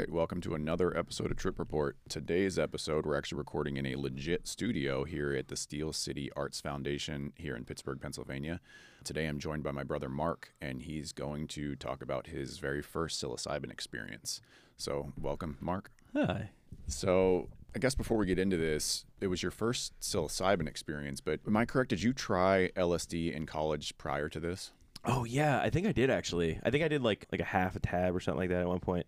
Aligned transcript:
right, 0.00 0.10
welcome 0.10 0.40
to 0.40 0.54
another 0.54 0.96
episode 0.96 1.30
of 1.30 1.36
Trip 1.36 1.58
Report. 1.58 1.94
Today's 2.08 2.58
episode, 2.58 3.04
we're 3.04 3.18
actually 3.18 3.36
recording 3.36 3.76
in 3.76 3.84
a 3.84 3.96
legit 3.96 4.48
studio 4.48 5.04
here 5.04 5.34
at 5.34 5.48
the 5.48 5.56
Steel 5.56 5.92
City 5.92 6.30
Arts 6.34 6.58
Foundation 6.58 7.34
here 7.36 7.54
in 7.54 7.66
Pittsburgh, 7.66 8.00
Pennsylvania. 8.00 8.60
Today 9.04 9.26
I'm 9.26 9.38
joined 9.38 9.62
by 9.62 9.72
my 9.72 9.84
brother 9.84 10.08
Mark, 10.08 10.54
and 10.58 10.80
he's 10.80 11.12
going 11.12 11.46
to 11.48 11.76
talk 11.76 12.00
about 12.00 12.28
his 12.28 12.56
very 12.56 12.80
first 12.80 13.22
psilocybin 13.22 13.70
experience. 13.70 14.40
So, 14.78 15.12
welcome, 15.20 15.58
Mark. 15.60 15.90
Hi. 16.14 16.48
So, 16.86 17.50
I 17.76 17.78
guess 17.78 17.94
before 17.94 18.16
we 18.16 18.24
get 18.24 18.38
into 18.38 18.56
this, 18.56 19.04
it 19.20 19.26
was 19.26 19.42
your 19.42 19.52
first 19.52 19.92
psilocybin 20.00 20.66
experience, 20.66 21.20
but 21.20 21.40
am 21.46 21.58
I 21.58 21.66
correct? 21.66 21.90
Did 21.90 22.02
you 22.02 22.14
try 22.14 22.70
LSD 22.74 23.34
in 23.34 23.44
college 23.44 23.98
prior 23.98 24.30
to 24.30 24.40
this? 24.40 24.72
Oh 25.04 25.24
yeah, 25.24 25.60
I 25.60 25.68
think 25.68 25.86
I 25.86 25.92
did 25.92 26.08
actually. 26.08 26.58
I 26.62 26.70
think 26.70 26.84
I 26.84 26.88
did 26.88 27.02
like 27.02 27.26
like 27.30 27.42
a 27.42 27.44
half 27.44 27.76
a 27.76 27.80
tab 27.80 28.16
or 28.16 28.20
something 28.20 28.38
like 28.38 28.48
that 28.48 28.62
at 28.62 28.68
one 28.68 28.80
point. 28.80 29.06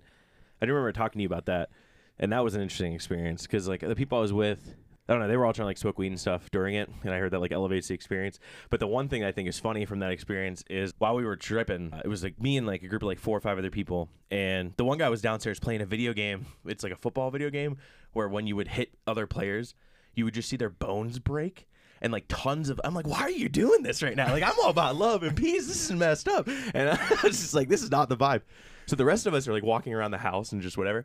I 0.63 0.65
do 0.65 0.73
remember 0.73 0.93
talking 0.93 1.19
to 1.19 1.23
you 1.23 1.27
about 1.27 1.47
that, 1.47 1.71
and 2.21 2.33
that 2.33 2.45
was 2.45 2.55
an 2.55 2.63
interesting 2.63 2.93
experience 2.93 3.43
because 3.43 3.67
like 3.67 3.81
the 3.81 3.97
people 3.97 4.19
I 4.19 4.21
was 4.21 4.33
with, 4.33 4.77
I 5.09 5.13
don't 5.13 5.21
know, 5.21 5.27
they 5.27 5.37
were 5.37 5.45
all 5.45 5.53
trying 5.53 5.65
to 5.65 5.71
like 5.71 5.77
smoke 5.77 5.99
weed 5.99 6.07
and 6.07 6.21
stuff 6.21 6.49
during 6.53 6.77
it, 6.77 6.89
and 7.03 7.13
I 7.13 7.19
heard 7.19 7.33
that 7.33 7.41
like 7.41 7.51
elevates 7.51 7.89
the 7.89 7.95
experience. 7.95 8.39
But 8.71 8.79
the 8.79 8.87
one 8.87 9.09
thing 9.09 9.25
I 9.25 9.33
think 9.33 9.49
is 9.49 9.59
funny 9.59 9.85
from 9.87 9.99
that 9.99 10.13
experience 10.13 10.63
is 10.71 10.95
while 10.99 11.17
we 11.17 11.25
were 11.25 11.35
tripping, 11.35 11.93
it 12.05 12.07
was 12.07 12.23
like 12.23 12.41
me 12.41 12.57
and 12.59 12.65
like 12.65 12.85
a 12.85 12.87
group 12.87 13.03
of 13.03 13.09
like 13.09 13.19
four 13.19 13.37
or 13.37 13.41
five 13.41 13.59
other 13.59 13.71
people, 13.71 14.09
and 14.31 14.73
the 14.77 14.85
one 14.85 14.99
guy 14.99 15.09
was 15.09 15.21
downstairs 15.21 15.59
playing 15.59 15.81
a 15.81 15.87
video 15.87 16.13
game. 16.13 16.47
It's 16.65 16.85
like 16.85 16.93
a 16.93 16.97
football 16.97 17.33
video 17.33 17.51
game 17.51 17.79
where 18.13 18.29
when 18.29 18.47
you 18.47 18.55
would 18.55 18.69
hit 18.69 18.95
other 19.05 19.27
players, 19.27 19.75
you 20.15 20.25
would 20.25 20.35
just 20.35 20.49
see 20.49 20.57
their 20.57 20.71
bones 20.71 21.19
break 21.19 21.67
and 22.01 22.13
like 22.13 22.27
tons 22.29 22.69
of 22.69 22.81
I'm 22.85 22.95
like, 22.95 23.09
why 23.09 23.23
are 23.23 23.31
you 23.31 23.49
doing 23.49 23.83
this 23.83 24.01
right 24.01 24.15
now? 24.15 24.31
Like 24.31 24.45
I'm 24.45 24.55
all 24.63 24.71
about 24.71 24.95
love 24.95 25.25
and 25.25 25.37
peace. 25.37 25.67
This 25.67 25.91
is 25.91 25.93
messed 25.97 26.29
up. 26.29 26.47
And 26.47 26.89
I 26.91 27.19
was 27.25 27.41
just 27.41 27.55
like, 27.55 27.69
this 27.69 27.83
is 27.83 27.91
not 27.91 28.09
the 28.09 28.17
vibe. 28.17 28.43
So 28.87 28.97
the 28.97 29.05
rest 29.05 29.27
of 29.27 29.35
us 29.35 29.49
are 29.49 29.53
like 29.53 29.63
walking 29.63 29.95
around 29.95 30.11
the 30.11 30.19
house 30.19 30.53
and 30.53 30.63
just 30.63 30.77
whatever. 30.77 31.05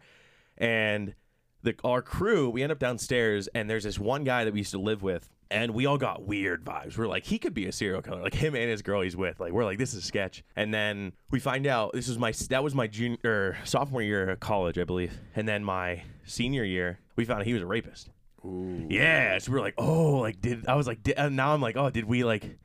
And 0.58 1.16
the 1.64 1.76
our 1.84 2.02
crew, 2.02 2.50
we 2.50 2.64
end 2.64 2.72
up 2.72 2.80
downstairs 2.80 3.48
and 3.54 3.70
there's 3.70 3.84
this 3.84 4.00
one 4.00 4.24
guy 4.24 4.44
that 4.44 4.54
we 4.54 4.60
used 4.60 4.72
to 4.72 4.80
live 4.80 5.04
with. 5.04 5.30
And 5.50 5.74
we 5.74 5.86
all 5.86 5.98
got 5.98 6.24
weird 6.24 6.66
vibes. 6.66 6.98
We're 6.98 7.08
like, 7.08 7.24
he 7.24 7.40
could 7.40 7.54
be 7.54 7.68
a 7.68 7.72
serial 7.72 8.02
killer. 8.02 8.22
Like 8.22 8.34
him 8.34 8.54
and 8.54 8.70
his 8.70 8.82
girl 8.82 9.02
he's 9.02 9.16
with. 9.16 9.40
Like 9.40 9.54
we're 9.54 9.64
like, 9.64 9.78
this 9.78 9.94
is 9.94 10.04
sketch. 10.04 10.44
And 10.58 10.74
then 10.74 11.14
we 11.32 11.40
find 11.40 11.66
out 11.66 11.94
this 11.94 12.10
was 12.10 12.20
my 12.20 12.34
that 12.50 12.64
was 12.64 12.76
my 12.76 12.88
junior 12.88 13.18
er, 13.24 13.58
or 13.62 13.66
sophomore 13.66 14.02
year 14.02 14.30
of 14.30 14.42
college, 14.42 14.78
I 14.78 14.84
believe. 14.84 15.18
And 15.36 15.48
then 15.48 15.64
my 15.64 16.04
senior 16.26 16.66
year, 16.66 17.00
we 17.16 17.24
found 17.24 17.40
out 17.40 17.46
he 17.46 17.54
was 17.54 17.62
a 17.62 17.66
rapist. 17.66 18.10
Ooh. 18.44 18.88
Yeah, 18.90 19.38
so 19.40 19.52
we 19.52 19.56
were 19.56 19.64
like, 19.64 19.76
oh, 19.78 20.18
like 20.18 20.42
did 20.42 20.68
I 20.68 20.76
was 20.76 20.86
like, 20.86 21.04
did, 21.04 21.18
and 21.18 21.38
now 21.38 21.54
I'm 21.54 21.62
like, 21.62 21.78
oh, 21.78 21.90
did 21.90 22.06
we 22.06 22.26
like 22.26 22.58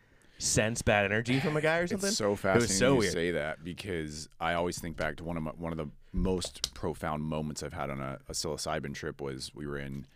sense 0.42 0.82
bad 0.82 1.04
energy 1.04 1.40
from 1.40 1.56
a 1.56 1.60
guy 1.60 1.78
or 1.78 1.86
something? 1.86 2.08
It's 2.08 2.16
so 2.16 2.32
It 2.32 2.38
fascinating 2.38 2.68
was 2.68 2.78
so 2.78 2.92
you 2.94 2.98
weird. 2.98 3.12
say 3.12 3.30
that 3.32 3.62
because 3.64 4.28
I 4.40 4.54
always 4.54 4.78
think 4.78 4.96
back 4.96 5.16
to 5.16 5.24
one 5.24 5.36
of 5.36 5.42
my, 5.42 5.52
one 5.52 5.72
of 5.72 5.78
the 5.78 5.88
most 6.12 6.74
profound 6.74 7.22
moments 7.22 7.62
I've 7.62 7.72
had 7.72 7.90
on 7.90 8.00
a, 8.00 8.18
a 8.28 8.32
psilocybin 8.32 8.94
trip 8.94 9.20
was 9.20 9.52
we 9.54 9.66
were 9.66 9.78
in 9.78 10.06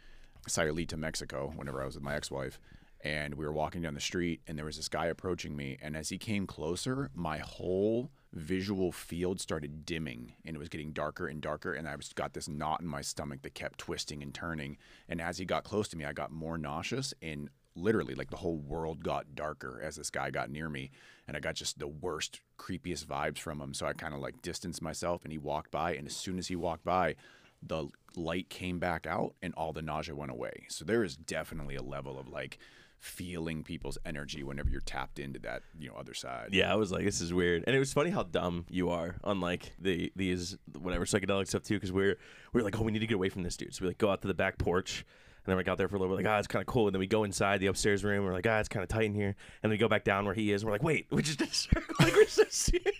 Sayulita, 0.49 0.97
Mexico, 0.97 1.53
whenever 1.57 1.83
I 1.83 1.87
was 1.87 1.95
with 1.95 2.05
my 2.05 2.15
ex-wife, 2.15 2.61
and 3.03 3.35
we 3.35 3.45
were 3.45 3.53
walking 3.53 3.83
down 3.83 3.95
the 3.95 4.01
street, 4.01 4.41
and 4.47 4.57
there 4.59 4.65
was 4.65 4.77
this 4.77 4.89
guy 4.89 5.07
approaching 5.07 5.57
me, 5.57 5.77
and 5.83 5.97
as 5.97 6.09
he 6.09 6.19
came 6.19 6.47
closer, 6.47 7.11
my 7.15 7.39
whole 7.39 8.11
visual 8.33 8.93
field 8.93 9.41
started 9.41 9.87
dimming, 9.87 10.35
and 10.45 10.55
it 10.55 10.59
was 10.59 10.69
getting 10.69 10.93
darker 10.93 11.27
and 11.27 11.41
darker, 11.41 11.73
and 11.73 11.89
I 11.89 11.97
was 11.97 12.13
got 12.13 12.35
this 12.35 12.49
knot 12.49 12.81
in 12.81 12.87
my 12.87 13.01
stomach 13.01 13.43
that 13.43 13.55
kept 13.55 13.79
twisting 13.79 14.23
and 14.23 14.33
turning, 14.35 14.77
and 15.09 15.21
as 15.21 15.39
he 15.39 15.45
got 15.45 15.65
close 15.65 15.89
to 15.89 15.97
me, 15.97 16.05
I 16.05 16.13
got 16.13 16.31
more 16.31 16.59
nauseous 16.59 17.15
and 17.23 17.49
literally 17.77 18.15
like 18.15 18.31
the 18.31 18.37
whole 18.37 18.59
world 18.59 19.03
got 19.03 19.35
darker 19.35 19.81
as 19.83 19.97
this 19.97 20.11
guy 20.11 20.31
got 20.31 20.51
near 20.51 20.69
me 20.69 20.91
and 21.29 21.37
i 21.37 21.41
got 21.41 21.55
just 21.55 21.79
the 21.79 21.87
worst 21.87 22.41
creepiest 22.59 23.05
vibes 23.05 23.39
from 23.39 23.61
him. 23.61 23.75
So 23.75 23.87
i 23.87 23.93
kind 23.93 24.15
of 24.15 24.21
like 24.21 24.43
distanced 24.43 24.83
myself 24.83 25.25
and 25.25 25.33
he 25.33 25.39
walked 25.39 25.71
by 25.71 25.95
and 25.95 26.07
as 26.07 26.17
soon 26.17 26.39
as 26.39 26.49
he 26.49 26.57
walked 26.57 26.85
by 26.85 27.17
the 27.63 27.89
light 28.15 28.49
came 28.49 28.79
back 28.79 29.07
out 29.07 29.35
and 29.43 29.55
all 29.55 29.73
the 29.73 29.83
nausea 29.83 30.15
went 30.15 30.31
away. 30.31 30.67
So 30.69 30.85
there 30.85 31.05
is 31.05 31.17
definitely 31.17 31.77
a 31.77 31.83
level 31.83 32.19
of 32.19 32.29
like 32.29 32.59
feeling 32.99 33.63
people's 33.63 33.99
energy 34.07 34.43
whenever 34.43 34.71
you're 34.71 34.81
tapped 34.81 35.19
into 35.19 35.39
that 35.41 35.63
you 35.79 35.89
know 35.89 35.95
other 35.95 36.15
side. 36.15 36.49
Yeah, 36.53 36.73
I 36.73 36.77
was 36.77 36.91
like, 36.91 37.05
this 37.05 37.21
is 37.21 37.33
weird, 37.33 37.65
and 37.67 37.77
it 37.77 37.79
was 37.79 37.93
funny 37.93 38.11
how 38.11 38.23
dumb 38.23 38.67
you 38.71 38.91
are 38.91 39.17
on 39.23 39.41
like 39.41 39.73
the 39.79 40.13
these 40.17 40.57
whatever 40.79 41.05
psychedelic 41.05 41.47
stuff 41.49 41.63
too, 41.63 41.75
because 41.75 41.93
we're 41.93 42.17
we're 42.53 42.63
like, 42.63 42.79
oh, 42.79 42.83
we 42.83 42.93
need 42.93 43.01
to 43.01 43.07
get 43.07 43.15
away 43.15 43.29
from 43.29 43.43
this 43.43 43.57
dude, 43.57 43.75
so 43.75 43.83
we 43.83 43.89
like 43.89 43.99
go 43.99 44.11
out 44.11 44.23
to 44.23 44.29
the 44.29 44.35
back 44.35 44.59
porch. 44.59 45.05
And 45.47 45.53
then 45.53 45.57
we 45.59 45.63
got 45.63 45.79
there 45.79 45.87
for 45.87 45.95
a 45.95 46.01
little 46.01 46.17
bit, 46.17 46.25
like, 46.25 46.33
ah, 46.35 46.39
it's 46.39 46.49
kind 46.49 46.61
of 46.61 46.67
cool. 46.67 46.89
And 46.89 46.95
then 46.95 46.99
we 46.99 47.07
go 47.07 47.23
inside 47.23 47.61
the 47.61 47.69
upstairs 47.69 48.03
room. 48.03 48.25
We're 48.25 48.33
like, 48.33 48.49
ah, 48.49 48.59
it's 48.59 48.69
kind 48.69 48.83
of 48.83 48.89
tight 48.89 49.05
in 49.05 49.15
here. 49.15 49.29
And 49.29 49.37
then 49.63 49.71
we 49.71 49.77
go 49.77 49.87
back 49.89 50.03
down 50.03 50.25
where 50.25 50.35
he 50.35 50.51
is. 50.51 50.63
And 50.63 50.67
we're 50.67 50.75
like, 50.75 50.83
wait, 50.83 51.07
we 51.11 51.23
just 51.23 51.39
did 51.39 51.49
a 51.49 51.55
circle. 51.55 51.95
Like, 52.01 52.15
we're 52.15 52.27
so 52.27 52.43
serious. 52.51 52.93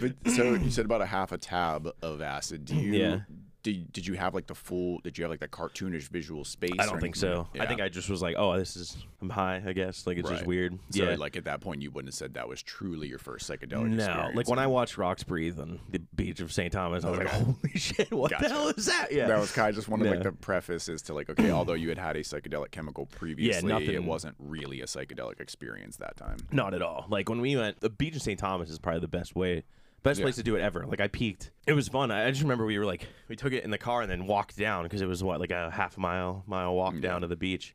but 0.00 0.12
so 0.26 0.52
you 0.54 0.70
said 0.70 0.84
about 0.84 1.00
a 1.00 1.06
half 1.06 1.32
a 1.32 1.38
tab 1.38 1.88
of 2.02 2.20
acid 2.20 2.66
do 2.66 2.76
you 2.76 2.92
Yeah. 2.92 3.18
Did, 3.62 3.92
did 3.92 4.06
you 4.06 4.14
have 4.14 4.34
like 4.34 4.46
the 4.46 4.54
full 4.54 4.98
did 5.00 5.16
you 5.16 5.24
have 5.24 5.30
like 5.30 5.40
the 5.40 5.48
cartoonish 5.48 6.08
visual 6.08 6.44
space 6.44 6.72
I 6.78 6.86
don't 6.86 7.00
think 7.00 7.14
so. 7.16 7.46
I 7.58 7.66
think 7.66 7.80
I 7.80 7.88
just 7.88 8.10
was 8.10 8.20
like, 8.22 8.34
oh, 8.38 8.56
this 8.58 8.76
is 8.76 8.96
I'm 9.20 9.30
high. 9.30 9.62
I 9.64 9.72
guess 9.72 10.06
like 10.06 10.18
it's 10.18 10.28
just 10.28 10.46
weird. 10.46 10.78
So 10.90 11.04
yeah. 11.04 11.14
like 11.16 11.36
at 11.36 11.44
that 11.44 11.60
point, 11.60 11.80
you 11.82 11.90
wouldn't 11.90 12.08
have 12.12 12.18
said 12.18 12.34
that 12.34 12.48
was 12.48 12.62
truly 12.62 13.08
your 13.08 13.18
first 13.18 13.48
psychedelic 13.48 13.88
No, 13.90 14.04
experience. 14.04 14.36
like 14.36 14.48
when 14.48 14.58
I 14.58 14.66
watched 14.66 14.98
Rocks 14.98 15.22
Breathe 15.22 15.60
on 15.60 15.78
the 15.90 16.00
beach 16.14 16.40
of 16.40 16.52
St. 16.52 16.72
Thomas, 16.72 17.04
I 17.04 17.10
was 17.10 17.18
like, 17.20 17.28
holy 17.28 17.56
shit, 17.76 18.10
what 18.12 18.30
Gotcha. 18.32 18.44
the 18.44 18.50
hell 18.50 18.68
is 18.68 18.86
that? 18.86 19.12
Yeah. 19.12 19.28
that 19.28 19.38
was 19.38 19.52
kind 19.52 19.68
of 19.68 19.74
just 19.76 19.88
one 19.88 20.00
of 20.00 20.06
like 20.08 20.16
Yeah. 20.18 20.22
the 20.24 20.32
prefaces 20.32 21.02
to 21.02 21.14
like, 21.14 21.30
okay, 21.30 21.50
although 21.50 21.74
you 21.74 21.88
had 21.88 21.98
had 21.98 22.16
a 22.16 22.20
psychedelic 22.20 22.72
chemical 22.72 23.06
previously, 23.06 23.68
yeah, 23.68 23.74
nothing- 23.78 23.90
it 23.94 24.02
wasn't 24.04 24.34
really 24.38 24.80
a 24.80 24.86
psychedelic 24.86 25.40
experience 25.40 25.96
that 25.98 26.16
time. 26.16 26.38
Not 26.50 26.74
at 26.74 26.82
all. 26.82 27.06
Like 27.08 27.28
when 27.28 27.40
we 27.40 27.56
went, 27.56 27.80
the 27.80 27.90
beach 27.90 28.16
of 28.16 28.22
St. 28.22 28.38
Thomas 28.38 28.70
is 28.70 28.78
probably 28.78 29.00
the 29.00 29.08
best 29.08 29.36
way, 29.36 29.62
best 30.02 30.18
Yeah. 30.20 30.24
place 30.24 30.36
to 30.36 30.42
do 30.42 30.56
it 30.56 30.60
ever. 30.62 30.84
Like 30.86 31.00
I 31.00 31.08
peaked. 31.08 31.50
It 31.66 31.72
was 31.74 31.88
fun. 31.88 32.10
I 32.10 32.28
just 32.30 32.42
remember 32.42 32.64
we 32.66 32.78
were 32.78 32.86
like, 32.86 33.06
we 33.28 33.36
took 33.36 33.52
it 33.52 33.64
in 33.64 33.70
the 33.70 33.78
car 33.78 34.02
and 34.02 34.10
then 34.10 34.26
walked 34.26 34.56
down 34.56 34.82
because 34.84 35.00
it 35.00 35.06
was 35.06 35.22
what 35.22 35.40
like 35.40 35.50
a 35.52 35.70
half 35.70 35.96
mile 35.98 36.42
mile 36.46 36.74
walk 36.74 36.98
down 37.00 37.20
to 37.22 37.26
the 37.26 37.36
beach. 37.36 37.74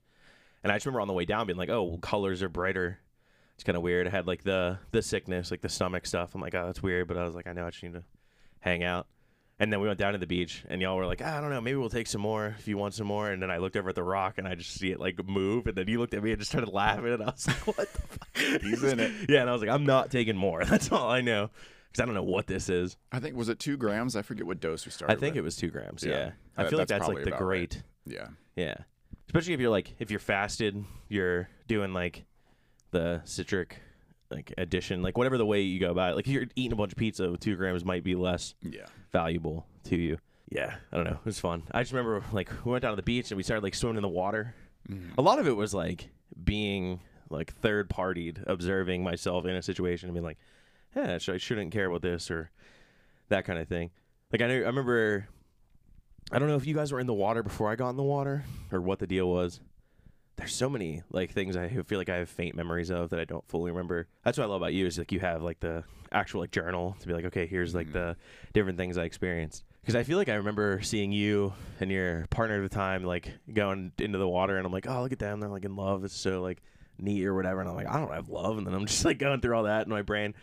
And 0.64 0.72
I 0.72 0.76
just 0.76 0.86
remember 0.86 1.02
on 1.02 1.08
the 1.08 1.14
way 1.14 1.26
down 1.26 1.48
being 1.48 1.58
like, 1.58 1.70
oh, 1.70 1.84
well, 1.84 1.98
colors 2.00 2.42
are 2.44 2.50
brighter. 2.50 3.00
It's 3.56 3.64
kind 3.64 3.76
of 3.78 3.82
weird. 3.84 4.06
I 4.08 4.10
had 4.10 4.28
like 4.28 4.44
the 4.44 4.80
the 4.92 5.02
sickness, 5.02 5.50
like 5.52 5.62
the 5.62 5.70
stomach 5.70 6.06
stuff. 6.06 6.36
I'm 6.36 6.42
like, 6.42 6.54
oh, 6.56 6.66
that's 6.66 6.84
weird. 6.84 7.08
But 7.08 7.18
I 7.18 7.24
was 7.24 7.36
like, 7.36 7.48
I 7.48 7.54
know 7.54 7.66
I 7.66 7.70
just 7.72 7.84
need 7.84 7.94
to 7.94 8.04
hang 8.60 8.84
out. 8.84 9.08
And 9.60 9.74
then 9.74 9.80
we 9.82 9.88
went 9.88 9.98
down 9.98 10.14
to 10.14 10.20
the 10.20 10.28
beach, 10.28 10.64
and 10.70 10.80
y'all 10.84 10.96
were 10.96 11.08
like, 11.08 11.20
ah, 11.26 11.36
I 11.36 11.42
don't 11.42 11.50
know, 11.50 11.60
maybe 11.60 11.78
we'll 11.78 11.90
take 11.90 12.06
some 12.06 12.22
more 12.22 12.56
if 12.60 12.68
you 12.68 12.78
want 12.78 12.94
some 12.94 13.08
more. 13.08 13.32
And 13.32 13.42
then 13.42 13.50
I 13.50 13.58
looked 13.58 13.76
over 13.76 13.90
at 13.90 13.96
the 13.96 14.04
rock, 14.04 14.38
and 14.38 14.48
I 14.48 14.54
just 14.54 14.76
see 14.76 14.92
it 14.92 15.00
like 15.00 15.18
move. 15.28 15.66
And 15.66 15.76
then 15.76 15.88
you 15.88 15.98
looked 15.98 16.14
at 16.14 16.22
me 16.22 16.30
and 16.30 16.38
just 16.40 16.52
started 16.52 16.70
laughing, 16.72 17.12
and 17.12 17.24
I 17.24 17.26
was 17.26 17.48
like, 17.48 17.58
what 17.66 17.92
the 17.92 18.00
fuck? 18.02 18.62
He's 18.62 18.84
in 18.84 19.00
it. 19.00 19.12
Yeah, 19.30 19.42
and 19.42 19.50
I 19.50 19.54
was 19.54 19.62
like, 19.64 19.72
I'm 19.72 19.88
not 19.88 20.12
taking 20.12 20.38
more. 20.38 20.64
That's 20.66 20.92
all 20.92 21.10
I 21.10 21.22
know, 21.22 21.50
because 21.97 22.03
I 22.03 22.06
don't 22.06 22.16
know 22.16 22.31
what 22.31 22.47
this 22.47 22.69
is. 22.69 22.97
I 23.12 23.19
think 23.19 23.35
was 23.35 23.50
it 23.50 23.59
two 23.59 23.78
grams? 23.78 24.16
I 24.16 24.22
forget 24.22 24.46
what 24.46 24.59
dose 24.59 24.85
we 24.85 24.91
started. 24.91 25.16
I 25.16 25.19
think 25.19 25.34
with. 25.34 25.40
it 25.40 25.44
was 25.44 25.56
two 25.56 25.69
grams. 25.69 26.03
Yeah. 26.03 26.12
Yeah, 26.12 26.31
I 26.58 26.68
feel 26.68 26.78
like 26.80 26.88
that's 26.88 27.06
that's 27.06 27.13
like 27.13 27.24
the 27.24 27.30
about 27.30 27.41
right. 27.41 27.69
great. 27.69 27.84
Yeah. 28.06 28.28
Yeah, 28.56 28.75
especially 29.28 29.53
if 29.53 29.59
you're 29.59 29.72
like 29.72 29.94
if 30.00 30.12
you're 30.12 30.19
fasted, 30.19 30.84
you're 31.09 31.50
doing 31.68 31.94
like 31.94 32.25
the 32.91 33.22
citric 33.25 33.78
like 34.30 34.53
addition, 34.57 35.02
like 35.02 35.18
whatever 35.18 35.38
the 35.38 35.46
way 35.46 35.62
you 35.62 35.80
go 35.80 35.91
about 35.91 36.12
it. 36.12 36.16
Like 36.16 36.28
if 36.28 36.34
you're 36.34 36.46
eating 36.56 36.74
a 36.74 36.75
bunch 36.75 36.91
of 36.91 36.97
pizza 36.97 37.30
with 37.31 37.40
two 37.40 37.56
grams, 37.56 37.86
might 37.86 38.03
be 38.03 38.16
less 38.16 38.56
Yeah. 38.62 38.86
valuable 39.12 39.66
to 39.86 39.96
you. 39.96 40.18
Yeah, 40.50 40.75
I 40.91 40.96
don't 40.96 41.06
know. 41.06 41.12
It 41.19 41.25
was 41.25 41.40
fun. 41.40 41.63
I 41.72 41.81
just 41.81 41.91
remember 41.94 42.24
like 42.31 42.50
we 42.66 42.72
went 42.72 42.81
down 42.81 42.91
to 42.91 42.96
the 42.96 43.03
beach 43.03 43.31
and 43.31 43.38
we 43.38 43.44
started 43.44 43.63
like 43.63 43.75
swimming 43.75 43.97
in 43.97 44.02
the 44.02 44.07
water. 44.09 44.53
Mm-hmm. 44.90 45.12
A 45.18 45.22
lot 45.22 45.40
of 45.40 45.47
it 45.47 45.56
was 45.56 45.74
like 45.74 46.09
being 46.44 47.00
like 47.30 47.53
third 47.56 47.90
partied, 47.90 48.44
observing 48.47 49.03
myself 49.03 49.46
in 49.46 49.56
a 49.56 49.62
situation 49.62 50.09
and 50.09 50.13
being 50.16 50.25
like, 50.25 50.38
yeah, 50.97 51.34
I 51.34 51.38
shouldn't 51.38 51.72
care 51.72 51.88
about 51.88 52.02
this 52.02 52.31
or 52.31 52.50
that 53.30 53.46
kind 53.46 53.59
of 53.59 53.68
thing. 53.68 53.91
Like 54.31 54.41
I 54.41 54.47
know, 54.47 54.56
I 54.56 54.68
remember. 54.68 55.28
I 56.30 56.40
don't 56.40 56.50
know 56.50 56.58
if 56.58 56.68
you 56.68 56.75
guys 56.75 56.91
were 56.91 57.00
in 57.00 57.08
the 57.08 57.13
water 57.13 57.41
before 57.41 57.72
I 57.72 57.78
got 57.78 57.90
in 57.91 57.96
the 57.96 58.03
water 58.03 58.44
or 58.72 58.81
what 58.81 59.00
the 59.00 59.07
deal 59.07 59.30
was. 59.30 59.62
There's 60.36 60.53
so 60.53 60.69
many 60.69 61.03
like 61.09 61.31
things 61.31 61.56
I 61.56 61.69
feel 61.69 61.97
like 61.97 62.09
I 62.09 62.18
have 62.18 62.30
faint 62.30 62.53
memories 62.53 62.91
of 62.91 63.12
that 63.12 63.19
I 63.19 63.24
don't 63.24 63.47
fully 63.47 63.72
remember. 63.72 64.07
That's 64.24 64.38
what 64.38 64.44
I 64.44 64.47
love 64.47 64.62
about 64.62 64.74
you 64.74 64.86
is 64.86 64.97
like 64.97 65.13
you 65.13 65.22
have 65.22 65.41
like 65.41 65.62
the 65.62 65.86
actual 66.12 66.41
like 66.41 66.52
journal 66.52 66.97
to 67.00 67.07
be 67.07 67.13
like, 67.13 67.25
okay, 67.25 67.47
here's 67.47 67.74
like 67.74 67.88
mm-hmm. 67.88 67.94
the 67.94 68.18
different 68.53 68.78
things 68.78 68.98
I 68.98 69.04
experienced. 69.04 69.63
Because 69.81 69.95
I 69.95 70.04
feel 70.04 70.18
like 70.18 70.27
I 70.27 70.36
remember 70.36 70.81
seeing 70.81 71.13
you 71.13 71.54
and 71.80 71.89
your 71.89 72.27
partner 72.30 72.62
at 72.62 72.69
the 72.69 72.75
time 72.75 73.04
like 73.04 73.31
going 73.51 73.94
into 73.98 74.18
the 74.18 74.27
water, 74.27 74.57
and 74.57 74.66
I'm 74.66 74.74
like, 74.74 74.86
oh, 74.88 75.01
look 75.01 75.13
at 75.13 75.19
them, 75.19 75.39
they're 75.39 75.50
like 75.50 75.63
in 75.63 75.77
love. 75.77 76.04
It's 76.04 76.13
so 76.13 76.42
like 76.42 76.62
neat 77.00 77.25
or 77.25 77.33
whatever. 77.33 77.62
And 77.62 77.69
I'm 77.69 77.75
like, 77.75 77.88
I 77.88 78.00
don't 78.00 78.13
have 78.13 78.27
love, 78.27 78.57
and 78.57 78.68
then 78.68 78.74
I'm 78.74 78.86
just 78.86 79.06
like 79.06 79.18
going 79.18 79.39
through 79.39 79.56
all 79.56 79.63
that 79.63 79.86
in 79.86 79.89
my 79.89 80.01
brain, 80.01 80.36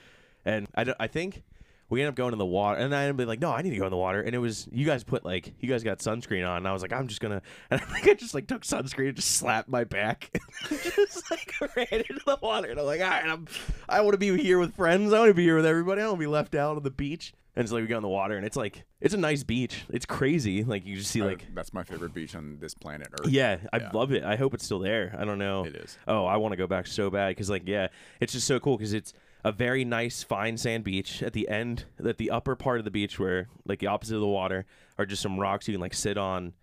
and 0.45 0.69
I 0.77 0.93
I 1.01 1.07
think 1.07 1.43
we 1.91 2.01
ended 2.01 2.13
up 2.13 2.17
going 2.17 2.33
in 2.33 2.39
the 2.39 2.47
water, 2.47 2.81
and 2.81 2.95
I 2.95 3.03
ended 3.03 3.11
up 3.13 3.17
being 3.19 3.29
like, 3.29 3.41
no, 3.41 3.53
I 3.53 3.61
need 3.61 3.71
to 3.71 3.77
go 3.77 3.85
in 3.85 3.91
the 3.91 3.97
water. 3.97 4.23
And 4.23 4.35
it 4.35 4.39
was 4.39 4.67
you 4.73 4.87
guys 4.87 5.05
put 5.05 5.25
like 5.25 5.53
you 5.61 5.69
guys 5.69 5.85
got 5.85 5.99
sunscreen 5.99 6.49
on, 6.49 6.59
and 6.59 6.69
I 6.69 6.73
was 6.73 6.83
like, 6.83 6.93
I'm 6.93 7.09
just 7.09 7.21
gonna, 7.21 7.43
and 7.71 7.81
I 7.81 7.85
think 7.85 8.09
I 8.09 8.15
just 8.15 8.35
like 8.35 8.47
took 8.47 8.63
sunscreen 8.63 9.09
and 9.09 9.17
just 9.17 9.33
slapped 9.33 9.69
my 9.69 9.85
back, 9.85 10.31
just 10.69 11.31
like 11.31 11.53
ran 11.77 11.87
into 11.91 12.21
the 12.27 12.39
water, 12.43 12.69
and 12.71 12.81
I'm 12.81 12.87
like, 12.87 13.01
all 13.01 13.09
right, 13.09 13.27
I'm, 13.29 13.47
I 13.89 14.01
want 14.01 14.15
to 14.15 14.19
be 14.19 14.37
here 14.43 14.59
with 14.59 14.75
friends, 14.75 15.13
I 15.13 15.19
want 15.19 15.31
to 15.31 15.35
be 15.35 15.45
here 15.45 15.57
with 15.57 15.67
everybody, 15.67 16.01
I 16.01 16.05
don't 16.05 16.13
want 16.13 16.21
to 16.23 16.27
be 16.27 16.33
left 16.33 16.55
out 16.55 16.77
on 16.77 16.83
the 16.83 16.91
beach. 16.91 17.33
And 17.57 17.69
so 17.69 17.77
like 17.77 17.83
we 17.83 17.87
go 17.87 17.97
in 17.99 18.03
the 18.03 18.09
water, 18.09 18.37
and 18.37 18.45
it's 18.45 18.57
like 18.57 18.83
it's 19.01 19.15
a 19.15 19.19
nice 19.19 19.45
beach. 19.45 19.85
It's 19.91 20.07
crazy, 20.07 20.65
like 20.65 20.85
you 20.85 20.97
just 20.97 21.13
see 21.13 21.23
I- 21.23 21.27
like. 21.27 21.55
that's 21.55 21.73
my 21.73 21.85
favorite 21.85 22.13
beach 22.13 22.35
on 22.35 22.59
this 22.61 22.75
planet 22.75 23.09
Earth. 23.13 23.29
Yeah, 23.29 23.59
I 23.73 23.77
Yeah. 23.77 23.91
love 23.93 24.11
it. 24.11 24.25
I 24.25 24.35
hope 24.35 24.55
it's 24.55 24.65
still 24.65 24.81
there. 24.81 25.15
I 25.17 25.25
don't 25.25 25.39
know. 25.39 25.65
It 25.65 25.77
is. 25.77 25.97
Oh, 26.09 26.25
I 26.25 26.39
want 26.39 26.51
to 26.51 26.57
go 26.57 26.67
back 26.67 26.89
so 26.89 27.11
bad 27.11 27.29
because, 27.29 27.49
like, 27.51 27.63
yeah, 27.67 27.89
it's 28.21 28.33
just 28.33 28.49
so 28.49 28.59
cool 28.59 28.77
because 28.77 28.93
it's 28.93 29.13
a 29.45 29.53
very 29.53 29.85
nice 29.85 30.23
fine 30.23 30.57
sand 30.57 30.85
beach 30.85 31.23
at 31.23 31.35
the 31.35 31.49
end 31.49 31.85
at 32.05 32.17
the 32.17 32.31
upper 32.31 32.57
part 32.57 32.79
of 32.79 32.85
the 32.85 32.91
beach 32.91 33.19
where 33.19 33.49
like 33.67 33.79
the 33.79 33.87
opposite 33.87 34.15
of 34.15 34.23
the 34.23 34.27
water 34.27 34.65
are 34.99 35.05
just 35.05 35.23
some 35.23 35.39
rocks 35.39 35.69
you 35.69 35.75
can 35.75 35.81
like 35.81 35.95
sit 35.95 36.17
on 36.17 36.55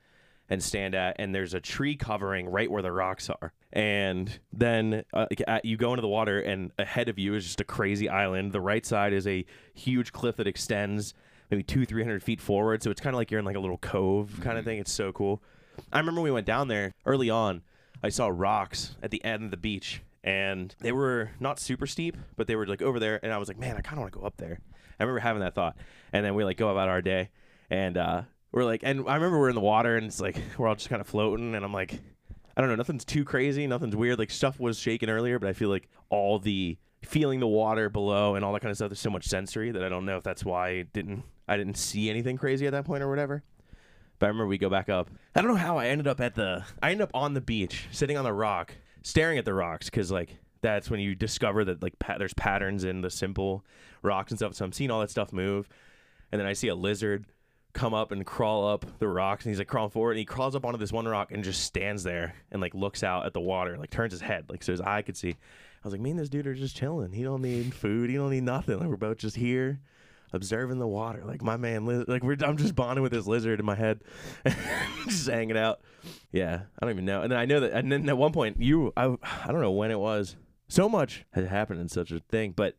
and 0.49 0.61
stand 0.61 0.95
at 0.95 1.15
and 1.19 1.33
there's 1.33 1.53
a 1.53 1.61
tree 1.61 1.95
covering 1.95 2.49
right 2.49 2.69
where 2.69 2.81
the 2.81 2.91
rocks 2.91 3.29
are. 3.29 3.53
And 3.71 4.39
then 4.51 5.03
uh, 5.13 5.27
you 5.63 5.77
go 5.77 5.91
into 5.91 6.01
the 6.01 6.09
water 6.09 6.41
and 6.41 6.71
ahead 6.77 7.07
of 7.07 7.17
you 7.17 7.35
is 7.35 7.45
just 7.45 7.61
a 7.61 7.63
crazy 7.63 8.09
island. 8.09 8.51
The 8.51 8.59
right 8.59 8.85
side 8.85 9.13
is 9.13 9.25
a 9.27 9.45
huge 9.73 10.11
cliff 10.11 10.35
that 10.37 10.47
extends 10.47 11.13
maybe 11.49 11.63
two 11.63 11.85
three 11.85 12.03
hundred 12.03 12.23
feet 12.23 12.41
forward 12.41 12.81
so 12.83 12.91
it's 12.91 12.99
kind 12.99 13.13
of 13.13 13.17
like 13.17 13.31
you're 13.31 13.39
in 13.39 13.45
like 13.45 13.55
a 13.55 13.61
little 13.61 13.77
cove 13.77 14.39
kind 14.41 14.57
of 14.57 14.65
thing. 14.65 14.79
It's 14.79 14.91
so 14.91 15.13
cool. 15.13 15.41
I 15.93 15.99
remember 15.99 16.19
we 16.19 16.31
went 16.31 16.47
down 16.47 16.67
there 16.67 16.93
early 17.05 17.29
on 17.29 17.61
i 18.03 18.09
saw 18.09 18.27
rocks 18.27 18.95
at 19.01 19.11
the 19.11 19.23
end 19.23 19.45
of 19.45 19.51
the 19.51 19.57
beach 19.57 20.01
and 20.23 20.75
they 20.79 20.91
were 20.91 21.31
not 21.39 21.59
super 21.59 21.87
steep, 21.87 22.17
but 22.35 22.47
they 22.47 22.55
were 22.55 22.67
like 22.67 22.81
over 22.81 22.99
there, 22.99 23.19
and 23.23 23.33
I 23.33 23.37
was 23.37 23.47
like, 23.47 23.57
man, 23.57 23.75
I 23.77 23.81
kind 23.81 23.97
of 23.97 24.01
want 24.01 24.13
to 24.13 24.19
go 24.19 24.25
up 24.25 24.37
there. 24.37 24.59
I 24.99 25.03
remember 25.03 25.19
having 25.19 25.41
that 25.41 25.55
thought, 25.55 25.77
and 26.13 26.25
then 26.25 26.35
we 26.35 26.43
like 26.43 26.57
go 26.57 26.69
about 26.69 26.89
our 26.89 27.01
day, 27.01 27.29
and 27.69 27.97
uh, 27.97 28.21
we're 28.51 28.65
like, 28.65 28.81
and 28.83 29.07
I 29.07 29.15
remember 29.15 29.39
we're 29.39 29.49
in 29.49 29.55
the 29.55 29.61
water, 29.61 29.97
and 29.97 30.05
it's 30.05 30.21
like 30.21 30.41
we're 30.57 30.67
all 30.67 30.75
just 30.75 30.89
kind 30.89 31.01
of 31.01 31.07
floating, 31.07 31.55
and 31.55 31.65
I'm 31.65 31.73
like, 31.73 31.99
I 32.55 32.61
don't 32.61 32.69
know, 32.69 32.75
nothing's 32.75 33.05
too 33.05 33.23
crazy, 33.23 33.65
nothing's 33.67 33.95
weird. 33.95 34.19
Like 34.19 34.31
stuff 34.31 34.59
was 34.59 34.77
shaking 34.77 35.09
earlier, 35.09 35.39
but 35.39 35.49
I 35.49 35.53
feel 35.53 35.69
like 35.69 35.89
all 36.09 36.39
the 36.39 36.77
feeling 37.03 37.39
the 37.39 37.47
water 37.47 37.89
below 37.89 38.35
and 38.35 38.45
all 38.45 38.53
that 38.53 38.61
kind 38.61 38.69
of 38.69 38.77
stuff. 38.77 38.89
There's 38.89 38.99
so 38.99 39.09
much 39.09 39.27
sensory 39.27 39.71
that 39.71 39.83
I 39.83 39.89
don't 39.89 40.05
know 40.05 40.17
if 40.17 40.23
that's 40.23 40.45
why 40.45 40.69
I 40.69 40.81
didn't 40.93 41.23
I 41.47 41.57
didn't 41.57 41.77
see 41.77 42.09
anything 42.09 42.37
crazy 42.37 42.67
at 42.67 42.71
that 42.71 42.85
point 42.85 43.03
or 43.03 43.09
whatever. 43.09 43.43
But 44.19 44.27
I 44.27 44.29
remember 44.29 44.47
we 44.47 44.59
go 44.59 44.69
back 44.69 44.87
up. 44.87 45.09
I 45.35 45.41
don't 45.41 45.49
know 45.49 45.57
how 45.57 45.77
I 45.77 45.87
ended 45.87 46.07
up 46.07 46.21
at 46.21 46.35
the. 46.35 46.63
I 46.81 46.91
ended 46.91 47.01
up 47.01 47.11
on 47.15 47.33
the 47.33 47.41
beach, 47.41 47.87
sitting 47.91 48.17
on 48.17 48.23
the 48.23 48.33
rock, 48.33 48.75
staring 49.03 49.37
at 49.37 49.45
the 49.45 49.53
rocks, 49.53 49.89
because 49.89 50.11
like 50.11 50.37
that's 50.61 50.89
when 50.89 50.99
you 50.99 51.15
discover 51.15 51.65
that 51.65 51.81
like 51.81 51.97
pa- 51.99 52.17
there's 52.17 52.33
patterns 52.33 52.83
in 52.83 53.01
the 53.01 53.09
simple 53.09 53.65
rocks 54.01 54.31
and 54.31 54.39
stuff. 54.39 54.55
So 54.55 54.65
I'm 54.65 54.71
seeing 54.71 54.91
all 54.91 55.01
that 55.01 55.09
stuff 55.09 55.33
move, 55.33 55.67
and 56.31 56.39
then 56.39 56.47
I 56.47 56.53
see 56.53 56.67
a 56.67 56.75
lizard 56.75 57.25
come 57.73 57.93
up 57.93 58.11
and 58.11 58.25
crawl 58.25 58.67
up 58.67 58.85
the 58.99 59.07
rocks, 59.07 59.45
and 59.45 59.51
he's 59.51 59.59
like 59.59 59.67
crawling 59.67 59.91
forward, 59.91 60.11
and 60.11 60.19
he 60.19 60.25
crawls 60.25 60.55
up 60.55 60.65
onto 60.65 60.77
this 60.77 60.91
one 60.91 61.07
rock 61.07 61.31
and 61.31 61.43
just 61.43 61.63
stands 61.63 62.03
there 62.03 62.35
and 62.51 62.61
like 62.61 62.73
looks 62.73 63.03
out 63.03 63.25
at 63.25 63.33
the 63.33 63.39
water, 63.39 63.77
like 63.77 63.89
turns 63.89 64.11
his 64.11 64.21
head, 64.21 64.49
like 64.49 64.61
so 64.63 64.73
his 64.73 64.81
eye 64.81 65.01
could 65.01 65.17
see. 65.17 65.31
I 65.31 65.87
was 65.87 65.93
like, 65.93 66.01
me 66.01 66.11
and 66.11 66.19
this 66.19 66.29
dude 66.29 66.45
are 66.45 66.53
just 66.53 66.75
chilling. 66.75 67.11
He 67.11 67.23
don't 67.23 67.41
need 67.41 67.73
food. 67.73 68.09
He 68.11 68.15
don't 68.15 68.29
need 68.29 68.43
nothing. 68.43 68.77
Like 68.77 68.87
we're 68.87 68.97
both 68.97 69.17
just 69.17 69.35
here 69.35 69.79
observing 70.33 70.79
the 70.79 70.87
water. 70.87 71.23
Like 71.25 71.41
my 71.41 71.57
man, 71.57 71.85
like 72.07 72.23
we're 72.23 72.37
I'm 72.41 72.57
just 72.57 72.75
bonding 72.75 73.03
with 73.03 73.11
this 73.11 73.27
lizard 73.27 73.59
in 73.59 73.65
my 73.65 73.75
head, 73.75 74.01
just 75.05 75.27
hanging 75.27 75.57
out. 75.57 75.81
Yeah, 76.31 76.61
I 76.79 76.85
don't 76.85 76.93
even 76.93 77.05
know. 77.05 77.21
And 77.21 77.31
then 77.31 77.39
I 77.39 77.45
know 77.45 77.59
that, 77.59 77.73
and 77.73 77.91
then 77.91 78.07
at 78.09 78.17
one 78.17 78.31
point 78.31 78.61
you, 78.61 78.93
I, 78.95 79.15
I 79.23 79.51
don't 79.51 79.61
know 79.61 79.71
when 79.71 79.91
it 79.91 79.99
was. 79.99 80.35
So 80.67 80.87
much 80.87 81.25
had 81.31 81.45
happened 81.47 81.81
in 81.81 81.89
such 81.89 82.11
a 82.11 82.19
thing, 82.19 82.53
but 82.55 82.77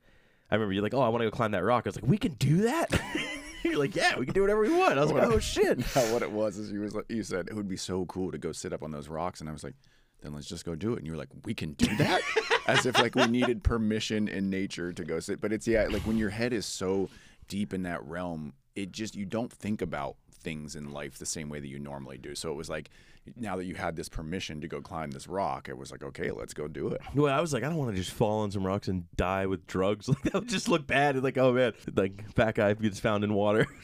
I 0.50 0.54
remember 0.54 0.72
you're 0.72 0.82
like, 0.82 0.94
oh, 0.94 1.00
I 1.00 1.08
want 1.08 1.22
to 1.22 1.30
go 1.30 1.36
climb 1.36 1.52
that 1.52 1.62
rock. 1.62 1.86
I 1.86 1.88
was 1.88 1.96
like, 1.96 2.08
we 2.08 2.18
can 2.18 2.32
do 2.34 2.62
that. 2.62 2.88
you're 3.64 3.78
like, 3.78 3.94
yeah, 3.94 4.18
we 4.18 4.24
can 4.24 4.34
do 4.34 4.40
whatever 4.40 4.60
we 4.60 4.70
want. 4.70 4.98
I 4.98 5.02
was 5.02 5.12
like, 5.12 5.24
oh 5.24 5.38
shit. 5.38 5.78
No, 5.96 6.12
what 6.12 6.22
it 6.22 6.30
was 6.30 6.56
is 6.56 6.72
you 6.72 6.80
was 6.80 6.94
like, 6.94 7.04
you 7.08 7.22
said 7.22 7.48
it 7.48 7.54
would 7.54 7.68
be 7.68 7.76
so 7.76 8.06
cool 8.06 8.32
to 8.32 8.38
go 8.38 8.52
sit 8.52 8.72
up 8.72 8.82
on 8.82 8.90
those 8.90 9.08
rocks, 9.08 9.40
and 9.40 9.48
I 9.48 9.52
was 9.52 9.62
like, 9.62 9.74
then 10.22 10.32
let's 10.32 10.46
just 10.46 10.64
go 10.64 10.74
do 10.74 10.94
it. 10.94 10.98
And 10.98 11.06
you 11.06 11.12
were 11.12 11.18
like, 11.18 11.28
we 11.44 11.52
can 11.52 11.72
do 11.72 11.94
that, 11.96 12.22
as 12.66 12.86
if 12.86 12.98
like 12.98 13.14
we 13.14 13.26
needed 13.26 13.62
permission 13.62 14.28
in 14.28 14.48
nature 14.48 14.92
to 14.92 15.04
go 15.04 15.20
sit. 15.20 15.40
But 15.40 15.52
it's 15.52 15.66
yeah, 15.66 15.86
like 15.90 16.02
when 16.02 16.16
your 16.16 16.30
head 16.30 16.52
is 16.52 16.64
so 16.64 17.10
deep 17.48 17.72
in 17.74 17.82
that 17.82 18.04
realm, 18.04 18.54
it 18.74 18.92
just 18.92 19.14
you 19.16 19.24
don't 19.24 19.52
think 19.52 19.82
about 19.82 20.16
things 20.32 20.74
in 20.74 20.92
life 20.92 21.18
the 21.18 21.26
same 21.26 21.48
way 21.48 21.60
that 21.60 21.68
you 21.68 21.78
normally 21.78 22.18
do. 22.18 22.34
So 22.34 22.50
it 22.50 22.54
was 22.54 22.68
like 22.68 22.90
now 23.36 23.54
that 23.56 23.64
you 23.64 23.76
had 23.76 23.94
this 23.94 24.08
permission 24.08 24.60
to 24.60 24.68
go 24.68 24.80
climb 24.80 25.12
this 25.12 25.28
rock, 25.28 25.68
it 25.68 25.78
was 25.78 25.92
like, 25.92 26.02
okay, 26.02 26.30
let's 26.32 26.54
go 26.54 26.66
do 26.66 26.88
it. 26.88 27.00
Well, 27.14 27.32
I 27.32 27.40
was 27.40 27.52
like, 27.52 27.62
I 27.62 27.68
don't 27.68 27.76
want 27.76 27.92
to 27.92 27.96
just 27.96 28.10
fall 28.10 28.40
on 28.40 28.50
some 28.50 28.66
rocks 28.66 28.88
and 28.88 29.04
die 29.16 29.46
with 29.46 29.66
drugs. 29.66 30.08
Like 30.12 30.22
that 30.24 30.34
would 30.34 30.48
just 30.48 30.68
look 30.68 30.86
bad. 30.86 31.22
Like, 31.22 31.38
oh 31.38 31.52
man, 31.52 31.72
like 31.94 32.34
fat 32.34 32.56
guy 32.56 32.74
gets 32.74 32.98
found 33.00 33.24
in 33.24 33.34
water. 33.34 33.66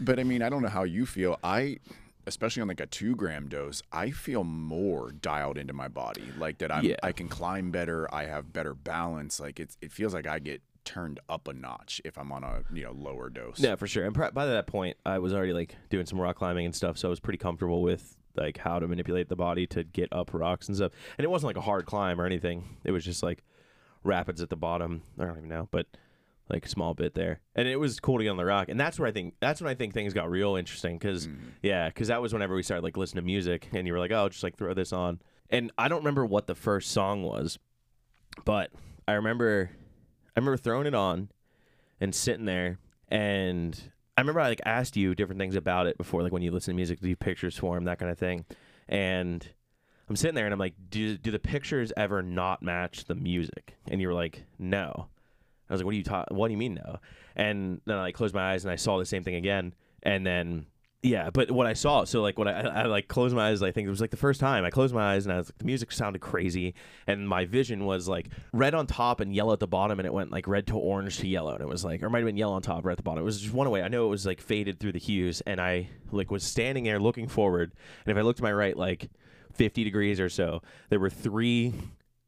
But 0.00 0.18
I 0.18 0.24
mean, 0.24 0.42
I 0.42 0.48
don't 0.48 0.62
know 0.62 0.68
how 0.68 0.84
you 0.84 1.04
feel. 1.06 1.38
I 1.44 1.78
especially 2.26 2.62
on 2.62 2.68
like 2.68 2.80
a 2.80 2.86
two 2.86 3.14
gram 3.16 3.48
dose, 3.48 3.82
I 3.92 4.10
feel 4.10 4.44
more 4.44 5.10
dialed 5.12 5.58
into 5.58 5.72
my 5.72 5.88
body. 5.88 6.24
Like 6.38 6.58
that 6.58 6.72
I'm 6.72 6.84
Yeah. 6.84 6.96
I 7.02 7.12
can 7.12 7.28
climb 7.28 7.70
better, 7.70 8.12
I 8.14 8.24
have 8.24 8.52
better 8.52 8.74
balance. 8.74 9.40
Like 9.40 9.60
it's 9.60 9.76
it 9.80 9.92
feels 9.92 10.14
like 10.14 10.26
I 10.26 10.38
get 10.38 10.62
turned 10.84 11.20
up 11.28 11.48
a 11.48 11.52
notch 11.52 12.00
if 12.04 12.18
I'm 12.18 12.32
on 12.32 12.44
a 12.44 12.62
you 12.72 12.84
know 12.84 12.92
lower 12.92 13.30
dose. 13.30 13.58
Yeah, 13.58 13.76
for 13.76 13.86
sure. 13.86 14.04
And 14.04 14.14
pr- 14.14 14.30
by 14.32 14.46
that 14.46 14.66
point, 14.66 14.96
I 15.04 15.18
was 15.18 15.32
already 15.32 15.52
like 15.52 15.76
doing 15.88 16.06
some 16.06 16.20
rock 16.20 16.36
climbing 16.36 16.66
and 16.66 16.74
stuff, 16.74 16.98
so 16.98 17.08
I 17.08 17.10
was 17.10 17.20
pretty 17.20 17.38
comfortable 17.38 17.82
with 17.82 18.16
like 18.36 18.58
how 18.58 18.78
to 18.78 18.86
manipulate 18.86 19.28
the 19.28 19.36
body 19.36 19.66
to 19.68 19.84
get 19.84 20.08
up 20.12 20.32
rocks 20.32 20.68
and 20.68 20.76
stuff. 20.76 20.92
And 21.18 21.24
it 21.24 21.28
wasn't 21.28 21.48
like 21.48 21.56
a 21.56 21.62
hard 21.62 21.86
climb 21.86 22.20
or 22.20 22.26
anything. 22.26 22.78
It 22.84 22.92
was 22.92 23.04
just 23.04 23.22
like 23.22 23.42
rapids 24.04 24.40
at 24.40 24.50
the 24.50 24.56
bottom. 24.56 25.02
I 25.18 25.24
don't 25.24 25.36
even 25.36 25.48
know, 25.48 25.68
but 25.70 25.86
like 26.48 26.66
a 26.66 26.68
small 26.68 26.94
bit 26.94 27.14
there. 27.14 27.40
And 27.54 27.68
it 27.68 27.76
was 27.76 28.00
cool 28.00 28.18
to 28.18 28.24
get 28.24 28.30
on 28.30 28.36
the 28.36 28.44
rock. 28.44 28.68
And 28.68 28.78
that's 28.78 28.98
where 28.98 29.08
I 29.08 29.12
think 29.12 29.34
that's 29.40 29.60
when 29.60 29.70
I 29.70 29.74
think 29.74 29.94
things 29.94 30.12
got 30.12 30.30
real 30.30 30.56
interesting 30.56 30.98
because 30.98 31.26
mm-hmm. 31.26 31.48
yeah, 31.62 31.88
because 31.88 32.08
that 32.08 32.20
was 32.20 32.32
whenever 32.32 32.54
we 32.54 32.62
started 32.62 32.82
like 32.82 32.96
listening 32.96 33.22
to 33.22 33.26
music, 33.26 33.68
and 33.72 33.86
you 33.86 33.92
were 33.92 33.98
like, 33.98 34.10
oh, 34.12 34.28
just 34.28 34.42
like 34.42 34.56
throw 34.56 34.74
this 34.74 34.92
on. 34.92 35.20
And 35.48 35.72
I 35.78 35.88
don't 35.88 35.98
remember 35.98 36.24
what 36.24 36.46
the 36.46 36.54
first 36.54 36.90
song 36.90 37.22
was, 37.22 37.58
but 38.44 38.70
I 39.08 39.14
remember 39.14 39.70
I 40.36 40.40
remember 40.40 40.56
throwing 40.56 40.86
it 40.86 40.94
on 40.94 41.30
and 42.00 42.14
sitting 42.14 42.44
there 42.44 42.78
and 43.08 43.80
I 44.16 44.20
remember 44.20 44.40
I 44.40 44.48
like 44.48 44.60
asked 44.66 44.96
you 44.96 45.14
different 45.14 45.40
things 45.40 45.56
about 45.56 45.86
it 45.86 45.96
before, 45.96 46.22
like 46.22 46.32
when 46.32 46.42
you 46.42 46.50
listen 46.50 46.72
to 46.72 46.76
music, 46.76 47.00
do 47.00 47.08
you 47.08 47.16
pictures 47.16 47.56
for 47.56 47.76
'em, 47.76 47.84
that 47.84 47.98
kind 47.98 48.10
of 48.10 48.18
thing. 48.18 48.44
And 48.88 49.46
I'm 50.08 50.16
sitting 50.16 50.34
there 50.34 50.44
and 50.44 50.52
I'm 50.52 50.58
like, 50.58 50.74
do 50.90 51.16
do 51.16 51.30
the 51.30 51.38
pictures 51.38 51.92
ever 51.96 52.22
not 52.22 52.62
match 52.62 53.04
the 53.04 53.14
music? 53.14 53.76
And 53.88 54.00
you 54.00 54.08
were 54.08 54.14
like, 54.14 54.44
no. 54.58 55.08
I 55.68 55.72
was 55.72 55.80
like, 55.80 55.86
what 55.86 55.92
do 55.92 55.98
you 55.98 56.02
ta- 56.04 56.26
What 56.30 56.48
do 56.48 56.52
you 56.52 56.58
mean 56.58 56.74
no? 56.74 56.98
And 57.36 57.80
then 57.86 57.96
I 57.96 58.00
like 58.02 58.14
closed 58.14 58.34
my 58.34 58.52
eyes 58.52 58.64
and 58.64 58.72
I 58.72 58.76
saw 58.76 58.98
the 58.98 59.06
same 59.06 59.22
thing 59.22 59.36
again. 59.36 59.72
And 60.02 60.26
then 60.26 60.66
yeah, 61.02 61.30
but 61.30 61.50
what 61.50 61.66
I 61.66 61.72
saw, 61.72 62.04
so 62.04 62.20
like 62.20 62.38
when 62.38 62.46
I, 62.46 62.82
I, 62.82 62.84
like 62.84 63.08
closed 63.08 63.34
my 63.34 63.48
eyes, 63.48 63.62
I 63.62 63.70
think 63.70 63.86
it 63.86 63.90
was 63.90 64.02
like 64.02 64.10
the 64.10 64.18
first 64.18 64.38
time 64.38 64.66
I 64.66 64.70
closed 64.70 64.94
my 64.94 65.14
eyes 65.14 65.24
and 65.24 65.32
I 65.32 65.38
was 65.38 65.48
like, 65.48 65.56
the 65.56 65.64
music 65.64 65.92
sounded 65.92 66.20
crazy, 66.20 66.74
and 67.06 67.26
my 67.26 67.46
vision 67.46 67.86
was 67.86 68.06
like 68.06 68.28
red 68.52 68.74
on 68.74 68.86
top 68.86 69.20
and 69.20 69.34
yellow 69.34 69.54
at 69.54 69.60
the 69.60 69.66
bottom, 69.66 69.98
and 69.98 70.06
it 70.06 70.12
went 70.12 70.30
like 70.30 70.46
red 70.46 70.66
to 70.66 70.76
orange 70.76 71.18
to 71.18 71.26
yellow, 71.26 71.54
and 71.54 71.62
it 71.62 71.68
was 71.68 71.86
like, 71.86 72.02
or 72.02 72.06
it 72.06 72.10
might 72.10 72.18
have 72.18 72.26
been 72.26 72.36
yellow 72.36 72.52
on 72.52 72.60
top, 72.60 72.84
red 72.84 72.92
at 72.92 72.96
the 72.98 73.02
bottom. 73.02 73.22
It 73.22 73.24
was 73.24 73.40
just 73.40 73.54
one 73.54 73.70
way. 73.70 73.82
I 73.82 73.88
know 73.88 74.04
it 74.04 74.10
was 74.10 74.26
like 74.26 74.42
faded 74.42 74.78
through 74.78 74.92
the 74.92 74.98
hues, 74.98 75.40
and 75.42 75.58
I 75.58 75.88
like 76.12 76.30
was 76.30 76.44
standing 76.44 76.84
there 76.84 77.00
looking 77.00 77.28
forward, 77.28 77.72
and 78.04 78.12
if 78.12 78.18
I 78.18 78.22
looked 78.22 78.38
to 78.38 78.42
my 78.42 78.52
right, 78.52 78.76
like 78.76 79.08
fifty 79.54 79.84
degrees 79.84 80.20
or 80.20 80.28
so, 80.28 80.60
there 80.90 81.00
were 81.00 81.10
three 81.10 81.72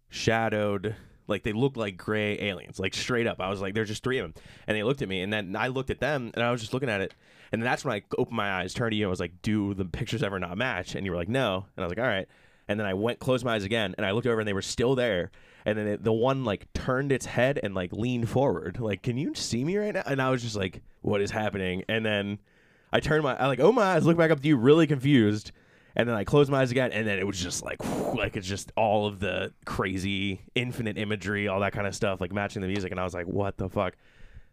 shadowed 0.08 0.96
like 1.26 1.42
they 1.42 1.52
looked 1.52 1.76
like 1.76 1.96
gray 1.96 2.38
aliens 2.40 2.78
like 2.78 2.92
straight 2.92 3.26
up 3.26 3.40
i 3.40 3.48
was 3.48 3.62
like 3.62 3.72
there's 3.72 3.88
just 3.88 4.02
three 4.02 4.18
of 4.18 4.24
them 4.24 4.42
and 4.66 4.76
they 4.76 4.82
looked 4.82 5.00
at 5.00 5.08
me 5.08 5.22
and 5.22 5.32
then 5.32 5.56
i 5.56 5.68
looked 5.68 5.88
at 5.88 6.00
them 6.00 6.30
and 6.34 6.44
i 6.44 6.50
was 6.50 6.60
just 6.60 6.74
looking 6.74 6.90
at 6.90 7.00
it 7.00 7.14
and 7.52 7.62
that's 7.62 7.84
when 7.84 7.94
i 7.94 8.02
opened 8.18 8.36
my 8.36 8.50
eyes 8.60 8.74
turned 8.74 8.92
to 8.92 8.96
you 8.96 9.04
and 9.04 9.10
was 9.10 9.20
like 9.20 9.42
do 9.42 9.74
the 9.74 9.84
pictures 9.84 10.22
ever 10.22 10.38
not 10.38 10.56
match? 10.56 10.94
And 10.94 11.04
you 11.04 11.12
were 11.12 11.18
like 11.18 11.28
no. 11.28 11.66
And 11.76 11.84
i 11.84 11.86
was 11.86 11.90
like 11.90 12.04
all 12.04 12.10
right. 12.10 12.26
And 12.68 12.80
then 12.80 12.86
i 12.86 12.94
went 12.94 13.18
closed 13.18 13.44
my 13.44 13.54
eyes 13.54 13.64
again 13.64 13.94
and 13.96 14.06
i 14.06 14.10
looked 14.10 14.26
over 14.26 14.40
and 14.40 14.48
they 14.48 14.52
were 14.52 14.62
still 14.62 14.94
there. 14.94 15.30
And 15.64 15.78
then 15.78 15.86
it, 15.86 16.04
the 16.04 16.12
one 16.12 16.44
like 16.44 16.72
turned 16.72 17.12
its 17.12 17.26
head 17.26 17.60
and 17.62 17.74
like 17.74 17.92
leaned 17.92 18.28
forward 18.28 18.80
like 18.80 19.02
can 19.02 19.16
you 19.16 19.34
see 19.34 19.64
me 19.64 19.76
right 19.76 19.94
now? 19.94 20.02
And 20.06 20.20
i 20.20 20.30
was 20.30 20.42
just 20.42 20.56
like 20.56 20.82
what 21.02 21.20
is 21.20 21.30
happening? 21.30 21.84
And 21.88 22.04
then 22.04 22.38
i 22.92 23.00
turned 23.00 23.22
my 23.22 23.36
i 23.36 23.46
like 23.46 23.60
oh 23.60 23.72
my 23.72 23.82
eyes 23.82 24.04
look 24.04 24.16
back 24.16 24.30
up 24.30 24.40
to 24.40 24.48
you 24.48 24.56
really 24.56 24.86
confused. 24.86 25.52
And 25.94 26.08
then 26.08 26.16
I 26.16 26.24
closed 26.24 26.50
my 26.50 26.60
eyes 26.62 26.70
again, 26.70 26.90
and 26.92 27.06
then 27.06 27.18
it 27.18 27.26
was 27.26 27.38
just 27.38 27.62
like, 27.62 27.84
like 28.14 28.36
it's 28.36 28.46
just 28.46 28.72
all 28.76 29.06
of 29.06 29.20
the 29.20 29.52
crazy, 29.66 30.40
infinite 30.54 30.96
imagery, 30.96 31.48
all 31.48 31.60
that 31.60 31.74
kind 31.74 31.86
of 31.86 31.94
stuff, 31.94 32.18
like 32.18 32.32
matching 32.32 32.62
the 32.62 32.68
music, 32.68 32.90
and 32.92 32.98
I 32.98 33.04
was 33.04 33.12
like, 33.12 33.26
what 33.26 33.58
the 33.58 33.68
fuck? 33.68 33.94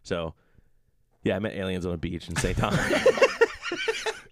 So, 0.02 0.34
yeah, 1.24 1.36
I 1.36 1.38
met 1.38 1.54
aliens 1.54 1.86
on 1.86 1.92
a 1.92 1.98
beach 1.98 2.28
in 2.28 2.36
St. 2.36 2.56
Thomas. 2.56 2.80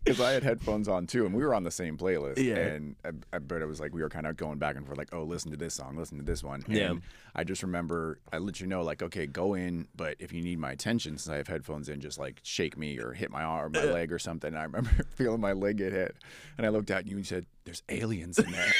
Because 0.05 0.23
I 0.23 0.33
had 0.33 0.43
headphones 0.43 0.89
on 0.89 1.07
too, 1.07 1.27
and 1.27 1.35
we 1.35 1.45
were 1.45 1.55
on 1.55 1.65
the 1.65 1.71
same 1.71 1.99
playlist. 1.99 2.39
Yeah. 2.43 2.57
And 2.57 2.97
I, 3.05 3.11
I, 3.35 3.39
but 3.41 3.61
it 3.61 3.67
was 3.67 3.79
like 3.79 3.93
we 3.93 4.01
were 4.01 4.09
kind 4.09 4.27
of 4.27 4.39
going 4.39 4.57
back 4.59 4.77
and 4.77 4.87
forth, 4.87 4.97
like, 4.97 5.11
oh, 5.13 5.23
listen 5.23 5.51
to 5.51 5.59
this 5.59 5.75
song, 5.75 5.99
listen 5.99 6.17
to 6.17 6.25
this 6.25 6.43
one. 6.43 6.65
And 6.67 6.75
Yeah. 6.75 6.95
I 7.35 7.45
just 7.45 7.63
remember 7.63 8.19
I 8.33 8.39
let 8.39 8.59
you 8.59 8.67
know, 8.67 8.81
like, 8.83 9.03
okay, 9.03 9.27
go 9.27 9.53
in, 9.53 9.87
but 9.95 10.17
if 10.19 10.33
you 10.33 10.41
need 10.41 10.59
my 10.61 10.71
attention, 10.73 11.19
since 11.19 11.29
I 11.29 11.37
have 11.37 11.47
headphones 11.47 11.91
in, 11.91 12.01
just 12.01 12.19
like 12.19 12.41
shake 12.43 12.79
me 12.79 12.99
or 12.99 13.13
hit 13.13 13.31
my 13.31 13.43
arm, 13.43 13.73
my 13.73 13.85
leg 13.85 14.11
or 14.11 14.19
something. 14.19 14.49
And 14.49 14.59
I 14.59 14.63
remember 14.63 14.91
feeling 15.15 15.43
my 15.43 15.53
leg 15.53 15.77
get 15.77 15.93
hit, 15.93 16.17
and 16.57 16.67
I 16.67 16.71
looked 16.71 16.91
at 16.91 17.05
you 17.07 17.11
and 17.11 17.19
you 17.21 17.25
said, 17.25 17.45
"There's 17.67 17.83
aliens 17.91 18.39
in 18.39 18.51
there." 18.51 18.73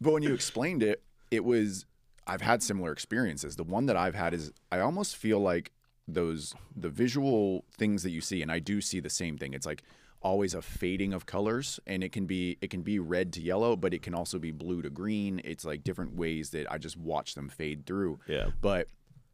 but 0.00 0.12
when 0.12 0.24
you 0.24 0.34
explained 0.34 0.82
it, 0.82 1.00
it 1.30 1.44
was 1.44 1.86
I've 2.26 2.42
had 2.42 2.62
similar 2.62 2.92
experiences. 2.92 3.56
The 3.56 3.64
one 3.64 3.86
that 3.86 3.96
I've 3.96 4.14
had 4.14 4.34
is 4.34 4.52
I 4.70 4.80
almost 4.80 5.16
feel 5.16 5.40
like 5.40 5.72
those 6.06 6.54
the 6.74 6.88
visual 6.88 7.64
things 7.76 8.02
that 8.02 8.10
you 8.10 8.20
see, 8.20 8.42
and 8.42 8.50
I 8.50 8.58
do 8.58 8.80
see 8.80 9.00
the 9.00 9.10
same 9.10 9.38
thing. 9.38 9.54
It's 9.54 9.66
like 9.66 9.82
always 10.22 10.54
a 10.54 10.62
fading 10.62 11.12
of 11.12 11.26
colors, 11.26 11.80
and 11.86 12.04
it 12.04 12.12
can 12.12 12.26
be 12.26 12.58
it 12.60 12.70
can 12.70 12.82
be 12.82 12.98
red 12.98 13.32
to 13.34 13.40
yellow, 13.40 13.76
but 13.76 13.94
it 13.94 14.02
can 14.02 14.14
also 14.14 14.38
be 14.38 14.50
blue 14.50 14.82
to 14.82 14.90
green. 14.90 15.40
It's 15.44 15.64
like 15.64 15.84
different 15.84 16.14
ways 16.14 16.50
that 16.50 16.70
I 16.70 16.78
just 16.78 16.96
watch 16.96 17.34
them 17.34 17.48
fade 17.48 17.86
through. 17.86 18.20
Yeah. 18.26 18.48
But 18.60 18.88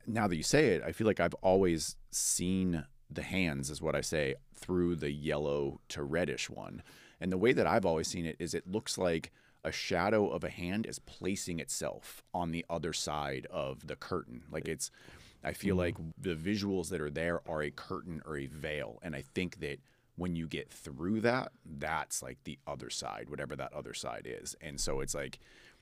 now 0.07 0.29
that 0.29 0.37
you 0.37 0.43
say 0.43 0.69
it, 0.69 0.83
I 0.85 0.93
feel 0.93 1.07
like 1.07 1.21
I've 1.21 1.35
always 1.35 1.97
seen 2.11 2.85
the 3.11 3.23
hands, 3.23 3.71
is 3.71 3.83
what 3.83 3.95
I 3.95 4.01
say, 4.01 4.35
through 4.55 4.97
the 4.97 5.11
yellow 5.11 5.81
to 5.89 6.03
reddish 6.03 6.51
one. 6.51 6.83
And 7.21 7.33
the 7.33 7.39
way 7.39 7.53
that 7.53 7.67
I've 7.67 7.87
always 7.87 8.09
seen 8.09 8.27
it 8.27 8.37
is 8.39 8.55
it 8.55 8.71
looks 8.71 8.99
like 8.99 9.33
a 9.67 9.73
shadow 9.73 10.29
of 10.31 10.45
a 10.45 10.49
hand 10.49 10.87
is 10.87 10.99
placing 11.01 11.59
itself 11.61 12.23
on 12.33 12.53
the 12.53 12.65
other 12.71 12.93
side 12.93 13.47
of 13.51 13.87
the 13.87 13.97
curtain. 13.97 14.45
Like 14.51 14.69
it's, 14.69 14.91
I 15.45 15.53
feel 15.53 15.75
Mm-hmm. 15.77 15.81
like 15.81 15.97
the 16.19 16.35
visuals 16.35 16.89
that 16.91 17.01
are 17.01 17.11
there 17.11 17.41
are 17.49 17.63
a 17.63 17.71
curtain 17.71 18.23
or 18.25 18.37
a 18.37 18.47
veil. 18.47 18.99
And 19.03 19.15
I 19.17 19.23
think 19.35 19.61
that 19.61 19.79
when 20.17 20.37
you 20.37 20.47
get 20.47 20.71
through 20.71 21.21
that, 21.23 21.53
that's 21.79 22.23
like 22.23 22.39
the 22.45 22.59
other 22.67 22.91
side, 22.91 23.29
whatever 23.29 23.55
that 23.57 23.73
other 23.75 23.93
side 23.93 24.27
is. 24.27 24.55
And 24.61 24.81
so 24.81 25.01
it's 25.01 25.15
like, 25.15 25.39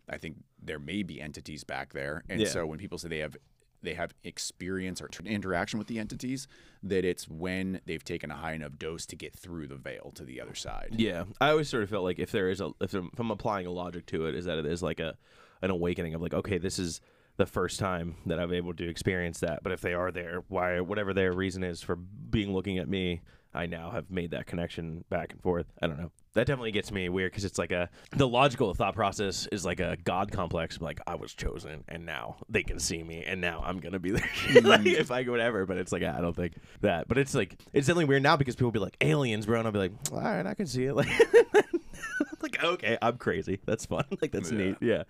I 0.08 0.18
think 0.18 0.36
there 0.60 0.78
may 0.80 1.02
be 1.02 1.20
entities 1.20 1.62
back 1.64 1.92
there. 1.92 2.24
And 2.28 2.40
Yeah. 2.40 2.48
so 2.48 2.66
when 2.66 2.78
people 2.78 2.98
say 2.98 3.08
they 3.08 3.18
have, 3.18 3.36
they 3.84 3.94
have 3.94 4.12
experience 4.24 5.00
or 5.00 5.08
interaction 5.24 5.78
with 5.78 5.88
the 5.88 5.98
entities, 5.98 6.48
that 6.82 7.04
it's 7.04 7.28
when 7.28 7.80
they've 7.86 8.04
taken 8.04 8.30
a 8.30 8.36
high 8.36 8.52
enough 8.54 8.78
dose 8.78 9.06
to 9.06 9.16
get 9.16 9.34
through 9.34 9.66
the 9.68 9.76
veil 9.76 10.10
to 10.14 10.24
the 10.24 10.40
other 10.40 10.54
side. 10.54 10.94
Yeah, 10.96 11.24
I 11.40 11.50
always 11.50 11.68
sort 11.68 11.82
of 11.82 11.90
felt 11.90 12.04
like 12.04 12.18
if 12.18 12.32
there 12.32 12.48
is 12.50 12.60
a 12.60 12.70
if, 12.80 12.94
I'm- 12.94 13.10
if 13.12 13.18
I'm 13.20 13.30
applying 13.30 13.66
a 13.66 13.70
logic 13.70 14.06
to 14.06 14.26
it, 14.26 14.34
is 14.34 14.46
that 14.46 14.58
it 14.58 14.66
is 14.66 14.82
like 14.82 15.00
a 15.00 15.16
an 15.62 15.70
awakening 15.70 16.14
of 16.14 16.20
like, 16.20 16.34
okay, 16.34 16.58
this 16.58 16.78
is 16.78 17.00
the 17.36 17.46
first 17.46 17.78
time 17.80 18.16
that 18.26 18.38
I'm 18.38 18.52
able 18.52 18.74
to 18.74 18.88
experience 18.88 19.40
that. 19.40 19.62
But 19.62 19.72
if 19.72 19.80
they 19.80 19.94
are 19.94 20.10
there, 20.12 20.44
why 20.48 20.80
whatever 20.80 21.12
their 21.14 21.32
reason 21.32 21.64
is 21.64 21.80
for 21.82 21.96
being 21.96 22.52
looking 22.52 22.78
at 22.78 22.88
me, 22.88 23.22
I 23.54 23.66
now 23.66 23.90
have 23.90 24.10
made 24.10 24.30
that 24.32 24.46
connection 24.46 25.04
back 25.08 25.32
and 25.32 25.40
forth. 25.42 25.66
I 25.80 25.86
don't 25.86 25.98
know. 25.98 26.10
That 26.34 26.48
definitely 26.48 26.72
gets 26.72 26.90
me 26.90 27.08
weird 27.08 27.30
because 27.30 27.44
it's 27.44 27.58
like 27.58 27.70
a 27.70 27.88
the 28.10 28.26
logical 28.26 28.74
thought 28.74 28.94
process 28.94 29.46
is 29.52 29.64
like 29.64 29.78
a 29.78 29.96
god 30.04 30.32
complex. 30.32 30.80
Like 30.80 31.00
I 31.06 31.14
was 31.14 31.32
chosen, 31.32 31.84
and 31.88 32.04
now 32.04 32.36
they 32.48 32.64
can 32.64 32.80
see 32.80 33.02
me, 33.04 33.24
and 33.24 33.40
now 33.40 33.62
I'm 33.64 33.78
gonna 33.78 34.00
be 34.00 34.10
there. 34.12 34.20
Mm-hmm. 34.20 34.66
like 34.66 34.86
if 34.86 35.12
I 35.12 35.22
go 35.22 35.30
whatever, 35.30 35.64
but 35.64 35.76
it's 35.76 35.92
like 35.92 36.02
I 36.02 36.20
don't 36.20 36.34
think 36.34 36.54
that. 36.80 37.06
But 37.06 37.18
it's 37.18 37.34
like 37.34 37.56
it's 37.72 37.86
definitely 37.86 38.06
weird 38.06 38.24
now 38.24 38.36
because 38.36 38.56
people 38.56 38.72
be 38.72 38.80
like 38.80 38.96
aliens, 39.00 39.46
bro, 39.46 39.58
and 39.58 39.68
I'll 39.68 39.72
be 39.72 39.78
like, 39.78 39.92
all 40.12 40.20
right, 40.20 40.44
I 40.44 40.54
can 40.54 40.66
see 40.66 40.84
it. 40.84 40.94
Like, 40.94 41.08
like 42.42 42.62
okay, 42.62 42.98
I'm 43.00 43.16
crazy. 43.16 43.60
That's 43.64 43.86
fun. 43.86 44.04
like 44.20 44.32
that's 44.32 44.50
Yeah. 44.50 44.58
neat. 44.58 44.76
Yeah. 44.80 45.04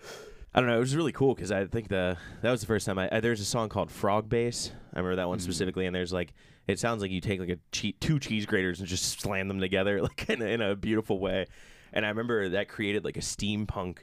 I 0.54 0.61
don't 0.61 0.69
know. 0.69 0.76
It 0.76 0.81
was 0.81 0.95
really 0.95 1.11
cool 1.12 1.35
because 1.35 1.50
I 1.50 1.66
think 1.66 1.88
the 1.88 2.16
that 2.43 2.50
was 2.50 2.61
the 2.61 2.66
first 2.66 2.87
time 2.87 2.99
I, 2.99 3.09
I 3.11 3.21
there's 3.21 3.40
a 3.40 3.45
song 3.45 3.69
called 3.69 3.90
Frog 3.90 4.28
Bass. 4.28 4.71
I 4.93 4.99
remember 4.99 5.16
that 5.16 5.28
one 5.28 5.38
mm-hmm. 5.38 5.43
specifically, 5.45 5.87
and 5.87 5.95
there's 5.97 6.12
like 6.12 6.33
it 6.66 6.78
sounds 6.78 7.02
like 7.02 7.11
you 7.11 7.21
take 7.21 7.40
like 7.40 7.50
a 7.50 7.59
che- 7.73 7.97
two 8.00 8.18
cheese 8.18 8.47
graters 8.47 8.80
and 8.80 8.88
just 8.88 9.21
slam 9.21 9.49
them 9.49 9.61
together 9.61 10.02
like 10.02 10.28
in 10.28 10.42
a, 10.42 10.47
in 10.47 10.61
a 10.61 10.75
beautiful 10.76 11.18
way. 11.18 11.47
And 11.92 12.04
I 12.04 12.09
remember 12.09 12.50
that 12.50 12.68
created 12.68 13.04
like 13.04 13.16
a 13.16 13.21
steampunk 13.21 13.99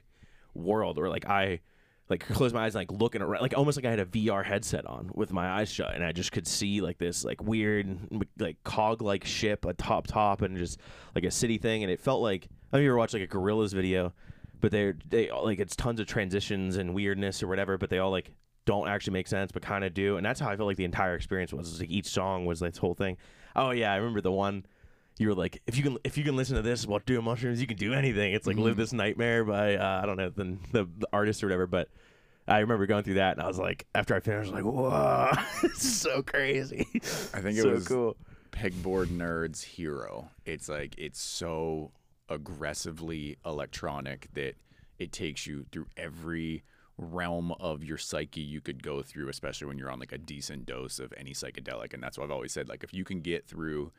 world 0.53 0.98
where 0.98 1.10
like 1.10 1.27
I 1.27 1.62
like 2.10 2.27
close 2.27 2.53
my 2.53 2.65
eyes 2.65 2.75
and 2.75 2.82
like 2.82 2.91
looking 3.00 3.22
around 3.22 3.41
like 3.41 3.58
almost 3.58 3.77
like 3.77 3.86
I 3.86 3.89
had 3.89 4.00
a 4.00 4.06
VR 4.06 4.44
headset 4.44 4.86
on 4.86 5.12
with 5.13 5.32
my 5.32 5.50
eyes 5.50 5.72
shut 5.72 5.96
and 5.96 6.03
I 6.03 6.12
just 6.12 6.34
could 6.34 6.46
see 6.46 6.82
like 6.82 6.98
this 6.98 7.24
like 7.24 7.41
weird 7.41 7.98
like 8.38 8.62
cog 8.63 9.01
like 9.01 9.25
ship 9.25 9.65
a 9.65 9.74
top 9.74 10.41
and 10.41 10.58
just 10.58 10.77
like 11.15 11.24
a 11.24 11.32
city 11.32 11.58
thing 11.58 11.84
and 11.84 11.91
it 11.91 12.01
felt 12.01 12.22
like 12.22 12.50
I 12.72 12.77
know 12.77 12.82
if 12.82 12.84
you 12.84 12.89
ever 12.89 12.98
watched 12.98 13.13
like 13.13 13.24
a 13.24 13.27
Gorillaz 13.27 13.74
video 13.74 14.13
but 14.60 14.72
they're 14.72 14.96
they 15.10 15.32
like 15.32 15.60
it's 15.60 15.75
tons 15.75 16.01
of 16.01 16.06
transitions 16.06 16.75
and 16.75 16.94
weirdness 16.94 17.41
or 17.41 17.48
whatever 17.48 17.77
but 17.77 17.89
they 17.89 18.00
all 18.00 18.12
like 18.12 18.34
don't 18.65 18.88
actually 18.88 19.13
make 19.13 19.27
sense 19.27 19.51
but 19.51 19.62
kind 19.62 19.84
of 19.84 19.94
do 19.94 20.18
and 20.18 20.25
that's 20.25 20.39
how 20.39 20.50
I 20.50 20.56
felt 20.56 20.68
like 20.68 20.77
the 20.77 20.86
entire 20.86 21.15
experience 21.15 21.51
was, 21.51 21.70
was 21.70 21.80
like 21.80 21.89
each 21.89 22.08
song 22.08 22.46
was 22.46 22.60
this 22.60 22.77
whole 22.77 22.94
thing 22.94 23.18
oh 23.56 23.72
yeah 23.72 23.91
I 23.91 23.98
remember 23.98 24.22
the 24.22 24.32
one 24.32 24.65
you 25.18 25.27
were 25.27 25.36
like, 25.36 25.62
if 25.68 25.77
you 25.77 25.84
can, 25.84 25.98
if 26.03 26.18
you 26.18 26.24
can 26.24 26.36
listen 26.36 26.56
to 26.56 26.62
this 26.62 26.88
while 26.88 27.00
doing 27.06 27.24
mushrooms, 27.24 27.62
you 27.62 27.68
can 27.68 27.77
do 27.77 27.94
anything. 27.94 28.34
It's 28.34 28.48
like 28.48 28.58
"Live 28.58 28.75
This 28.75 28.91
Nightmare" 28.91 29.44
by 29.44 29.75
uh, 29.75 30.00
I 30.01 30.06
don't 30.06 30.18
know 30.18 30.30
the, 30.30 30.58
the 30.72 30.89
the 30.98 31.08
artist 31.13 31.44
or 31.44 31.48
whatever, 31.48 31.68
but 31.68 31.89
I 32.48 32.60
remember 32.60 32.86
going 32.86 33.03
through 33.03 33.15
that 33.15 33.34
and 33.38 33.41
I 33.41 33.48
was 33.48 33.60
like, 33.60 33.86
after 33.94 34.15
I 34.15 34.20
finished, 34.20 34.51
I 34.51 34.56
was 34.56 34.63
like, 34.63 34.74
whoa, 34.74 35.32
this 35.62 35.84
is 35.84 36.01
so 36.01 36.22
crazy. 36.22 36.88
I 37.34 37.41
think 37.41 37.58
it 37.58 37.62
so 37.62 37.70
was 37.72 37.88
cool. 37.88 38.18
Pegboard 38.51 39.08
Nerd's 39.08 39.62
Hero. 39.62 40.30
It's 40.46 40.68
like 40.68 40.96
it's 40.98 41.22
so 41.22 41.91
aggressively 42.30 43.38
electronic 43.46 44.27
that 44.34 44.56
it 44.98 45.12
takes 45.12 45.46
you 45.46 45.65
through 45.72 45.88
every 45.98 46.63
realm 47.01 47.51
of 47.60 47.84
your 47.84 47.98
psyche 47.98 48.39
you 48.41 48.62
could 48.62 48.81
go 48.84 49.01
through, 49.01 49.27
especially 49.29 49.67
when 49.67 49.77
you're 49.77 49.91
on 49.91 50.00
like 50.00 50.12
a 50.13 50.17
decent 50.17 50.65
dose 50.65 51.00
of 51.00 51.13
any 51.17 51.34
psychedelic. 51.34 51.93
And 51.93 52.01
that's 52.01 52.17
what 52.17 52.24
I've 52.25 52.31
always 52.31 52.53
said. 52.53 52.70
Like 52.70 52.84
if 52.84 52.93
you 52.93 53.03
can 53.03 53.20
get 53.22 53.46
through 53.48 53.91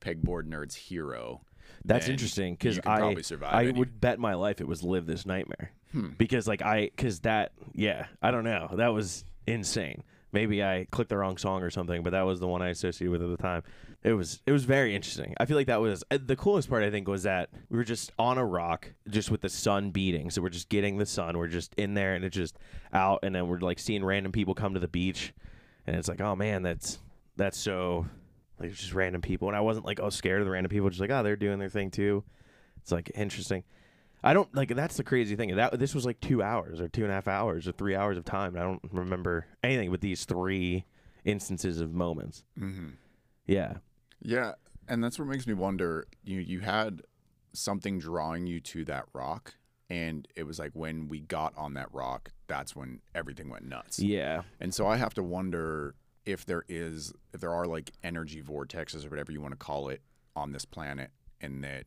Pegboard 0.00 0.46
Nerd's 0.48 0.74
Hero, 0.74 1.40
That's 1.84 2.08
interesting 2.08 2.54
because 2.54 2.78
I 2.80 2.98
probably 2.98 3.22
survive 3.22 3.54
I 3.54 3.62
any- 3.62 3.72
Hmm. 3.72 3.78
would 3.78 4.00
bet 4.00 4.18
my 4.18 4.34
life 4.34 4.60
it 4.60 4.66
was 4.68 4.82
"Live 4.82 5.06
This 5.06 5.24
Nightmare" 5.26 5.72
because 6.18 6.46
like 6.48 6.62
I 6.62 6.86
because 6.94 7.20
that 7.20 7.52
yeah 7.74 8.06
I 8.22 8.30
don't 8.30 8.44
know 8.44 8.70
that 8.74 8.88
was 8.88 9.24
insane. 9.46 10.02
Maybe 10.30 10.62
I 10.62 10.86
clicked 10.90 11.08
the 11.08 11.16
wrong 11.16 11.38
song 11.38 11.62
or 11.62 11.70
something, 11.70 12.02
but 12.02 12.10
that 12.10 12.22
was 12.22 12.38
the 12.38 12.46
one 12.46 12.60
I 12.60 12.68
associated 12.68 13.10
with 13.10 13.22
at 13.22 13.30
the 13.30 13.42
time. 13.42 13.62
It 14.02 14.12
was 14.12 14.42
it 14.46 14.52
was 14.52 14.64
very 14.64 14.94
interesting. 14.94 15.34
I 15.38 15.46
feel 15.46 15.56
like 15.56 15.66
that 15.68 15.80
was 15.80 16.04
the 16.10 16.36
coolest 16.36 16.68
part. 16.68 16.82
I 16.82 16.90
think 16.90 17.08
was 17.08 17.22
that 17.22 17.48
we 17.70 17.78
were 17.78 17.84
just 17.84 18.12
on 18.18 18.38
a 18.38 18.44
rock, 18.44 18.92
just 19.08 19.30
with 19.30 19.40
the 19.40 19.48
sun 19.48 19.90
beating. 19.90 20.30
So 20.30 20.42
we're 20.42 20.50
just 20.50 20.68
getting 20.68 20.98
the 20.98 21.06
sun. 21.06 21.38
We're 21.38 21.48
just 21.48 21.74
in 21.76 21.94
there, 21.94 22.14
and 22.14 22.24
it's 22.24 22.36
just 22.36 22.58
out, 22.92 23.20
and 23.22 23.34
then 23.34 23.48
we're 23.48 23.58
like 23.58 23.78
seeing 23.78 24.04
random 24.04 24.30
people 24.30 24.54
come 24.54 24.74
to 24.74 24.80
the 24.80 24.88
beach, 24.88 25.32
and 25.86 25.96
it's 25.96 26.08
like, 26.08 26.20
oh 26.20 26.36
man, 26.36 26.62
that's 26.62 26.98
that's 27.36 27.58
so 27.58 28.06
like 28.60 28.72
just 28.72 28.92
random 28.92 29.22
people, 29.22 29.48
and 29.48 29.56
I 29.56 29.60
wasn't 29.60 29.86
like 29.86 29.98
oh 29.98 30.10
scared 30.10 30.40
of 30.40 30.46
the 30.46 30.52
random 30.52 30.70
people, 30.70 30.88
just 30.90 31.00
like 31.00 31.10
oh 31.10 31.22
they're 31.22 31.36
doing 31.36 31.58
their 31.58 31.70
thing 31.70 31.90
too. 31.90 32.22
It's 32.82 32.92
like 32.92 33.10
interesting. 33.14 33.64
I 34.22 34.32
don't 34.34 34.52
like 34.54 34.74
that's 34.74 34.96
the 34.96 35.04
crazy 35.04 35.36
thing. 35.36 35.54
That 35.54 35.78
this 35.78 35.94
was 35.94 36.04
like 36.04 36.20
two 36.20 36.42
hours 36.42 36.80
or 36.80 36.88
two 36.88 37.02
and 37.02 37.10
a 37.10 37.14
half 37.14 37.28
hours 37.28 37.68
or 37.68 37.72
three 37.72 37.94
hours 37.94 38.16
of 38.18 38.24
time. 38.24 38.54
And 38.54 38.62
I 38.62 38.66
don't 38.66 38.82
remember 38.92 39.46
anything 39.62 39.90
but 39.90 40.00
these 40.00 40.24
three 40.24 40.84
instances 41.24 41.80
of 41.80 41.92
moments. 41.94 42.44
mm-hmm. 42.58 42.88
Yeah, 43.46 43.74
Yeah, 44.20 44.52
and 44.88 45.02
that's 45.02 45.18
what 45.18 45.28
makes 45.28 45.46
me 45.46 45.54
wonder. 45.54 46.06
You 46.24 46.40
you 46.40 46.60
had 46.60 47.02
something 47.52 47.98
drawing 47.98 48.46
you 48.46 48.60
to 48.60 48.84
that 48.86 49.04
rock, 49.14 49.54
and 49.88 50.28
it 50.36 50.42
was 50.44 50.58
like 50.58 50.72
when 50.74 51.08
we 51.08 51.20
got 51.20 51.56
on 51.56 51.74
that 51.74 51.88
rock, 51.92 52.30
that's 52.46 52.76
when 52.76 53.00
everything 53.14 53.48
went 53.48 53.64
nuts. 53.64 53.98
yeah, 53.98 54.42
And 54.60 54.74
so 54.74 54.86
I 54.86 54.96
have 54.96 55.14
to 55.14 55.22
wonder 55.22 55.94
if 56.26 56.44
there 56.44 56.64
is 56.68 57.12
if 57.32 57.40
there 57.40 57.52
are 57.52 57.66
like 57.66 57.92
energy 58.04 58.42
vortexes 58.42 59.06
or 59.06 59.08
whatever 59.08 59.32
you 59.32 59.40
want 59.40 59.52
to 59.52 59.58
call 59.58 59.88
it 59.88 60.02
on 60.36 60.52
this 60.52 60.64
planet, 60.64 61.10
and 61.40 61.64
that 61.64 61.84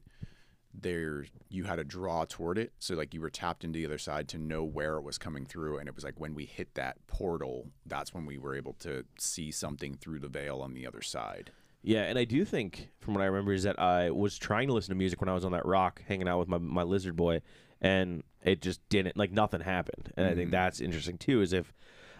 there 0.74 1.26
you 1.50 1.66
had 1.66 1.80
a 1.80 1.84
draw 1.84 2.26
toward 2.26 2.58
it. 2.58 2.72
So 2.80 2.96
like 2.96 3.14
you 3.14 3.22
were 3.22 3.30
tapped 3.30 3.64
into 3.64 3.78
the 3.78 3.86
other 3.86 3.98
side 3.98 4.28
to 4.30 4.38
know 4.38 4.64
where 4.64 4.96
it 4.98 5.04
was 5.04 5.18
coming 5.18 5.46
through, 5.46 5.78
and 5.78 5.88
it 5.88 5.96
was 5.96 6.04
like 6.04 6.20
when 6.20 6.34
we 6.34 6.46
hit 6.46 6.74
that 6.76 6.98
portal, 7.08 7.68
that's 7.86 8.14
when 8.14 8.26
we 8.26 8.38
were 8.38 8.56
able 8.56 8.74
to 8.80 9.06
see 9.18 9.52
something 9.52 9.96
through 9.96 10.20
the 10.20 10.28
veil 10.28 10.62
on 10.62 10.74
the 10.74 10.88
other 10.88 11.02
side. 11.02 11.52
yeah. 11.84 12.04
And 12.04 12.18
I 12.18 12.26
do 12.26 12.46
think, 12.46 12.90
from 13.00 13.14
what 13.14 13.22
I 13.24 13.28
remember, 13.28 13.54
is 13.54 13.64
that 13.64 13.80
I 13.80 14.12
was 14.12 14.38
trying 14.38 14.68
to 14.68 14.74
listen 14.74 14.90
to 14.90 14.98
music 14.98 15.22
when 15.22 15.30
I 15.30 15.34
was 15.34 15.46
on 15.46 15.52
that 15.54 15.66
rock, 15.66 16.02
hanging 16.08 16.28
out 16.28 16.40
with 16.40 16.48
my 16.48 16.58
my 16.58 16.84
lizard 16.84 17.16
boy, 17.16 17.42
and 17.82 18.24
it 18.44 18.62
just 18.62 18.82
didn't 18.90 19.18
like 19.18 19.32
nothing 19.32 19.62
happened. 19.62 20.12
And 20.16 20.26
I 20.26 20.30
think 20.30 20.48
mm-hmm. 20.48 20.52
that's 20.52 20.82
interesting 20.82 21.18
too. 21.18 21.42
Is 21.42 21.54
if 21.54 21.74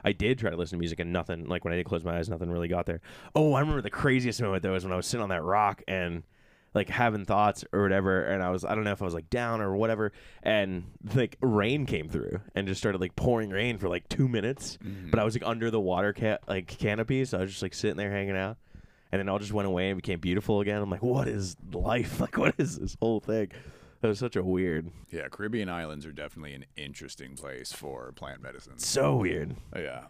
I 0.04 0.12
did 0.12 0.40
try 0.40 0.50
to 0.50 0.58
listen 0.58 0.78
to 0.78 0.80
music 0.80 1.00
and 1.00 1.14
nothing 1.14 1.46
like 1.46 1.64
when 1.64 1.74
I 1.74 1.78
did 1.78 1.86
close 1.86 2.04
my 2.04 2.18
eyes, 2.18 2.30
nothing 2.30 2.50
really 2.50 2.68
got 2.68 2.86
there. 2.86 3.02
Oh, 3.36 3.54
I 3.54 3.60
remember 3.60 3.82
the 3.82 3.90
craziest 3.90 4.42
moment 4.42 4.64
though 4.64 4.76
is 4.76 4.84
when 4.84 4.94
I 4.94 4.98
was 4.98 5.06
sitting 5.06 5.24
on 5.24 5.30
that 5.30 5.44
rock 5.44 5.82
and 5.88 6.24
like 6.74 6.90
having 6.90 7.26
thoughts 7.26 7.66
or 7.74 7.82
whatever, 7.82 8.24
and 8.24 8.42
I 8.42 8.50
was 8.50 8.64
I 8.64 8.76
don't 8.76 8.84
know 8.84 8.92
if 8.92 9.02
I 9.02 9.06
was 9.06 9.14
like 9.14 9.30
down 9.30 9.62
or 9.62 9.76
whatever, 9.76 10.12
and 10.44 10.86
like 11.16 11.38
rain 11.42 11.86
came 11.86 12.10
through 12.10 12.40
and 12.56 12.68
just 12.68 12.80
started 12.80 13.02
like 13.02 13.16
pouring 13.16 13.50
rain 13.50 13.78
for 13.78 13.90
like 13.90 14.08
two 14.10 14.28
minutes, 14.28 14.78
mm-hmm. 14.84 15.10
but 15.10 15.20
I 15.20 15.24
was 15.24 15.36
like 15.36 15.46
under 15.46 15.70
the 15.70 15.80
water 15.80 16.14
ca- 16.14 16.40
like 16.48 16.68
canopy, 16.68 17.26
so 17.26 17.40
I 17.40 17.42
was 17.42 17.52
just 17.52 17.62
like 17.62 17.74
sitting 17.74 17.98
there 17.98 18.12
hanging 18.12 18.38
out. 18.38 18.58
And 19.12 19.20
then 19.20 19.28
it 19.28 19.32
all 19.32 19.40
just 19.40 19.52
went 19.52 19.68
away 19.68 19.90
and 19.90 19.98
became 19.98 20.22
beautiful 20.22 20.62
again. 20.62 20.82
I'm 20.82 20.90
like, 20.90 21.04
what 21.04 21.28
is 21.28 21.58
life? 21.74 22.20
Like, 22.22 22.38
what 22.38 22.56
is 22.58 22.80
this 22.80 22.96
whole 23.02 23.20
thing? 23.20 23.52
That 24.00 24.08
was 24.08 24.20
such 24.20 24.38
a 24.38 24.42
weird, 24.44 24.90
Yeah, 25.12 25.28
Caribbean 25.30 25.68
islands 25.68 26.06
are 26.06 26.14
definitely 26.14 26.54
an 26.54 26.66
interesting 26.78 27.36
place 27.36 27.74
for 27.74 28.14
plant 28.14 28.42
medicine. 28.42 28.80
so 28.80 29.18
weird. 29.18 29.54
Yeah. 29.76 30.06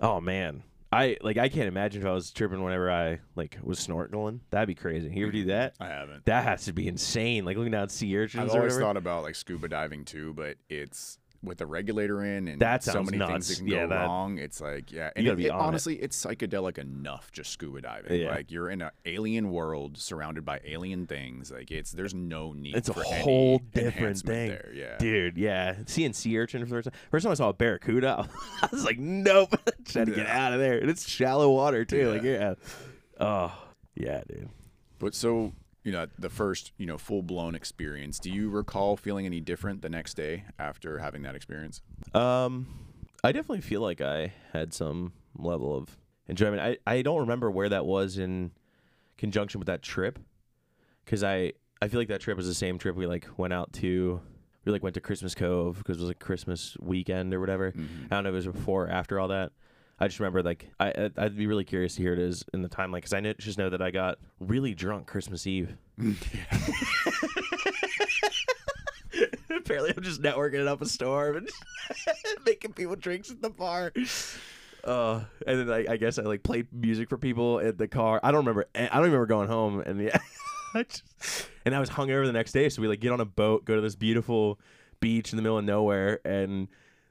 Oh 0.00 0.20
man, 0.20 0.62
I 0.94 1.16
like 1.22 1.36
I 1.38 1.48
can't 1.48 1.66
imagine 1.68 2.02
if 2.02 2.06
I 2.06 2.12
was 2.12 2.30
tripping 2.30 2.62
whenever 2.62 2.90
I 2.90 3.18
like 3.34 3.58
was 3.62 3.84
snorkeling. 3.84 4.40
That'd 4.50 4.68
be 4.68 4.74
crazy. 4.74 5.10
You 5.12 5.24
ever 5.24 5.32
do 5.32 5.44
that? 5.46 5.74
I 5.80 5.88
haven't. 5.88 6.24
That 6.26 6.44
has 6.44 6.64
to 6.66 6.72
be 6.72 6.86
insane. 6.86 7.44
Like 7.44 7.56
looking 7.56 7.72
down 7.72 7.84
at 7.84 7.90
sea 7.90 8.16
urchins 8.16 8.44
I've 8.44 8.50
always 8.50 8.74
whatever. 8.74 8.80
thought 8.80 8.96
about 8.96 9.22
like 9.24 9.34
scuba 9.34 9.68
diving 9.68 10.04
too, 10.04 10.32
but 10.34 10.56
it's 10.68 11.18
with 11.44 11.58
the 11.58 11.66
regulator 11.66 12.22
in 12.24 12.48
and 12.48 12.60
That 12.60 12.82
so 12.82 13.02
many 13.02 13.18
nuts. 13.18 13.30
things 13.32 13.48
that 13.48 13.56
can 13.58 13.66
Yeah, 13.68 13.82
go 13.84 13.88
that- 13.90 14.04
wrong. 14.06 14.38
It's 14.38 14.60
like 14.60 14.90
yeah, 14.92 15.10
and 15.16 15.26
it, 15.26 15.40
it- 15.40 15.50
on 15.50 15.58
it. 15.60 15.62
honestly, 15.62 15.96
it's 15.96 16.22
psychedelic 16.24 16.78
enough 16.78 17.30
just 17.32 17.50
scuba 17.50 17.80
diving. 17.80 18.20
Yeah. 18.20 18.30
Like 18.30 18.50
you're 18.50 18.70
in 18.70 18.82
an 18.82 18.90
alien 19.06 19.50
world 19.50 19.98
surrounded 19.98 20.44
by 20.44 20.60
alien 20.64 21.06
things. 21.06 21.50
Like 21.50 21.70
it's 21.70 21.92
there's 21.92 22.14
no 22.14 22.52
need. 22.52 22.76
It's 22.76 22.88
a 22.88 22.92
whole 22.94 23.60
any 23.74 23.84
different 23.84 24.18
thing, 24.18 24.48
There, 24.50 24.72
yeah. 24.74 24.96
dude. 24.98 25.36
Yeah, 25.38 25.76
seeing 25.86 26.12
sea 26.12 26.38
urchin 26.38 26.60
for 26.64 26.66
the 26.66 26.74
first 26.74 26.90
time. 26.90 27.00
First 27.10 27.22
time 27.24 27.32
I 27.32 27.34
saw 27.34 27.48
a 27.50 27.54
barracuda, 27.54 28.28
I 28.62 28.68
was 28.72 28.84
like, 28.84 28.98
nope, 28.98 29.54
trying 29.84 30.06
to 30.06 30.12
get 30.12 30.26
out 30.26 30.52
of 30.52 30.58
there. 30.60 30.78
And 30.78 30.90
it's 30.90 31.08
shallow 31.08 31.50
water 31.50 31.84
too. 31.84 31.98
Yeah. 31.98 32.06
Like 32.08 32.22
yeah, 32.22 32.54
oh 33.20 33.52
yeah, 33.94 34.22
dude. 34.28 34.48
But 34.98 35.14
so 35.14 35.52
you 35.84 35.92
know 35.92 36.06
the 36.18 36.30
first 36.30 36.72
you 36.78 36.86
know 36.86 36.98
full 36.98 37.22
blown 37.22 37.54
experience. 37.54 38.18
Do 38.18 38.30
you 38.30 38.50
recall 38.50 38.96
feeling 38.96 39.26
any 39.26 39.40
different 39.40 39.82
the 39.82 39.88
next 39.90 40.14
day 40.14 40.44
after 40.58 40.98
having 40.98 41.22
that 41.22 41.34
experience? 41.34 41.80
Um, 42.14 42.66
I 43.22 43.32
definitely 43.32 43.60
feel 43.60 43.80
like 43.80 44.00
I 44.00 44.32
had 44.52 44.72
some 44.74 45.12
level 45.36 45.76
of 45.76 45.96
enjoyment. 46.28 46.60
I, 46.62 46.78
I 46.90 47.02
don't 47.02 47.20
remember 47.20 47.50
where 47.50 47.68
that 47.68 47.84
was 47.86 48.18
in 48.18 48.50
conjunction 49.18 49.60
with 49.60 49.66
that 49.66 49.82
trip, 49.82 50.18
because 51.04 51.22
I 51.22 51.52
I 51.82 51.88
feel 51.88 52.00
like 52.00 52.08
that 52.08 52.20
trip 52.20 52.36
was 52.36 52.46
the 52.46 52.54
same 52.54 52.78
trip 52.78 52.96
we 52.96 53.06
like 53.06 53.26
went 53.36 53.52
out 53.52 53.72
to 53.74 54.20
we 54.64 54.72
like 54.72 54.82
went 54.82 54.94
to 54.94 55.00
Christmas 55.00 55.34
Cove 55.34 55.76
because 55.78 55.98
it 55.98 56.00
was 56.00 56.08
like 56.08 56.18
Christmas 56.18 56.76
weekend 56.80 57.34
or 57.34 57.40
whatever. 57.40 57.72
Mhm. 57.72 58.06
I 58.10 58.14
don't 58.14 58.24
know 58.24 58.30
if 58.30 58.32
it 58.32 58.36
was 58.36 58.46
before 58.46 58.84
or 58.86 58.88
after 58.90 59.20
all 59.20 59.28
that. 59.28 59.52
I 59.98 60.08
just 60.08 60.18
remember 60.18 60.42
like 60.42 60.68
I 60.80 61.10
I'd 61.16 61.36
be 61.36 61.46
really 61.46 61.64
curious 61.64 61.94
to 61.96 62.02
hear 62.02 62.12
it 62.12 62.18
is 62.18 62.44
in 62.52 62.62
the 62.62 62.68
time 62.68 62.90
like 62.90 63.04
because 63.04 63.14
I 63.14 63.20
just 63.34 63.58
know 63.58 63.70
that 63.70 63.80
I 63.80 63.90
got 63.90 64.18
really 64.40 64.74
drunk 64.74 65.06
Christmas 65.06 65.46
Eve. 65.46 65.76
Apparently, 69.56 69.92
I'm 69.96 70.02
just 70.02 70.20
networking 70.20 70.60
it 70.60 70.68
up 70.68 70.82
a 70.82 70.86
storm 70.86 71.36
and 71.36 71.48
making 72.46 72.72
people 72.72 72.96
drinks 72.96 73.30
at 73.30 73.40
the 73.40 73.50
bar. 73.50 73.92
Uh, 74.82 75.22
and 75.46 75.60
then 75.60 75.70
I, 75.70 75.92
I 75.92 75.96
guess 75.96 76.18
I 76.18 76.22
like 76.22 76.42
played 76.42 76.66
music 76.72 77.08
for 77.08 77.16
people 77.16 77.60
at 77.60 77.78
the 77.78 77.88
car. 77.88 78.20
I 78.22 78.30
don't 78.30 78.40
remember. 78.40 78.66
I 78.74 78.86
don't 78.86 79.04
remember 79.04 79.26
going 79.26 79.48
home. 79.48 79.80
And 79.80 80.00
yeah, 80.00 80.18
I 80.74 80.82
just, 80.82 81.04
and 81.64 81.74
I 81.74 81.80
was 81.80 81.90
hungover 81.90 82.26
the 82.26 82.32
next 82.32 82.52
day. 82.52 82.68
So 82.68 82.82
we 82.82 82.88
like 82.88 83.00
get 83.00 83.12
on 83.12 83.20
a 83.20 83.24
boat, 83.24 83.64
go 83.64 83.74
to 83.74 83.80
this 83.80 83.94
beautiful 83.94 84.58
beach 85.00 85.32
in 85.32 85.36
the 85.36 85.42
middle 85.42 85.58
of 85.58 85.64
nowhere, 85.64 86.20
and 86.24 86.68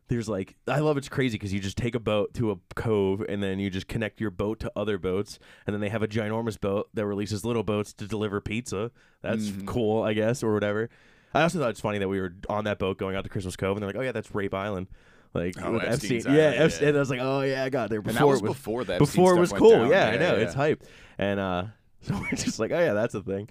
there's 0.09 0.27
like 0.29 0.55
I 0.67 0.79
love 0.79 0.97
it's 0.97 1.09
crazy 1.09 1.35
because 1.35 1.53
you 1.53 1.59
just 1.59 1.77
take 1.77 1.95
a 1.95 1.99
boat 1.99 2.33
to 2.35 2.51
a 2.51 2.55
cove 2.75 3.21
and 3.27 3.41
then 3.41 3.59
you 3.59 3.69
just 3.69 3.87
connect 3.87 4.19
your 4.21 4.31
boat 4.31 4.59
to 4.61 4.71
other 4.75 4.97
boats, 4.97 5.39
and 5.65 5.73
then 5.73 5.81
they 5.81 5.89
have 5.89 6.03
a 6.03 6.07
ginormous 6.07 6.59
boat 6.59 6.89
that 6.93 7.05
releases 7.05 7.43
little 7.45 7.63
boats 7.63 7.93
to 7.93 8.07
deliver 8.07 8.39
pizza. 8.41 8.91
That's 9.21 9.49
Mhm. 9.49 9.65
cool, 9.65 10.03
I 10.03 10.13
guess, 10.13 10.43
or 10.43 10.53
whatever. 10.53 10.89
I 11.33 11.41
also 11.41 11.57
thought 11.59 11.71
it's 11.71 11.79
funny 11.81 11.97
that 11.97 12.07
we 12.09 12.19
were 12.19 12.33
on 12.49 12.65
that 12.65 12.77
boat 12.79 12.97
going 12.97 13.15
out 13.15 13.23
to 13.23 13.29
Christmas 13.29 13.55
Cove, 13.55 13.75
and 13.77 13.81
they're 13.81 13.89
like, 13.89 13.95
"Oh 13.95 14.01
yeah, 14.01 14.11
that's 14.11 14.33
Rape 14.35 14.53
Island." 14.53 14.87
Like 15.33 15.55
Oh, 15.59 15.71
with 15.71 15.83
Epstein, 15.83 16.21
yeah, 16.25 16.31
Island, 16.31 16.55
Epstein, 16.61 16.87
and 16.89 16.97
I 16.97 16.99
was 16.99 17.09
like, 17.09 17.19
"Oh 17.21 17.41
yeah, 17.41 17.63
I 17.63 17.69
got 17.69 17.89
there 17.89 18.01
before 18.01 18.09
and 18.11 18.17
that 18.19 18.27
was 18.27 18.39
it 18.39 18.43
was 18.43 18.51
before 18.51 18.83
that. 18.83 18.99
before 18.99 19.35
it 19.35 19.39
was 19.39 19.51
cool." 19.51 19.87
Yeah, 19.89 20.09
I 20.09 20.17
know 20.17 20.35
it's 20.35 20.53
hype, 20.53 20.83
and 21.17 21.39
uh, 21.39 21.63
so 22.01 22.13
we're 22.13 22.37
just 22.37 22.59
like, 22.59 22.71
"Oh 22.71 22.79
yeah, 22.79 22.93
that's 22.93 23.15
a 23.15 23.21
thing." 23.23 23.49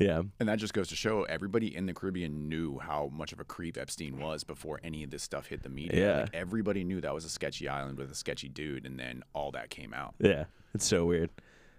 Yeah, 0.00 0.22
And 0.40 0.48
that 0.48 0.58
just 0.58 0.72
goes 0.72 0.88
to 0.88 0.96
show 0.96 1.24
everybody 1.24 1.76
in 1.76 1.84
the 1.86 1.92
Caribbean 1.92 2.48
knew 2.48 2.78
how 2.78 3.10
much 3.12 3.32
of 3.32 3.38
a 3.40 3.44
creep 3.44 3.76
Epstein 3.76 4.18
was 4.18 4.42
before 4.44 4.80
any 4.82 5.04
of 5.04 5.10
this 5.10 5.22
stuff 5.22 5.46
hit 5.46 5.62
the 5.62 5.68
media. 5.68 6.00
Yeah. 6.00 6.20
Like 6.22 6.30
everybody 6.34 6.84
knew 6.84 7.00
that 7.02 7.12
was 7.12 7.26
a 7.26 7.28
sketchy 7.28 7.68
island 7.68 7.98
with 7.98 8.10
a 8.10 8.14
sketchy 8.14 8.48
dude, 8.48 8.86
and 8.86 8.98
then 8.98 9.22
all 9.34 9.50
that 9.52 9.68
came 9.70 9.92
out. 9.92 10.14
Yeah, 10.18 10.44
it's 10.74 10.86
so 10.86 11.04
weird. 11.04 11.28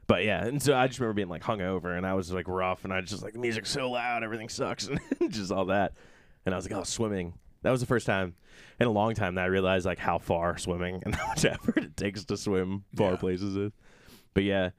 But 0.07 0.23
yeah, 0.23 0.45
and 0.45 0.61
so 0.61 0.75
I 0.75 0.87
just 0.87 0.99
remember 0.99 1.15
being 1.15 1.29
like 1.29 1.41
hungover, 1.41 1.97
and 1.97 2.05
I 2.05 2.13
was 2.13 2.31
like 2.31 2.47
rough, 2.47 2.83
and 2.83 2.93
I 2.93 2.99
was 3.01 3.09
just 3.09 3.23
like 3.23 3.33
the 3.33 3.39
music's 3.39 3.71
so 3.71 3.89
loud, 3.89 4.23
everything 4.23 4.49
sucks, 4.49 4.87
and 5.19 5.31
just 5.31 5.51
all 5.51 5.65
that. 5.65 5.93
And 6.45 6.53
I 6.53 6.57
was 6.57 6.69
like, 6.69 6.77
oh, 6.79 6.83
swimming. 6.83 7.33
That 7.63 7.71
was 7.71 7.79
the 7.81 7.87
first 7.87 8.05
time 8.07 8.35
in 8.79 8.87
a 8.87 8.91
long 8.91 9.13
time 9.15 9.35
that 9.35 9.43
I 9.43 9.45
realized 9.45 9.85
like 9.85 9.99
how 9.99 10.17
far 10.19 10.57
swimming 10.57 11.01
and 11.05 11.13
how 11.15 11.27
much 11.27 11.45
effort 11.45 11.77
it 11.77 11.95
takes 11.97 12.25
to 12.25 12.37
swim 12.37 12.83
far 12.95 13.11
Yeah. 13.11 13.17
places 13.17 13.55
is. 13.55 13.71
But 14.33 14.43
yeah, 14.43 14.71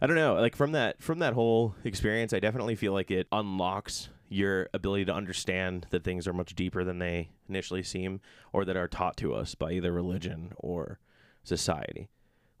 I 0.00 0.06
don't 0.06 0.16
know. 0.16 0.34
Like 0.34 0.56
from 0.56 0.72
that 0.72 1.02
from 1.02 1.18
that 1.20 1.34
whole 1.34 1.74
experience, 1.84 2.32
I 2.32 2.40
definitely 2.40 2.76
feel 2.76 2.92
like 2.92 3.10
it 3.10 3.26
unlocks 3.32 4.08
your 4.28 4.68
ability 4.74 5.06
to 5.06 5.14
understand 5.14 5.86
that 5.90 6.04
things 6.04 6.28
are 6.28 6.32
much 6.32 6.54
deeper 6.54 6.84
than 6.84 6.98
they 6.98 7.30
initially 7.48 7.82
seem, 7.82 8.20
or 8.52 8.64
that 8.64 8.76
are 8.76 8.88
taught 8.88 9.16
to 9.16 9.34
us 9.34 9.54
by 9.54 9.72
either 9.72 9.92
religion 9.92 10.52
or 10.58 10.98
society 11.42 12.08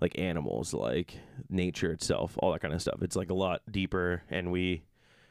like 0.00 0.18
animals, 0.18 0.72
like 0.72 1.16
nature 1.50 1.90
itself, 1.92 2.36
all 2.38 2.52
that 2.52 2.60
kind 2.60 2.74
of 2.74 2.80
stuff. 2.80 3.02
It's 3.02 3.16
like 3.16 3.30
a 3.30 3.34
lot 3.34 3.62
deeper, 3.70 4.22
and 4.30 4.52
we 4.52 4.82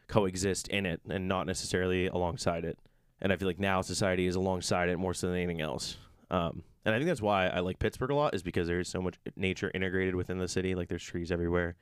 coexist 0.07 0.67
in 0.69 0.85
it 0.85 1.01
and 1.09 1.27
not 1.27 1.47
necessarily 1.47 2.07
alongside 2.07 2.65
it. 2.65 2.77
And 3.21 3.33
I 3.33 3.37
feel 3.37 3.47
like 3.47 3.59
now 3.59 3.81
society 3.81 4.27
is 4.27 4.35
alongside 4.35 4.89
it 4.89 4.97
more 4.97 5.13
so 5.13 5.27
than 5.27 5.37
anything 5.37 5.61
else. 5.61 5.97
Um, 6.29 6.63
and 6.85 6.93
I 6.93 6.97
think 6.97 7.07
that's 7.07 7.21
why 7.21 7.47
I 7.47 7.61
like 7.61 7.79
Pittsburgh 7.79 8.11
a 8.11 8.15
lot, 8.15 8.35
is 8.35 8.43
because 8.43 8.67
there's 8.67 8.89
so 8.89 9.01
much 9.01 9.15
nature 9.35 9.71
integrated 9.73 10.15
within 10.15 10.37
the 10.37 10.47
city. 10.47 10.75
Like 10.75 10.89
there's 10.89 11.03
trees 11.03 11.31
everywhere, 11.31 11.75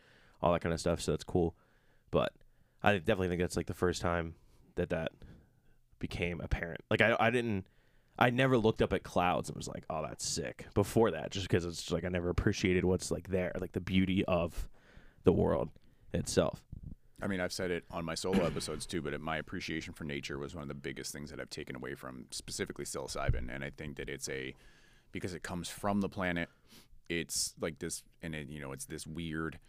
all 0.46 0.54
that 0.54 0.62
kind 0.62 0.72
of 0.72 0.80
stuff. 0.80 1.02
So 1.02 1.12
that's 1.12 1.24
cool. 1.24 1.56
But 2.12 2.32
I 2.84 2.98
definitely 3.00 3.30
think 3.30 3.42
that's 3.42 3.58
like 3.58 3.66
the 3.66 3.74
first 3.74 4.02
time 4.02 4.36
that 4.76 4.90
that 4.92 5.12
became 6.00 6.40
apparent. 6.40 6.82
Like 6.90 7.02
I, 7.02 7.18
I 7.20 7.32
didn't. 7.32 7.66
I 8.18 8.30
never 8.30 8.58
looked 8.58 8.82
up 8.82 8.94
at 8.94 9.04
clouds 9.04 9.50
and 9.50 9.58
was 9.58 9.68
like, 9.68 9.84
"Oh, 9.90 10.02
that's 10.02 10.26
sick." 10.26 10.68
Before 10.74 11.12
that, 11.12 11.32
just 11.32 11.50
because 11.50 11.66
it's 11.66 11.80
just 11.80 11.92
like 11.92 12.06
I 12.06 12.10
never 12.10 12.30
appreciated 12.30 12.86
what's 12.86 13.12
like 13.12 13.28
there, 13.28 13.52
like 13.60 13.74
the 13.74 13.82
beauty 13.82 14.24
of 14.26 14.70
the 15.26 15.34
world 15.34 15.70
itself. 16.14 16.64
I 17.22 17.28
mean, 17.28 17.40
I've 17.40 17.52
said 17.52 17.72
it 17.72 17.84
on 17.92 18.06
my 18.06 18.14
solo 18.14 18.46
episodes 18.46 18.86
too, 18.86 19.02
but 19.02 19.14
it, 19.14 19.20
my 19.20 19.38
appreciation 19.38 19.94
for 19.94 20.04
nature 20.04 20.38
was 20.38 20.54
one 20.54 20.62
of 20.62 20.68
the 20.68 20.76
biggest 20.76 21.12
things 21.12 21.30
that 21.32 21.40
I've 21.40 21.50
taken 21.50 21.76
away 21.76 21.96
from 21.96 22.26
specifically 22.30 22.86
psilocybin, 22.86 23.54
and 23.54 23.64
I 23.64 23.72
think 23.72 23.98
that 23.98 24.10
it's 24.10 24.30
a 24.30 24.54
because 25.12 25.34
it 25.34 25.44
comes 25.44 25.68
from 25.68 26.02
the 26.02 26.10
planet. 26.10 26.50
It's 27.10 27.54
like 27.60 27.80
this, 27.80 28.04
and 28.22 28.34
it, 28.36 28.48
you 28.48 28.62
know, 28.62 28.72
it's 28.72 28.86
this 28.86 29.06
weird 29.08 29.60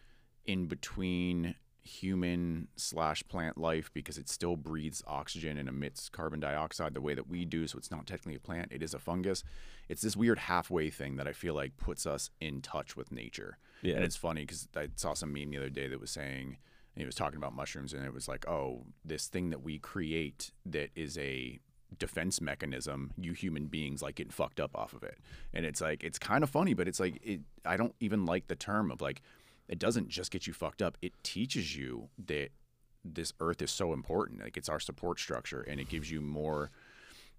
in 0.46 0.66
between 0.66 1.54
human 1.82 2.66
slash 2.74 3.22
plant 3.28 3.56
life 3.56 3.90
because 3.94 4.18
it 4.18 4.28
still 4.28 4.56
breathes 4.56 5.02
oxygen 5.06 5.56
and 5.56 5.68
emits 5.68 6.08
carbon 6.08 6.40
dioxide 6.40 6.94
the 6.94 7.00
way 7.00 7.14
that 7.14 7.28
we 7.28 7.44
do. 7.44 7.66
So 7.66 7.78
it's 7.78 7.90
not 7.90 8.06
technically 8.06 8.34
a 8.34 8.40
plant; 8.40 8.72
it 8.72 8.82
is 8.82 8.94
a 8.94 8.98
fungus. 8.98 9.44
It's 9.88 10.02
this 10.02 10.16
weird 10.16 10.38
halfway 10.38 10.90
thing 10.90 11.16
that 11.16 11.28
I 11.28 11.32
feel 11.32 11.54
like 11.54 11.76
puts 11.76 12.06
us 12.06 12.30
in 12.40 12.60
touch 12.60 12.96
with 12.96 13.12
nature. 13.12 13.58
Yeah. 13.82 13.94
And 13.94 14.04
it's 14.04 14.16
funny 14.16 14.42
because 14.42 14.68
I 14.76 14.88
saw 14.96 15.14
some 15.14 15.32
meme 15.32 15.50
the 15.50 15.58
other 15.58 15.70
day 15.70 15.86
that 15.88 16.00
was 16.00 16.10
saying, 16.10 16.56
and 16.94 17.02
he 17.02 17.06
was 17.06 17.14
talking 17.14 17.36
about 17.36 17.54
mushrooms, 17.54 17.92
and 17.92 18.04
it 18.04 18.12
was 18.12 18.26
like, 18.26 18.48
oh, 18.48 18.82
this 19.04 19.28
thing 19.28 19.50
that 19.50 19.62
we 19.62 19.78
create 19.78 20.50
that 20.64 20.90
is 20.96 21.16
a 21.18 21.60
defense 21.98 22.40
mechanism, 22.40 23.12
you 23.16 23.32
human 23.32 23.66
beings 23.66 24.02
like 24.02 24.16
getting 24.16 24.32
fucked 24.32 24.58
up 24.58 24.76
off 24.76 24.92
of 24.92 25.02
it. 25.02 25.18
And 25.54 25.64
it's 25.64 25.80
like, 25.80 26.02
it's 26.02 26.18
kind 26.18 26.42
of 26.42 26.50
funny, 26.50 26.74
but 26.74 26.88
it's 26.88 26.98
like, 26.98 27.20
it, 27.22 27.40
I 27.64 27.76
don't 27.76 27.94
even 28.00 28.26
like 28.26 28.48
the 28.48 28.56
term 28.56 28.90
of 28.90 29.00
like, 29.00 29.22
it 29.68 29.78
doesn't 29.78 30.08
just 30.08 30.30
get 30.30 30.46
you 30.46 30.52
fucked 30.52 30.82
up, 30.82 30.96
it 31.02 31.12
teaches 31.22 31.76
you 31.76 32.08
that 32.26 32.50
this 33.04 33.32
earth 33.40 33.62
is 33.62 33.70
so 33.70 33.92
important. 33.92 34.42
Like, 34.42 34.56
it's 34.56 34.68
our 34.68 34.80
support 34.80 35.18
structure, 35.18 35.60
and 35.62 35.80
it 35.80 35.88
gives 35.88 36.10
you 36.10 36.20
more, 36.20 36.70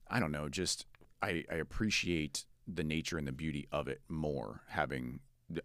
I 0.07 0.19
don't 0.19 0.31
know, 0.31 0.49
just, 0.49 0.85
I, 1.21 1.43
I 1.51 1.55
appreciate 1.55 2.45
the 2.67 2.83
nature 2.83 3.17
and 3.17 3.27
the 3.27 3.31
beauty 3.31 3.67
of 3.71 3.87
it 3.87 4.01
more 4.09 4.61
having 4.67 5.19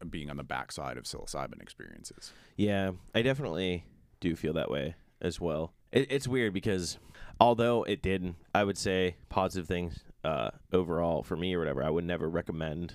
being 0.08 0.30
on 0.30 0.36
the 0.36 0.44
backside 0.44 0.96
of 0.96 1.04
psilocybin 1.04 1.60
experiences. 1.60 2.32
Yeah, 2.56 2.92
I 3.14 3.22
definitely 3.22 3.84
do 4.20 4.36
feel 4.36 4.52
that 4.52 4.70
way 4.70 4.94
as 5.20 5.40
well. 5.40 5.72
It, 5.90 6.06
it's 6.10 6.28
weird 6.28 6.52
because 6.52 6.98
although 7.40 7.82
it 7.82 8.00
did, 8.00 8.36
I 8.54 8.62
would 8.62 8.78
say 8.78 9.16
positive 9.28 9.66
things 9.66 10.04
uh, 10.24 10.50
overall 10.72 11.22
for 11.22 11.36
me 11.36 11.54
or 11.54 11.58
whatever. 11.58 11.82
I 11.82 11.90
would 11.90 12.04
never 12.04 12.28
recommend 12.28 12.94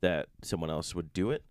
that 0.00 0.28
someone 0.42 0.70
else 0.70 0.94
would 0.94 1.12
do 1.12 1.30
it. 1.30 1.42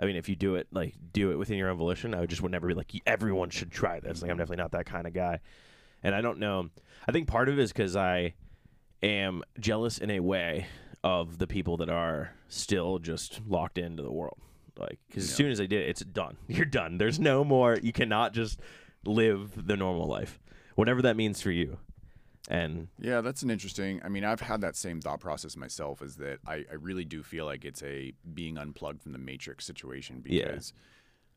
I 0.00 0.06
mean, 0.06 0.16
if 0.16 0.28
you 0.28 0.34
do 0.34 0.54
it, 0.54 0.66
like 0.72 0.94
do 1.12 1.30
it 1.30 1.38
within 1.38 1.58
your 1.58 1.68
own 1.68 1.76
volition. 1.76 2.14
I 2.14 2.20
would 2.20 2.30
just 2.30 2.40
would 2.42 2.50
never 2.50 2.66
be 2.66 2.74
like 2.74 2.90
everyone 3.06 3.50
should 3.50 3.70
try 3.70 4.00
this. 4.00 4.22
Like 4.22 4.30
I'm 4.30 4.38
definitely 4.38 4.62
not 4.62 4.72
that 4.72 4.86
kind 4.86 5.06
of 5.06 5.12
guy. 5.12 5.40
And 6.02 6.14
I 6.14 6.22
don't 6.22 6.38
know. 6.38 6.70
I 7.06 7.12
think 7.12 7.28
part 7.28 7.48
of 7.50 7.58
it 7.58 7.62
is 7.62 7.72
because 7.72 7.94
I 7.96 8.34
am 9.02 9.42
jealous 9.58 9.98
in 9.98 10.10
a 10.10 10.20
way 10.20 10.66
of 11.04 11.36
the 11.36 11.46
people 11.46 11.76
that 11.78 11.90
are 11.90 12.32
still 12.48 12.98
just 12.98 13.40
locked 13.46 13.76
into 13.76 14.02
the 14.02 14.12
world. 14.12 14.38
Like, 14.78 14.98
because 15.08 15.24
as 15.24 15.34
soon 15.34 15.50
as 15.50 15.58
they 15.58 15.66
did, 15.66 15.82
it, 15.82 15.90
it's 15.90 16.04
done. 16.04 16.38
You're 16.48 16.64
done. 16.64 16.96
There's 16.96 17.20
no 17.20 17.44
more. 17.44 17.78
You 17.82 17.92
cannot 17.92 18.32
just 18.32 18.58
live 19.04 19.66
the 19.66 19.76
normal 19.76 20.06
life, 20.06 20.38
whatever 20.74 21.02
that 21.02 21.16
means 21.16 21.42
for 21.42 21.50
you. 21.50 21.78
And 22.50 22.88
Yeah, 22.98 23.20
that's 23.20 23.42
an 23.42 23.50
interesting. 23.50 24.00
I 24.04 24.08
mean, 24.08 24.24
I've 24.24 24.40
had 24.40 24.60
that 24.62 24.74
same 24.76 25.00
thought 25.00 25.20
process 25.20 25.56
myself. 25.56 26.02
Is 26.02 26.16
that 26.16 26.40
I, 26.46 26.64
I 26.70 26.74
really 26.78 27.04
do 27.04 27.22
feel 27.22 27.46
like 27.46 27.64
it's 27.64 27.82
a 27.82 28.12
being 28.34 28.58
unplugged 28.58 29.02
from 29.02 29.12
the 29.12 29.18
matrix 29.18 29.64
situation 29.64 30.22
Yeah. 30.26 30.48
because 30.48 30.72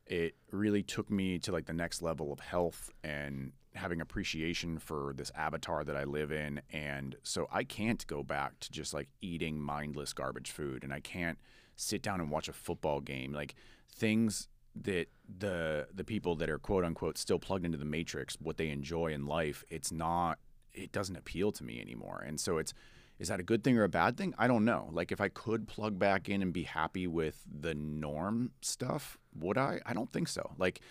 it 0.08 0.36
really 0.52 0.84
took 0.84 1.10
me 1.10 1.40
to 1.40 1.52
like 1.52 1.66
the 1.66 1.74
next 1.74 2.02
level 2.02 2.34
of 2.34 2.40
health 2.40 2.90
and 3.04 3.54
having 3.76 4.02
appreciation 4.02 4.78
for 4.78 5.14
this 5.16 5.32
avatar 5.36 5.84
that 5.84 5.96
I 5.96 6.04
live 6.04 6.32
in. 6.32 6.62
And 6.72 7.16
so 7.24 7.48
I 7.52 7.64
can't 7.64 8.06
go 8.08 8.24
back 8.24 8.60
to 8.62 8.72
just 8.72 8.94
like 8.94 9.08
eating 9.22 9.60
mindless 9.62 10.14
garbage 10.14 10.50
food, 10.52 10.84
and 10.84 10.92
I 10.92 11.00
can't 11.00 11.38
sit 11.76 12.02
down 12.02 12.22
and 12.22 12.30
watch 12.32 12.48
a 12.50 12.54
football 12.54 13.02
game. 13.02 13.34
Like 13.34 13.54
things 13.96 14.48
that 14.76 15.06
the 15.38 15.88
the 15.94 16.04
people 16.04 16.36
that 16.38 16.50
are 16.50 16.58
quote 16.58 16.84
unquote 16.84 17.20
still 17.20 17.38
plugged 17.40 17.66
into 17.66 17.78
the 17.78 17.86
matrix, 17.86 18.36
what 18.42 18.58
they 18.58 18.70
enjoy 18.70 19.14
in 19.14 19.28
life, 19.28 19.64
it's 19.70 19.92
not 19.92 20.40
it 20.74 20.92
doesn't 20.92 21.16
appeal 21.16 21.52
to 21.54 21.64
me 21.64 21.80
anymore. 21.80 22.24
And 22.26 22.40
so 22.40 22.58
it's 22.58 22.74
is 23.20 23.28
that 23.28 23.40
a 23.40 23.44
good 23.44 23.64
thing 23.64 23.78
or 23.78 23.84
a 23.84 23.90
bad 23.90 24.18
thing? 24.18 24.34
I 24.38 24.48
don't 24.48 24.66
know. 24.66 24.90
Like 24.92 25.12
if 25.12 25.22
I 25.22 25.30
could 25.30 25.68
plug 25.68 26.00
back 26.00 26.30
in 26.30 26.42
and 26.42 26.52
be 26.52 26.64
happy 26.64 27.08
with 27.08 27.44
the 27.48 27.76
norm 27.76 28.52
stuff, 28.62 29.18
would 29.40 29.58
I? 29.58 29.80
I 29.86 29.94
don't 29.94 30.12
think 30.12 30.28
so. 30.28 30.52
Like 30.58 30.82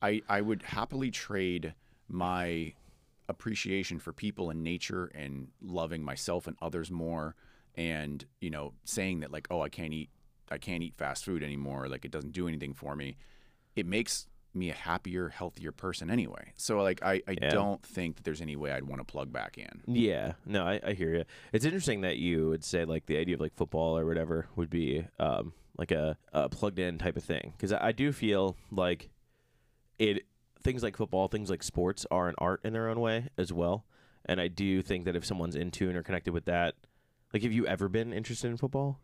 I 0.00 0.22
I 0.28 0.40
would 0.40 0.62
happily 0.62 1.10
trade 1.10 1.74
my 2.08 2.74
appreciation 3.28 3.98
for 3.98 4.12
people 4.12 4.50
and 4.50 4.62
nature 4.62 5.10
and 5.14 5.48
loving 5.60 6.02
myself 6.02 6.46
and 6.46 6.56
others 6.60 6.90
more 6.90 7.34
and, 7.74 8.24
you 8.40 8.50
know, 8.50 8.74
saying 8.84 9.20
that 9.20 9.32
like, 9.32 9.48
oh, 9.50 9.60
I 9.62 9.68
can't 9.68 9.92
eat 9.92 10.10
I 10.50 10.58
can't 10.58 10.82
eat 10.82 10.94
fast 10.96 11.24
food 11.24 11.42
anymore, 11.42 11.88
like 11.88 12.04
it 12.04 12.10
doesn't 12.10 12.32
do 12.32 12.46
anything 12.46 12.74
for 12.74 12.94
me. 12.94 13.16
It 13.74 13.86
makes 13.86 14.26
me 14.54 14.70
a 14.70 14.74
happier, 14.74 15.28
healthier 15.30 15.72
person 15.72 16.10
anyway. 16.10 16.52
So 16.56 16.82
like 16.82 17.02
I, 17.02 17.22
I 17.26 17.32
Yeah. 17.40 17.50
don't 17.50 17.82
think 17.82 18.16
that 18.16 18.24
there's 18.24 18.40
any 18.40 18.56
way 18.56 18.72
I'd 18.72 18.84
want 18.84 19.00
to 19.00 19.04
plug 19.04 19.32
back 19.32 19.56
in. 19.58 19.82
yeah, 19.86 20.32
no, 20.46 20.64
I, 20.66 20.80
I 20.86 20.92
hear 20.92 21.14
you. 21.14 21.24
It's 21.52 21.64
interesting 21.64 22.02
that 22.02 22.18
you 22.18 22.48
would 22.50 22.64
say 22.64 22.84
like 22.84 23.06
the 23.06 23.16
idea 23.18 23.34
of 23.34 23.40
like 23.40 23.54
football 23.54 23.96
or 23.98 24.04
whatever 24.06 24.46
would 24.56 24.70
be 24.70 25.06
um, 25.18 25.52
like 25.78 25.90
a, 25.90 26.16
a 26.32 26.48
plugged 26.48 26.78
in 26.78 26.98
type 26.98 27.16
of 27.16 27.24
thing 27.24 27.52
because 27.56 27.72
I, 27.72 27.88
I 27.88 27.92
do 27.92 28.12
feel 28.12 28.56
like 28.70 29.08
it 29.98 30.26
things 30.62 30.82
like 30.82 30.96
football, 30.96 31.28
things 31.28 31.50
like 31.50 31.62
sports 31.62 32.06
are 32.10 32.28
an 32.28 32.34
art 32.38 32.60
in 32.64 32.72
their 32.72 32.88
own 32.88 33.00
way 33.00 33.28
as 33.36 33.52
well. 33.52 33.84
and 34.26 34.40
I 34.40 34.46
do 34.48 34.80
think 34.82 35.04
that 35.06 35.16
if 35.16 35.24
someone's 35.24 35.56
in 35.56 35.70
tune 35.72 35.96
or 35.96 36.02
connected 36.04 36.32
with 36.32 36.44
that, 36.44 36.76
like, 37.32 37.42
have 37.42 37.52
you 37.52 37.66
ever 37.66 37.88
been 37.88 38.12
interested 38.12 38.48
in 38.48 38.56
football? 38.56 39.00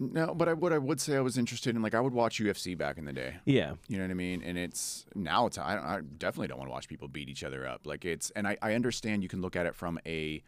No, 0.00 0.34
but 0.34 0.48
I, 0.48 0.54
what 0.54 0.72
I 0.72 0.78
would 0.78 1.00
say 1.00 1.16
I 1.16 1.20
was 1.20 1.36
interested 1.38 1.76
in, 1.76 1.82
like 1.82 1.94
I 1.94 2.00
would 2.00 2.14
watch 2.14 2.40
UFC 2.40 2.76
back 2.76 2.96
in 2.98 3.04
the 3.04 3.12
day. 3.12 3.34
Yeah, 3.44 3.74
You 3.88 3.98
know 3.98 4.04
what 4.04 4.10
I 4.10 4.14
mean? 4.14 4.42
And 4.42 4.56
it's 4.56 5.04
now 5.14 5.46
it's 5.46 5.58
I, 5.58 5.76
I 5.76 6.00
definitely 6.18 6.48
don't 6.48 6.58
want 6.58 6.68
to 6.68 6.72
watch 6.72 6.88
people 6.88 7.06
beat 7.08 7.28
each 7.28 7.44
other 7.44 7.66
up. 7.66 7.86
Like 7.86 8.04
it's 8.04 8.30
and 8.30 8.48
I, 8.48 8.56
I 8.62 8.72
understand 8.74 9.22
you 9.22 9.28
can 9.28 9.40
look 9.42 9.56
at 9.56 9.66
it 9.66 9.74
from 9.74 9.98
a 10.06 10.42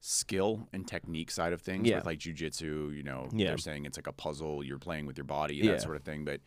skill 0.00 0.68
and 0.72 0.86
technique 0.86 1.30
side 1.30 1.52
of 1.52 1.62
things 1.62 1.88
Yeah. 1.88 1.96
with 1.96 2.06
like 2.06 2.18
jujitsu. 2.18 2.94
You 2.96 3.02
know, 3.02 3.28
Yeah. 3.32 3.48
they're 3.48 3.58
saying 3.58 3.84
it's 3.86 3.98
like 3.98 4.06
a 4.06 4.12
puzzle. 4.12 4.64
You're 4.64 4.78
playing 4.78 5.06
with 5.06 5.16
your 5.18 5.24
body, 5.24 5.56
Yeah. 5.56 5.72
that 5.72 5.82
sort 5.82 5.96
of 5.96 6.02
thing. 6.02 6.24
But 6.24 6.40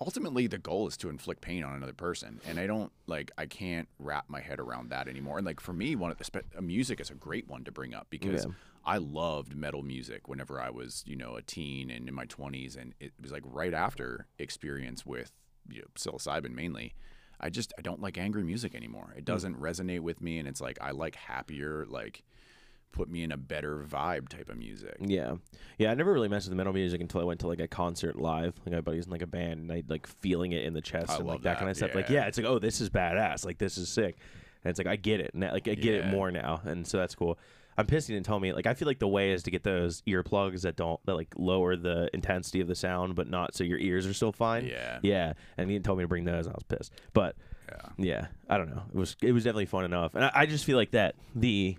ultimately, 0.00 0.46
the 0.46 0.58
goal 0.58 0.86
is 0.86 0.96
to 0.98 1.08
inflict 1.08 1.40
pain 1.40 1.64
on 1.64 1.74
another 1.74 1.92
person, 1.92 2.40
and 2.46 2.58
I 2.58 2.66
don't 2.66 2.92
like 3.06 3.30
I 3.38 3.46
can't 3.46 3.88
wrap 3.98 4.26
my 4.28 4.40
head 4.40 4.60
around 4.60 4.90
that 4.90 5.08
anymore. 5.08 5.38
And 5.38 5.46
like 5.46 5.60
for 5.60 5.72
me, 5.72 5.96
one 5.96 6.10
of 6.10 6.18
the 6.18 6.42
uh, 6.56 6.60
music 6.60 7.00
is 7.00 7.10
a 7.10 7.14
great 7.14 7.48
one 7.48 7.64
to 7.64 7.72
bring 7.72 7.94
up 7.94 8.06
because. 8.10 8.44
Yeah. 8.44 8.52
I 8.88 8.98
loved 8.98 9.56
metal 9.56 9.82
music 9.82 10.28
whenever 10.28 10.60
I 10.60 10.70
was, 10.70 11.02
you 11.08 11.16
know, 11.16 11.34
a 11.34 11.42
teen 11.42 11.90
and 11.90 12.08
in 12.08 12.14
my 12.14 12.24
20s, 12.26 12.80
and 12.80 12.94
it 13.00 13.10
was 13.20 13.32
like 13.32 13.42
right 13.44 13.74
after 13.74 14.28
experience 14.38 15.04
with 15.04 15.32
you 15.68 15.80
know, 15.80 15.88
psilocybin 15.96 16.54
mainly. 16.54 16.94
I 17.40 17.50
just 17.50 17.72
I 17.78 17.82
don't 17.82 18.00
like 18.00 18.16
angry 18.16 18.42
music 18.42 18.74
anymore. 18.74 19.12
It 19.16 19.24
doesn't 19.24 19.60
resonate 19.60 20.00
with 20.00 20.20
me, 20.20 20.38
and 20.38 20.48
it's 20.48 20.60
like 20.60 20.78
I 20.80 20.92
like 20.92 21.16
happier, 21.16 21.84
like 21.88 22.22
put 22.92 23.08
me 23.10 23.22
in 23.22 23.32
a 23.32 23.36
better 23.36 23.84
vibe 23.88 24.28
type 24.28 24.48
of 24.48 24.56
music. 24.56 24.96
yeah, 25.00 25.34
yeah. 25.78 25.90
I 25.90 25.94
never 25.94 26.12
really 26.12 26.28
messed 26.28 26.48
with 26.48 26.56
metal 26.56 26.72
music 26.72 27.00
until 27.00 27.20
I 27.20 27.24
went 27.24 27.40
to 27.40 27.46
like 27.46 27.60
a 27.60 27.68
concert 27.68 28.16
live. 28.16 28.54
Like 28.64 28.74
my 28.74 28.80
buddy's 28.80 29.06
in 29.06 29.12
like 29.12 29.22
a 29.22 29.26
band, 29.26 29.60
and 29.60 29.72
I 29.72 29.82
like 29.88 30.06
feeling 30.06 30.52
it 30.52 30.64
in 30.64 30.72
the 30.72 30.80
chest 30.80 31.10
I 31.10 31.16
and 31.16 31.26
like 31.26 31.42
that, 31.42 31.54
that, 31.54 31.58
kind 31.58 31.70
of 31.70 31.76
stuff. 31.76 31.94
Like, 31.94 32.08
yeah. 32.08 32.22
yeah, 32.22 32.26
it's 32.26 32.38
like, 32.38 32.46
oh, 32.46 32.58
this 32.58 32.80
is 32.80 32.88
badass. 32.90 33.44
Like, 33.44 33.58
this 33.58 33.76
is 33.78 33.88
sick. 33.88 34.16
And 34.64 34.70
it's 34.70 34.78
like 34.78 34.86
I 34.86 34.96
get 34.96 35.20
it, 35.20 35.32
and 35.34 35.42
like 35.42 35.68
I 35.68 35.74
get 35.74 35.94
it 35.94 36.06
more 36.06 36.30
now, 36.30 36.60
and 36.64 36.86
so 36.86 36.98
that's 36.98 37.14
cool. 37.14 37.38
I'm 37.78 37.86
pissed 37.86 38.08
he 38.08 38.14
didn't 38.14 38.26
tell 38.26 38.40
me. 38.40 38.52
Like, 38.52 38.66
I 38.66 38.74
feel 38.74 38.88
like 38.88 38.98
the 38.98 39.08
way 39.08 39.32
is 39.32 39.42
to 39.42 39.50
get 39.50 39.62
those 39.62 40.00
earplugs 40.02 40.62
that 40.62 40.76
don't 40.76 40.98
that 41.04 41.14
like 41.14 41.34
lower 41.36 41.76
the 41.76 42.08
intensity 42.14 42.60
of 42.60 42.68
the 42.68 42.74
sound, 42.74 43.14
but 43.14 43.28
not 43.28 43.54
so 43.54 43.64
your 43.64 43.78
ears 43.78 44.06
are 44.06 44.14
still 44.14 44.32
fine. 44.32 44.66
Yeah. 44.66 44.98
yeah. 45.02 45.32
And 45.58 45.68
he 45.68 45.76
didn't 45.76 45.84
tell 45.84 45.96
me 45.96 46.04
to 46.04 46.08
bring 46.08 46.24
those, 46.24 46.46
and 46.46 46.54
I 46.54 46.56
was 46.56 46.64
pissed. 46.64 46.92
But 47.12 47.36
Yeah. 47.68 47.88
yeah, 47.98 48.26
I 48.48 48.56
don't 48.56 48.70
know. 48.70 48.82
It 48.88 48.98
was 48.98 49.16
it 49.22 49.32
was 49.32 49.44
definitely 49.44 49.66
fun 49.66 49.84
enough, 49.84 50.14
and 50.14 50.24
I, 50.24 50.30
I 50.34 50.46
just 50.46 50.64
feel 50.64 50.78
like 50.78 50.92
that 50.92 51.16
the 51.34 51.76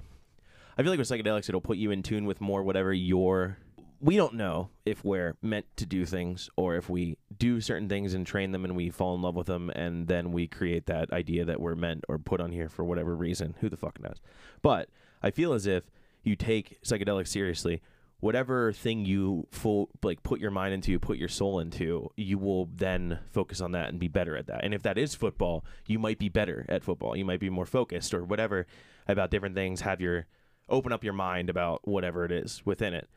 I 0.78 0.84
feel 0.84 0.92
like 0.92 1.00
with 1.00 1.10
psychedelics, 1.10 1.50
it'll 1.50 1.60
put 1.60 1.78
you 1.78 1.90
in 1.90 2.04
tune 2.04 2.26
with 2.26 2.40
more 2.40 2.62
whatever 2.62 2.94
your. 2.94 3.58
We 4.00 4.16
don't 4.16 4.36
know 4.36 4.70
if 4.86 5.04
we're 5.04 5.36
meant 5.42 5.66
to 5.78 5.88
do 5.88 6.06
things 6.06 6.52
or 6.56 6.76
if 6.76 6.88
we 6.88 7.18
do 7.36 7.60
certain 7.62 7.90
things 7.90 8.14
and 8.14 8.28
train 8.28 8.52
them 8.52 8.64
and 8.64 8.76
we 8.76 8.92
fall 8.92 9.16
in 9.16 9.24
love 9.24 9.36
with 9.36 9.48
them 9.48 9.72
and 9.72 10.08
then 10.08 10.32
we 10.32 10.46
create 10.46 10.86
that 10.86 11.12
idea 11.12 11.46
that 11.46 11.60
we're 11.60 11.74
meant 11.74 12.06
or 12.08 12.20
put 12.20 12.40
on 12.40 12.52
here 12.52 12.70
for 12.70 12.86
whatever 12.86 13.16
reason. 13.16 13.56
Who 13.60 13.70
the 13.70 13.78
fuck 13.78 14.00
knows? 14.00 14.22
But 14.62 14.90
I 15.24 15.32
feel 15.32 15.54
as 15.54 15.66
if 15.66 15.86
you 16.22 16.36
take 16.36 16.80
psychedelics 16.84 17.30
seriously, 17.30 17.82
whatever 18.20 18.72
thing 18.72 19.04
you 19.04 19.48
full 19.50 19.90
like 20.04 20.22
put 20.22 20.40
your 20.40 20.52
mind 20.52 20.76
into, 20.76 21.00
put 21.00 21.18
your 21.18 21.28
soul 21.28 21.60
into, 21.60 22.12
you 22.16 22.38
will 22.38 22.70
then 22.76 23.18
focus 23.32 23.62
on 23.62 23.72
that 23.72 23.90
and 23.90 24.00
be 24.00 24.08
better 24.08 24.38
at 24.38 24.46
that. 24.46 24.64
And 24.64 24.76
if 24.76 24.84
that 24.84 25.00
is 25.00 25.16
football, 25.16 25.66
you 25.88 25.98
might 25.98 26.20
be 26.20 26.30
better 26.30 26.68
at 26.70 26.84
football. 26.84 27.16
You 27.16 27.26
might 27.26 27.40
be 27.40 27.50
more 27.50 27.66
focused 27.66 28.14
or 28.14 28.24
whatever 28.24 28.68
about 29.08 29.32
different 29.32 29.56
things. 29.56 29.82
Have 29.82 30.02
your 30.02 30.28
open 30.70 30.92
up 30.92 31.04
your 31.04 31.14
mind 31.14 31.50
about 31.50 31.88
whatever 31.88 32.26
it 32.26 32.32
is 32.32 32.62
within 32.66 32.94
it. 32.94 33.08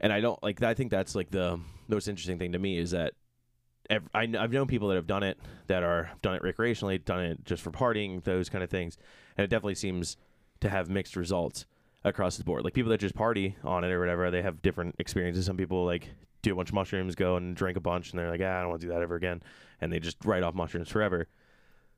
And 0.00 0.12
I 0.12 0.20
don't 0.20 0.42
like. 0.42 0.62
I 0.62 0.74
think 0.74 0.90
that's 0.90 1.14
like 1.14 1.30
the 1.30 1.58
most 1.88 2.08
interesting 2.08 2.38
thing 2.38 2.52
to 2.52 2.58
me 2.58 2.78
is 2.78 2.90
that 2.90 3.14
ev- 3.88 4.08
I, 4.14 4.22
I've 4.38 4.52
known 4.52 4.66
people 4.66 4.88
that 4.88 4.96
have 4.96 5.06
done 5.06 5.22
it 5.22 5.38
that 5.68 5.82
are 5.82 6.10
done 6.22 6.34
it 6.34 6.42
recreationally, 6.42 7.02
done 7.02 7.20
it 7.20 7.44
just 7.44 7.62
for 7.62 7.70
partying, 7.70 8.22
those 8.24 8.48
kind 8.48 8.62
of 8.62 8.70
things, 8.70 8.98
and 9.36 9.44
it 9.44 9.48
definitely 9.48 9.74
seems 9.74 10.16
to 10.60 10.68
have 10.68 10.88
mixed 10.90 11.16
results 11.16 11.66
across 12.04 12.36
the 12.36 12.44
board. 12.44 12.62
Like 12.64 12.74
people 12.74 12.90
that 12.90 13.00
just 13.00 13.14
party 13.14 13.56
on 13.64 13.84
it 13.84 13.90
or 13.90 13.98
whatever, 13.98 14.30
they 14.30 14.42
have 14.42 14.62
different 14.62 14.94
experiences. 14.98 15.46
Some 15.46 15.56
people 15.56 15.84
like 15.84 16.10
do 16.42 16.52
a 16.52 16.56
bunch 16.56 16.68
of 16.68 16.74
mushrooms, 16.74 17.14
go 17.14 17.36
and 17.36 17.56
drink 17.56 17.76
a 17.76 17.80
bunch, 17.80 18.10
and 18.10 18.18
they're 18.18 18.30
like, 18.30 18.40
ah, 18.42 18.58
I 18.58 18.60
don't 18.60 18.70
want 18.70 18.80
to 18.82 18.86
do 18.86 18.92
that 18.92 19.02
ever 19.02 19.16
again, 19.16 19.42
and 19.80 19.92
they 19.92 19.98
just 19.98 20.18
write 20.24 20.42
off 20.42 20.54
mushrooms 20.54 20.88
forever. 20.88 21.26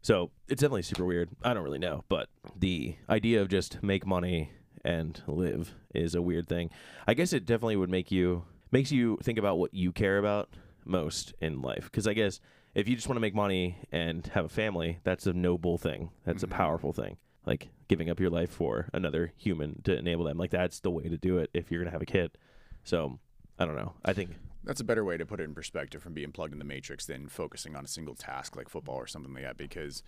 So 0.03 0.31
it's 0.49 0.61
definitely 0.61 0.83
super 0.83 1.05
weird. 1.05 1.31
I 1.43 1.53
don't 1.53 1.65
really 1.65 1.81
know, 1.81 2.05
but 2.09 2.29
the 2.57 2.95
idea 3.11 3.43
of 3.43 3.49
just 3.49 3.83
make 3.83 4.07
money 4.07 4.53
and 4.85 5.23
live 5.27 5.75
is 5.95 6.15
a 6.15 6.23
weird 6.23 6.49
thing. 6.49 6.71
I 7.07 7.15
guess 7.15 7.33
it 7.33 7.47
definitely 7.47 7.77
would 7.77 7.91
make 7.91 8.11
you 8.11 8.45
makes 8.71 8.93
you 8.93 9.19
think 9.23 9.39
about 9.39 9.59
what 9.59 9.73
you 9.73 9.93
care 9.93 10.19
about 10.19 10.51
most 10.85 11.33
in 11.41 11.63
life. 11.63 11.85
Because 11.85 12.07
I 12.07 12.13
guess 12.13 12.41
if 12.75 12.87
you 12.89 12.95
just 12.95 13.09
want 13.09 13.17
to 13.17 13.21
make 13.21 13.35
money 13.35 13.79
and 13.91 14.27
have 14.29 14.45
a 14.45 14.49
family, 14.51 14.99
that's 15.05 15.27
a 15.27 15.33
noble 15.33 15.79
thing. 15.79 16.11
That's 16.25 16.43
Mhm. 16.43 16.53
a 16.53 16.55
powerful 16.55 16.93
thing. 16.93 17.17
Like 17.47 17.71
giving 17.89 18.11
up 18.11 18.21
your 18.21 18.29
life 18.31 18.51
for 18.51 18.91
another 18.93 19.33
human 19.37 19.81
to 19.83 19.97
enable 19.97 20.25
them. 20.25 20.37
Like 20.37 20.51
that's 20.51 20.81
the 20.81 20.91
way 20.91 21.05
to 21.09 21.17
do 21.17 21.39
it 21.39 21.49
if 21.55 21.71
you're 21.71 21.81
gonna 21.83 21.93
have 21.93 22.03
a 22.03 22.07
kid. 22.07 22.37
So 22.85 23.19
I 23.59 23.65
don't 23.65 23.77
know. 23.77 23.95
I 24.05 24.13
think 24.13 24.37
That's 24.65 24.81
a 24.81 24.85
better 24.85 25.05
way 25.05 25.17
to 25.17 25.25
put 25.25 25.41
it 25.41 25.45
in 25.45 25.55
perspective 25.55 26.03
from 26.03 26.13
being 26.13 26.31
plugged 26.33 26.53
in 26.53 26.59
the 26.59 26.65
matrix 26.65 27.07
than 27.07 27.29
focusing 27.29 27.75
on 27.75 27.85
a 27.85 27.89
single 27.89 28.15
task 28.15 28.55
like 28.55 28.69
football 28.69 28.97
or 28.97 29.07
something 29.07 29.33
like 29.33 29.45
that 29.45 29.57
because 29.57 30.03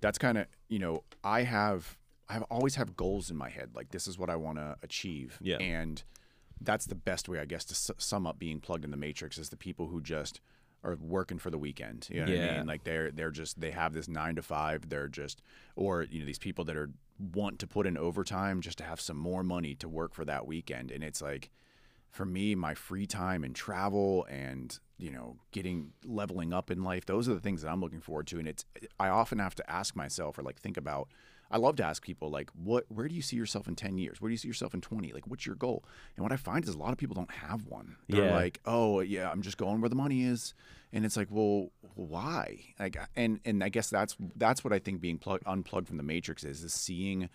that's 0.00 0.18
kind 0.18 0.36
of, 0.38 0.46
you 0.68 0.80
know, 0.80 1.04
I 1.22 1.42
have 1.42 1.96
I 2.30 2.38
always 2.50 2.76
have 2.76 2.96
goals 2.96 3.30
in 3.30 3.36
my 3.36 3.48
head 3.50 3.70
like 3.74 3.90
this 3.90 4.06
is 4.06 4.16
what 4.18 4.30
I 4.30 4.36
want 4.36 4.58
to 4.58 4.76
achieve. 4.82 5.38
Yeah. 5.40 5.56
And 5.58 6.02
that's 6.60 6.86
the 6.86 6.94
best 6.94 7.28
way 7.28 7.38
I 7.40 7.44
guess 7.44 7.64
to 7.66 7.72
s- 7.72 7.90
sum 7.98 8.26
up 8.26 8.38
being 8.38 8.60
plugged 8.60 8.84
in 8.84 8.90
the 8.90 8.96
matrix 8.96 9.38
is 9.38 9.48
the 9.48 9.56
people 9.56 9.88
who 9.88 10.00
just 10.00 10.40
are 10.84 10.96
working 11.00 11.38
for 11.38 11.50
the 11.50 11.58
weekend. 11.58 12.06
You 12.10 12.20
know 12.20 12.26
what 12.26 12.30
I 12.32 12.34
Yeah. 12.36 12.58
mean? 12.58 12.66
Like 12.66 12.84
they're 12.84 13.10
they're 13.10 13.30
just 13.30 13.60
they 13.60 13.70
have 13.72 13.92
this 13.92 14.08
9 14.08 14.36
to 14.36 14.42
5, 14.42 14.88
they're 14.88 15.08
just 15.08 15.42
or 15.76 16.04
you 16.04 16.20
know 16.20 16.26
these 16.26 16.38
people 16.38 16.64
that 16.66 16.76
are 16.76 16.90
want 17.34 17.58
to 17.58 17.66
put 17.66 17.86
in 17.86 17.98
overtime 17.98 18.60
just 18.62 18.78
to 18.78 18.84
have 18.84 19.00
some 19.00 19.16
more 19.18 19.42
money 19.42 19.74
to 19.74 19.88
work 19.88 20.14
for 20.14 20.24
that 20.24 20.46
weekend 20.46 20.90
and 20.90 21.02
it's 21.04 21.20
like 21.20 21.50
for 22.10 22.24
me, 22.24 22.54
my 22.56 22.74
free 22.74 23.06
time 23.06 23.44
and 23.44 23.54
travel 23.54 24.24
and, 24.28 24.80
you 24.98 25.12
know, 25.12 25.36
getting 25.52 25.92
leveling 26.04 26.52
up 26.52 26.68
in 26.68 26.82
life, 26.82 27.06
those 27.06 27.28
are 27.28 27.34
the 27.34 27.40
things 27.40 27.62
that 27.62 27.70
I'm 27.70 27.80
looking 27.80 28.00
forward 28.00 28.26
to. 28.28 28.40
And 28.40 28.48
it's, 28.48 28.64
I 28.98 29.08
often 29.10 29.38
have 29.38 29.54
to 29.54 29.70
ask 29.70 29.94
myself 29.94 30.36
or 30.36 30.42
like 30.42 30.58
think 30.58 30.76
about, 30.76 31.06
I 31.50 31.56
love 31.58 31.76
to 31.76 31.84
ask 31.84 32.02
people, 32.02 32.30
like, 32.30 32.48
what, 32.50 32.84
where 32.88 33.08
do 33.08 33.14
you 33.14 33.22
see 33.22 33.36
yourself 33.36 33.66
in 33.66 33.74
10 33.74 33.98
years? 33.98 34.20
Where 34.20 34.28
do 34.28 34.32
you 34.32 34.38
see 34.38 34.46
yourself 34.48 34.72
in 34.72 34.80
20? 34.80 35.12
Like, 35.12 35.26
what's 35.26 35.44
your 35.46 35.56
goal? 35.56 35.84
And 36.16 36.22
what 36.22 36.30
I 36.32 36.36
find 36.36 36.62
is 36.64 36.74
a 36.74 36.78
lot 36.78 36.92
of 36.92 36.98
people 36.98 37.14
don't 37.14 37.30
have 37.30 37.66
one. 37.66 37.96
They're 38.08 38.26
Yeah. 38.26 38.34
like, 38.34 38.60
oh, 38.66 39.00
yeah, 39.00 39.30
I'm 39.30 39.42
just 39.42 39.56
going 39.56 39.80
where 39.80 39.88
the 39.88 39.96
money 39.96 40.22
is. 40.22 40.54
And 40.92 41.04
it's 41.04 41.16
like, 41.16 41.28
well, 41.30 41.70
why? 41.94 42.60
Like, 42.78 42.96
uh, 42.96 43.06
and, 43.16 43.40
and 43.44 43.64
I 43.64 43.68
guess 43.68 43.90
that's, 43.90 44.16
that's 44.36 44.62
what 44.62 44.72
I 44.72 44.78
think 44.78 45.00
being 45.00 45.18
plugged, 45.18 45.42
unplugged 45.46 45.88
from 45.88 45.96
the 45.96 46.02
matrix 46.04 46.44
is, 46.44 46.62
is 46.62 46.72
seeing, 46.72 47.28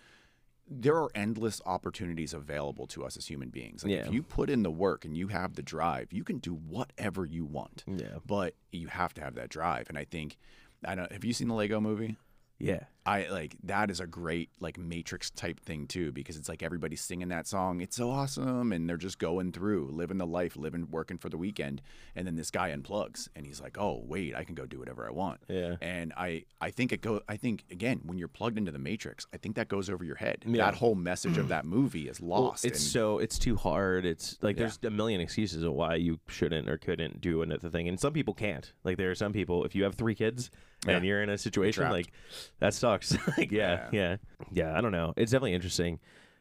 there 0.68 0.96
are 0.96 1.10
endless 1.14 1.60
opportunities 1.66 2.32
available 2.34 2.86
to 2.88 3.04
us 3.04 3.16
as 3.16 3.26
human 3.26 3.50
beings. 3.50 3.84
Like 3.84 3.92
Yeah. 3.92 4.06
if 4.06 4.12
you 4.12 4.22
put 4.22 4.50
in 4.50 4.62
the 4.62 4.70
work 4.70 5.04
and 5.04 5.16
you 5.16 5.28
have 5.28 5.54
the 5.54 5.62
drive, 5.62 6.12
you 6.12 6.24
can 6.24 6.38
do 6.38 6.54
whatever 6.54 7.24
you 7.24 7.44
want. 7.44 7.84
Yeah. 7.86 8.16
But 8.26 8.54
you 8.72 8.88
have 8.88 9.14
to 9.14 9.20
have 9.20 9.34
that 9.36 9.48
drive. 9.50 9.88
And 9.88 9.96
I 9.98 10.04
think 10.04 10.36
I 10.84 10.94
don't 10.94 11.10
have 11.12 11.24
you 11.24 11.32
seen 11.32 11.48
the 11.48 11.54
Lego 11.54 11.80
movie? 11.80 12.16
Yeah. 12.58 12.84
I 13.06 13.28
like 13.28 13.56
that 13.64 13.90
is 13.90 14.00
a 14.00 14.06
great 14.06 14.50
like 14.60 14.78
Matrix 14.78 15.30
type 15.30 15.60
thing 15.60 15.86
too 15.86 16.10
because 16.12 16.36
it's 16.36 16.48
like 16.48 16.62
everybody's 16.62 17.00
singing 17.00 17.28
that 17.28 17.46
song. 17.46 17.80
It's 17.80 17.96
so 17.96 18.10
awesome, 18.10 18.72
and 18.72 18.88
they're 18.88 18.96
just 18.96 19.18
going 19.18 19.52
through, 19.52 19.90
living 19.92 20.18
the 20.18 20.26
life, 20.26 20.56
living, 20.56 20.88
working 20.90 21.16
for 21.18 21.28
the 21.28 21.36
weekend, 21.38 21.82
and 22.16 22.26
then 22.26 22.36
this 22.36 22.50
guy 22.50 22.70
unplugs, 22.76 23.28
and 23.36 23.46
he's 23.46 23.60
like, 23.60 23.76
"Oh 23.78 24.02
wait, 24.04 24.34
I 24.34 24.44
can 24.44 24.54
go 24.54 24.66
do 24.66 24.78
whatever 24.78 25.06
I 25.06 25.10
want." 25.12 25.40
Yeah. 25.48 25.76
And 25.80 26.12
I 26.16 26.44
I 26.60 26.70
think 26.70 26.92
it 26.92 27.00
go. 27.00 27.20
I 27.28 27.36
think 27.36 27.64
again 27.70 28.00
when 28.04 28.18
you're 28.18 28.28
plugged 28.28 28.58
into 28.58 28.72
the 28.72 28.78
Matrix, 28.78 29.26
I 29.32 29.36
think 29.36 29.56
that 29.56 29.68
goes 29.68 29.88
over 29.88 30.02
your 30.04 30.16
head. 30.16 30.42
Yeah. 30.46 30.64
That 30.64 30.74
whole 30.74 30.94
message 30.96 31.38
of 31.38 31.48
that 31.54 31.64
movie 31.64 32.08
is 32.08 32.20
Well, 32.20 32.42
lost. 32.42 32.64
it's 32.64 32.80
and- 32.80 32.90
so 32.90 33.18
it's 33.18 33.38
too 33.38 33.56
hard. 33.56 34.04
It's 34.04 34.36
like 34.42 34.56
Yeah. 34.56 34.62
there's 34.64 34.78
a 34.82 34.90
million 34.90 35.20
excuses 35.20 35.62
of 35.62 35.72
why 35.72 35.94
you 35.94 36.18
shouldn't 36.28 36.68
or 36.68 36.76
couldn't 36.78 37.20
do 37.20 37.42
another 37.42 37.70
thing, 37.70 37.88
and 37.88 38.00
some 38.00 38.12
people 38.12 38.34
can't. 38.34 38.72
Like 38.84 38.96
there 38.96 39.10
are 39.10 39.14
some 39.14 39.32
people, 39.32 39.64
if 39.64 39.74
you 39.74 39.84
have 39.84 39.94
three 39.94 40.14
kids 40.14 40.50
and 40.86 41.02
Yeah. 41.04 41.08
you're 41.08 41.22
in 41.22 41.30
a 41.30 41.38
situation 41.38 41.84
like 41.90 42.12
that 42.60 42.74
sucks. 42.74 42.95
like 43.38 43.50
yeah, 43.50 43.88
yeah, 43.92 44.16
yeah, 44.50 44.76
I 44.76 44.80
don't 44.80 44.92
know. 44.92 45.12
It's 45.16 45.32
definitely 45.32 45.54
interesting 45.54 45.98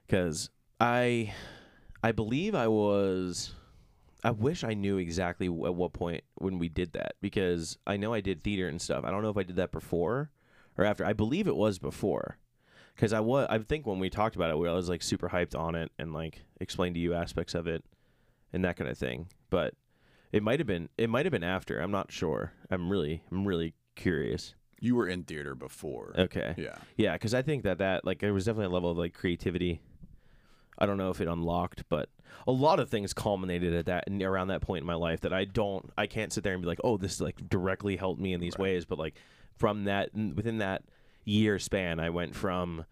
because 0.08 0.50
I, 0.80 1.34
I 2.04 2.12
believe 2.12 2.56
I 2.56 2.68
was. 2.68 3.54
I 4.24 4.32
wish 4.32 4.64
I 4.64 4.74
knew 4.74 4.98
exactly 4.98 5.48
w- 5.48 5.68
at 5.68 5.76
what 5.76 5.94
point 5.94 6.24
when 6.36 6.58
we 6.58 6.68
did 6.68 6.94
that 6.94 7.14
because 7.22 7.78
I 7.86 7.98
know 7.98 8.12
I 8.14 8.22
did 8.22 8.44
theater 8.44 8.68
and 8.68 8.82
stuff. 8.82 9.06
I 9.06 9.12
don't 9.12 9.22
know 9.22 9.30
if 9.30 9.38
I 9.38 9.44
did 9.44 9.58
that 9.58 9.72
before 9.72 10.32
or 10.78 10.84
after. 10.84 11.06
I 11.06 11.14
believe 11.14 11.48
it 11.48 11.56
was 11.56 11.78
before 11.78 12.38
because 12.96 13.14
I 13.14 13.20
was. 13.20 13.46
I 13.50 13.60
think 13.60 13.86
when 13.86 14.00
we 14.00 14.10
talked 14.10 14.36
about 14.36 14.50
it, 14.50 14.58
we 14.58 14.68
I 14.68 14.74
was 14.74 14.90
like 14.90 15.04
super 15.04 15.30
hyped 15.30 15.58
on 15.58 15.76
it 15.76 15.92
and 16.00 16.12
like 16.12 16.44
explained 16.60 16.96
to 16.96 17.02
you 17.02 17.14
aspects 17.14 17.54
of 17.54 17.68
it 17.68 17.86
and 18.52 18.66
that 18.66 18.78
kind 18.78 18.90
of 18.90 18.98
thing. 18.98 19.28
But 19.52 19.76
it 20.32 20.42
might 20.42 20.60
have 20.60 20.68
been. 20.68 20.90
It 20.98 21.10
might 21.10 21.26
have 21.26 21.32
been 21.32 21.44
after. 21.44 21.80
I'm 21.80 21.92
not 21.92 22.12
sure. 22.12 22.54
I'm 22.72 22.90
really. 22.90 23.22
I'm 23.32 23.46
really 23.46 23.74
curious. 23.96 24.56
You 24.80 24.96
were 24.96 25.08
in 25.08 25.24
theater 25.24 25.56
before. 25.56 26.14
Okay. 26.18 26.54
Yeah. 26.58 26.78
Yeah, 26.98 27.14
because 27.14 27.34
I 27.34 27.42
think 27.42 27.64
that 27.64 27.78
that 27.80 28.06
like 28.06 28.20
there 28.20 28.34
was 28.34 28.46
definitely 28.46 28.66
a 28.68 28.70
level 28.76 28.92
of 28.92 28.98
like 28.98 29.14
creativity. 29.14 29.82
I 30.78 30.86
don't 30.86 30.98
know 30.98 31.10
if 31.10 31.22
it 31.22 31.28
unlocked, 31.28 31.86
but 31.88 32.10
a 32.46 32.52
lot 32.52 32.80
of 32.82 32.90
things 32.90 33.14
culminated 33.14 33.74
at 33.74 33.86
that 33.86 34.04
and 34.08 34.22
around 34.22 34.50
that 34.50 34.62
point 34.62 34.82
in 34.82 34.88
my 34.88 34.96
life 34.96 35.22
that 35.22 35.32
I 35.32 35.46
don't, 35.46 35.90
I 35.98 36.06
can't 36.06 36.34
sit 36.34 36.44
there 36.44 36.52
and 36.54 36.62
be 36.62 36.68
like, 36.68 36.82
oh, 36.84 36.98
this 36.98 37.22
like 37.22 37.50
directly 37.50 37.96
helped 37.96 38.20
me 38.20 38.34
in 38.34 38.42
these 38.42 38.56
Right. 38.60 38.64
ways. 38.64 38.86
But 38.86 39.00
like 39.00 39.16
from 39.58 39.86
that, 39.86 40.14
within 40.14 40.58
that 40.58 40.84
year 41.24 41.60
span, 41.60 42.00
I 42.02 42.10
went 42.10 42.36
from 42.36 42.84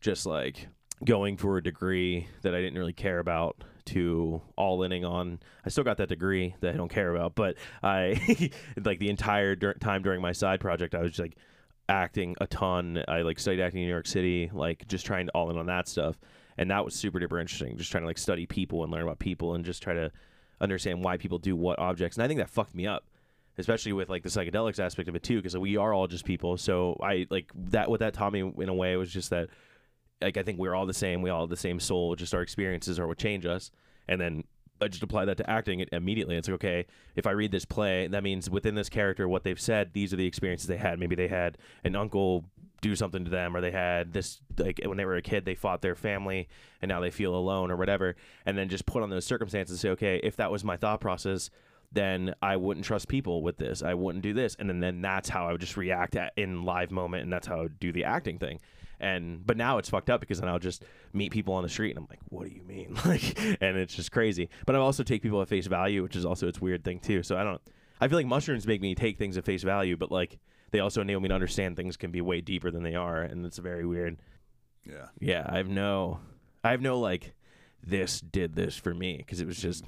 just 0.00 0.24
like 0.24 0.68
going 1.04 1.36
for 1.36 1.56
a 1.56 1.62
degree 1.62 2.28
that 2.42 2.54
I 2.54 2.60
didn't 2.60 2.78
really 2.78 2.92
care 2.92 3.18
about 3.18 3.64
to 3.86 4.40
all 4.56 4.82
inning 4.82 5.04
on. 5.04 5.40
I 5.64 5.68
still 5.68 5.84
got 5.84 5.96
that 5.98 6.08
degree 6.08 6.54
that 6.60 6.74
I 6.74 6.76
don't 6.76 6.90
care 6.90 7.14
about, 7.14 7.34
but 7.34 7.56
I 7.82 8.50
like 8.84 8.98
the 8.98 9.10
entire 9.10 9.54
dur- 9.54 9.74
time 9.74 10.02
during 10.02 10.20
my 10.20 10.32
side 10.32 10.60
project, 10.60 10.94
I 10.94 11.00
was 11.00 11.12
just 11.12 11.20
like 11.20 11.36
acting 11.88 12.36
a 12.40 12.46
ton. 12.46 13.04
I 13.08 13.22
like 13.22 13.38
studied 13.38 13.62
acting 13.62 13.80
in 13.82 13.86
New 13.86 13.92
York 13.92 14.06
City, 14.06 14.50
like 14.52 14.86
just 14.88 15.06
trying 15.06 15.26
to 15.26 15.32
all 15.32 15.50
in 15.50 15.56
on 15.56 15.66
that 15.66 15.88
stuff, 15.88 16.18
and 16.58 16.70
that 16.70 16.84
was 16.84 16.94
super 16.94 17.18
duper 17.18 17.40
interesting. 17.40 17.76
Just 17.76 17.90
trying 17.90 18.02
to 18.02 18.08
like 18.08 18.18
study 18.18 18.46
people 18.46 18.82
and 18.82 18.92
learn 18.92 19.02
about 19.02 19.18
people 19.18 19.54
and 19.54 19.64
just 19.64 19.82
try 19.82 19.94
to 19.94 20.10
understand 20.60 21.02
why 21.02 21.16
people 21.16 21.38
do 21.38 21.56
what 21.56 21.78
objects. 21.78 22.16
And 22.16 22.24
I 22.24 22.28
think 22.28 22.38
that 22.38 22.50
fucked 22.50 22.74
me 22.74 22.86
up 22.86 23.04
especially 23.58 23.92
with 23.92 24.08
like 24.08 24.22
the 24.22 24.28
psychedelics 24.28 24.78
aspect 24.78 25.08
of 25.08 25.14
it 25.14 25.22
too 25.22 25.36
because 25.36 25.56
we 25.56 25.76
are 25.76 25.92
all 25.92 26.06
just 26.06 26.24
people 26.24 26.56
so 26.56 26.98
i 27.02 27.26
like 27.30 27.50
that 27.54 27.90
what 27.90 28.00
that 28.00 28.14
taught 28.14 28.32
me 28.32 28.40
in 28.58 28.68
a 28.68 28.74
way 28.74 28.96
was 28.96 29.12
just 29.12 29.30
that 29.30 29.48
like 30.22 30.36
i 30.36 30.42
think 30.42 30.58
we're 30.58 30.74
all 30.74 30.86
the 30.86 30.94
same 30.94 31.22
we 31.22 31.30
all 31.30 31.42
have 31.42 31.50
the 31.50 31.56
same 31.56 31.78
soul 31.80 32.14
just 32.14 32.34
our 32.34 32.42
experiences 32.42 32.98
are 32.98 33.06
what 33.06 33.18
change 33.18 33.46
us 33.46 33.70
and 34.08 34.20
then 34.20 34.44
I 34.80 34.88
just 34.88 35.02
apply 35.02 35.26
that 35.26 35.36
to 35.36 35.48
acting 35.48 35.80
it 35.80 35.88
immediately. 35.92 36.36
It's 36.36 36.48
like, 36.48 36.56
okay, 36.56 36.86
if 37.14 37.26
I 37.26 37.30
read 37.30 37.52
this 37.52 37.64
play, 37.64 38.08
that 38.08 38.22
means 38.22 38.50
within 38.50 38.74
this 38.74 38.88
character, 38.88 39.28
what 39.28 39.44
they've 39.44 39.60
said, 39.60 39.92
these 39.92 40.12
are 40.12 40.16
the 40.16 40.26
experiences 40.26 40.66
they 40.66 40.76
had. 40.76 40.98
Maybe 40.98 41.14
they 41.14 41.28
had 41.28 41.56
an 41.84 41.94
uncle 41.94 42.44
do 42.80 42.96
something 42.96 43.24
to 43.24 43.30
them, 43.30 43.56
or 43.56 43.60
they 43.60 43.70
had 43.70 44.12
this, 44.12 44.40
like 44.58 44.80
when 44.84 44.96
they 44.96 45.04
were 45.04 45.14
a 45.14 45.22
kid, 45.22 45.44
they 45.44 45.54
fought 45.54 45.82
their 45.82 45.94
family 45.94 46.48
and 46.82 46.88
now 46.88 47.00
they 47.00 47.12
feel 47.12 47.34
alone 47.34 47.70
or 47.70 47.76
whatever. 47.76 48.16
And 48.44 48.58
then 48.58 48.68
just 48.68 48.84
put 48.84 49.02
on 49.04 49.10
those 49.10 49.24
circumstances 49.24 49.74
and 49.74 49.80
say, 49.80 49.90
okay, 49.90 50.20
if 50.24 50.36
that 50.36 50.50
was 50.50 50.64
my 50.64 50.76
thought 50.76 51.00
process, 51.00 51.48
then 51.92 52.34
I 52.42 52.56
wouldn't 52.56 52.84
trust 52.84 53.06
people 53.06 53.42
with 53.42 53.56
this. 53.56 53.82
I 53.82 53.94
wouldn't 53.94 54.22
do 54.22 54.34
this. 54.34 54.56
And 54.58 54.68
then, 54.68 54.80
then 54.80 55.00
that's 55.00 55.28
how 55.28 55.46
I 55.46 55.52
would 55.52 55.60
just 55.60 55.76
react 55.76 56.16
at, 56.16 56.32
in 56.36 56.64
live 56.64 56.90
moment. 56.90 57.22
And 57.22 57.32
that's 57.32 57.46
how 57.46 57.60
I 57.60 57.62
would 57.62 57.78
do 57.78 57.92
the 57.92 58.04
acting 58.04 58.38
thing. 58.38 58.58
And, 59.02 59.44
but 59.44 59.56
now 59.56 59.78
it's 59.78 59.90
fucked 59.90 60.08
up 60.08 60.20
because 60.20 60.40
then 60.40 60.48
I'll 60.48 60.60
just 60.60 60.84
meet 61.12 61.32
people 61.32 61.54
on 61.54 61.64
the 61.64 61.68
street 61.68 61.90
and 61.90 61.98
I'm 61.98 62.06
like, 62.08 62.20
what 62.28 62.48
do 62.48 62.54
you 62.54 62.62
mean? 62.62 62.96
Like, 63.04 63.36
and 63.60 63.76
it's 63.76 63.94
just 63.94 64.12
crazy. 64.12 64.48
But 64.64 64.76
I 64.76 64.78
also 64.78 65.02
take 65.02 65.22
people 65.22 65.42
at 65.42 65.48
face 65.48 65.66
value, 65.66 66.02
which 66.02 66.16
is 66.16 66.24
also 66.24 66.46
its 66.46 66.60
weird 66.60 66.84
thing 66.84 67.00
too. 67.00 67.22
So 67.24 67.36
I 67.36 67.42
don't, 67.42 67.60
I 68.00 68.08
feel 68.08 68.16
like 68.16 68.26
mushrooms 68.26 68.66
make 68.66 68.80
me 68.80 68.94
take 68.94 69.18
things 69.18 69.36
at 69.36 69.44
face 69.44 69.64
value, 69.64 69.96
but 69.96 70.12
like 70.12 70.38
they 70.70 70.78
also 70.78 71.00
enable 71.00 71.20
me 71.20 71.28
to 71.28 71.34
understand 71.34 71.76
things 71.76 71.96
can 71.96 72.12
be 72.12 72.20
way 72.20 72.40
deeper 72.40 72.70
than 72.70 72.84
they 72.84 72.94
are. 72.94 73.22
And 73.22 73.44
it's 73.44 73.58
very 73.58 73.84
weird. 73.84 74.18
Yeah. 74.88 75.06
Yeah. 75.18 75.46
I 75.48 75.56
have 75.56 75.68
no, 75.68 76.20
I 76.62 76.70
have 76.70 76.80
no 76.80 76.98
like, 77.00 77.34
this 77.84 78.20
did 78.20 78.54
this 78.54 78.76
for 78.76 78.94
me 78.94 79.16
because 79.16 79.40
it 79.40 79.46
was 79.48 79.58
just 79.58 79.84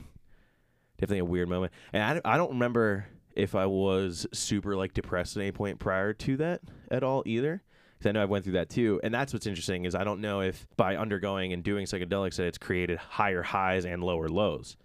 definitely 0.98 1.20
a 1.20 1.24
weird 1.24 1.48
moment. 1.48 1.72
And 1.92 2.20
I, 2.24 2.34
I 2.34 2.36
don't 2.36 2.50
remember 2.50 3.06
if 3.36 3.54
I 3.54 3.66
was 3.66 4.26
super 4.32 4.76
like 4.76 4.94
depressed 4.94 5.36
at 5.36 5.40
any 5.40 5.52
point 5.52 5.78
prior 5.78 6.12
to 6.12 6.36
that 6.38 6.62
at 6.90 7.02
all 7.02 7.22
either. 7.26 7.62
I 8.06 8.12
know 8.12 8.22
I 8.22 8.26
went 8.26 8.44
through 8.44 8.54
that 8.54 8.68
too, 8.70 9.00
and 9.02 9.12
that's 9.12 9.32
what's 9.32 9.46
interesting 9.46 9.84
is 9.84 9.94
I 9.94 10.04
don't 10.04 10.20
know 10.20 10.40
if 10.40 10.66
by 10.76 10.96
undergoing 10.96 11.52
and 11.52 11.62
doing 11.62 11.86
psychedelics 11.86 12.36
that 12.36 12.46
it's 12.46 12.58
created 12.58 12.98
higher 12.98 13.42
highs 13.42 13.84
and 13.84 14.02
lower 14.02 14.28
lows, 14.28 14.76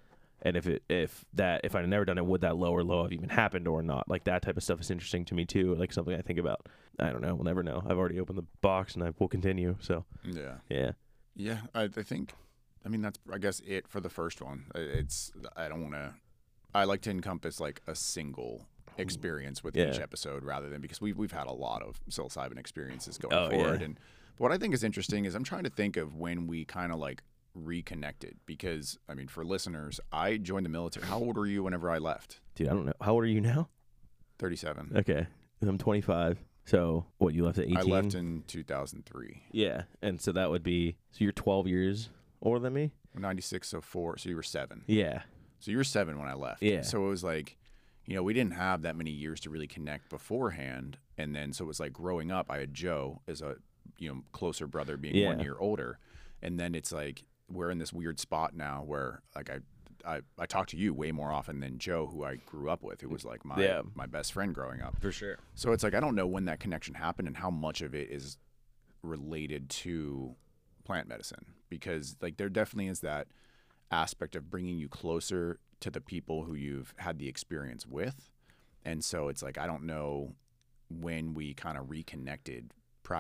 and 0.42 0.56
if 0.56 0.68
it 0.68 0.84
if 0.90 1.26
that 1.34 1.62
if 1.64 1.76
I'd 1.76 1.88
never 1.88 2.06
done 2.06 2.18
it, 2.18 2.26
would 2.26 2.42
that 2.42 2.58
lower 2.58 2.84
low 2.84 3.04
have 3.04 3.14
even 3.14 3.30
happened 3.30 3.68
or 3.68 3.82
not? 3.82 4.10
Like 4.10 4.24
that 4.26 4.42
type 4.42 4.58
of 4.58 4.64
stuff 4.64 4.80
is 4.82 4.92
interesting 4.92 5.26
to 5.26 5.36
me 5.36 5.46
too. 5.46 5.76
Like 5.76 5.92
something 5.92 6.16
I 6.16 6.22
think 6.22 6.40
about. 6.40 6.68
I 7.00 7.12
don't 7.12 7.22
know. 7.22 7.34
We'll 7.34 7.46
never 7.46 7.64
know. 7.64 7.82
I've 7.88 7.98
already 7.98 8.20
opened 8.20 8.38
the 8.38 8.46
box 8.62 8.96
and 8.96 9.04
I 9.04 9.14
will 9.18 9.30
continue. 9.30 9.78
So 9.80 10.04
Yeah. 10.24 10.56
yeah, 10.70 10.92
Yeah. 11.36 11.60
I, 11.74 11.84
I 11.84 12.04
think, 12.04 12.34
I 12.86 12.90
mean, 12.90 13.02
that's, 13.02 13.18
I 13.32 13.38
guess, 13.38 13.62
it 13.66 13.88
for 13.88 14.02
the 14.02 14.10
first 14.10 14.42
one. 14.42 14.66
It's, 14.76 15.32
I 15.56 15.70
don't 15.70 15.82
want 15.82 15.94
to, 15.94 16.16
I 16.74 16.84
like 16.84 17.00
to 17.04 17.10
encompass 17.10 17.62
like 17.62 17.82
a 17.88 17.96
single 17.96 18.68
Mm. 19.00 19.04
experience 19.04 19.64
with 19.64 19.76
each 19.78 20.00
episode 20.00 20.44
rather 20.44 20.70
than 20.70 20.82
because 20.82 21.02
we've, 21.02 21.18
we've 21.18 21.32
had 21.32 21.48
a 21.48 21.52
lot 21.54 21.82
of 21.82 22.00
psilocybin 22.10 22.58
experiences 22.60 23.18
going 23.18 23.34
Oh, 23.34 23.50
forward. 23.50 23.80
yeah. 23.80 23.86
And 23.86 24.00
what 24.38 24.52
I 24.52 24.58
think 24.58 24.74
is 24.74 24.84
interesting 24.84 25.26
is 25.26 25.36
I'm 25.36 25.44
trying 25.44 25.64
to 25.64 25.70
think 25.70 25.98
of 25.98 26.16
when 26.16 26.48
we 26.48 26.66
kind 26.66 26.92
of 26.92 27.00
like 27.00 27.22
reconnected 27.56 28.38
because, 28.46 28.98
I 29.10 29.14
mean, 29.14 29.28
for 29.28 29.44
listeners, 29.44 30.00
I 30.12 30.38
joined 30.38 30.66
the 30.66 30.70
military. 30.70 31.06
How 31.06 31.18
old 31.20 31.36
were 31.38 31.46
you 31.48 31.64
whenever 31.64 31.90
I 31.90 31.98
left? 31.98 32.40
dude. 32.56 32.68
I 32.68 32.72
don't 32.74 32.86
know. 32.86 32.94
How 33.02 33.14
old 33.14 33.24
are 33.24 33.28
you 33.28 33.42
now? 33.42 33.70
37. 34.40 34.94
Okay, 34.98 35.28
I'm 35.62 35.78
25. 35.78 36.40
So 36.66 37.06
what? 37.18 37.34
You 37.34 37.46
left 37.46 37.58
at 37.58 37.66
18. 37.66 37.78
I 37.78 37.82
left 37.82 38.14
in 38.14 38.44
2003. 38.48 39.44
Yeah, 39.52 39.84
and 40.02 40.22
so 40.22 40.32
that 40.34 40.50
would 40.50 40.64
be 40.64 40.96
so 41.12 41.24
you're 41.24 41.32
12 41.34 41.68
years 41.68 42.10
older 42.42 42.60
than 42.60 42.74
me. 42.74 42.92
96, 43.16 43.68
so 43.68 43.82
four. 43.82 44.18
So 44.18 44.30
you 44.30 44.36
were 44.36 44.44
seven. 44.44 44.84
Yeah, 44.88 45.24
So 45.60 45.72
you 45.72 45.78
were 45.78 45.84
seven 45.84 46.20
when 46.20 46.30
I 46.30 46.36
left. 46.36 46.62
Yeah. 46.62 46.82
So 46.84 47.06
it 47.06 47.10
was 47.10 47.24
like, 47.24 47.58
you 48.10 48.16
know, 48.16 48.24
we 48.24 48.34
didn't 48.34 48.54
have 48.56 48.82
that 48.82 48.96
many 48.96 49.12
years 49.12 49.40
to 49.42 49.52
really 49.52 49.68
connect 49.68 50.10
beforehand. 50.10 50.98
And 51.18 51.36
then 51.36 51.54
so 51.54 51.64
it 51.64 51.68
was 51.68 51.80
like 51.80 51.94
growing 51.94 52.32
up, 52.32 52.48
I 52.50 52.58
had 52.58 52.74
Joe 52.74 53.22
as 53.28 53.42
a, 53.44 53.58
you 54.00 54.10
know, 54.10 54.24
closer 54.32 54.66
brother 54.66 54.98
being 54.98 55.14
one 55.28 55.40
year 55.42 55.56
older. 55.60 56.00
And 56.42 56.60
then 56.60 56.74
it's 56.74 56.92
like 56.92 57.24
we're 57.52 57.70
in 57.70 57.78
this 57.78 57.94
weird 57.94 58.20
spot 58.20 58.56
now 58.56 58.84
where 58.86 59.22
like 59.36 59.50
I 59.52 59.60
I, 60.06 60.22
I 60.40 60.46
talk 60.48 60.68
to 60.70 60.78
you 60.78 60.94
way 60.94 61.12
more 61.12 61.32
often 61.32 61.60
than 61.60 61.78
Joe, 61.78 62.08
who 62.08 62.24
I 62.24 62.38
grew 62.38 62.70
up 62.70 62.82
with, 62.82 63.02
who 63.02 63.10
was 63.10 63.26
like 63.26 63.46
my 63.46 63.62
Yeah. 63.62 63.82
my 63.94 64.08
best 64.08 64.34
friend 64.34 64.56
growing 64.56 64.82
up. 64.82 65.00
for 65.00 65.12
sure. 65.12 65.38
So 65.54 65.72
it's 65.72 65.84
like 65.84 65.94
I 65.94 66.00
don't 66.00 66.16
know 66.16 66.26
when 66.26 66.46
that 66.46 66.60
connection 66.60 66.96
happened 66.96 67.28
and 67.28 67.38
how 67.38 67.52
much 67.52 67.82
of 67.82 67.94
it 67.94 68.10
is 68.10 68.38
related 69.04 69.70
to 69.70 70.36
plant 70.84 71.08
medicine 71.08 71.46
because 71.70 72.16
like 72.22 72.38
there 72.38 72.50
definitely 72.50 72.88
is 72.88 73.02
that 73.02 73.28
aspect 73.92 74.36
of 74.36 74.50
bringing 74.50 74.78
you 74.78 74.88
closer 74.88 75.60
to 75.82 75.90
the 75.90 76.02
people 76.02 76.44
who 76.44 76.54
you've 76.56 76.94
had 76.98 77.18
the 77.20 77.28
experience 77.28 77.86
with. 77.88 78.30
And 78.86 79.04
so 79.04 79.28
it's 79.30 79.42
like 79.44 79.58
I 79.58 79.68
don't 79.68 79.84
know 79.84 80.34
when 80.90 81.34
we 81.34 81.54
kind 81.54 81.78
of 81.78 81.90
reconnected 81.90 82.74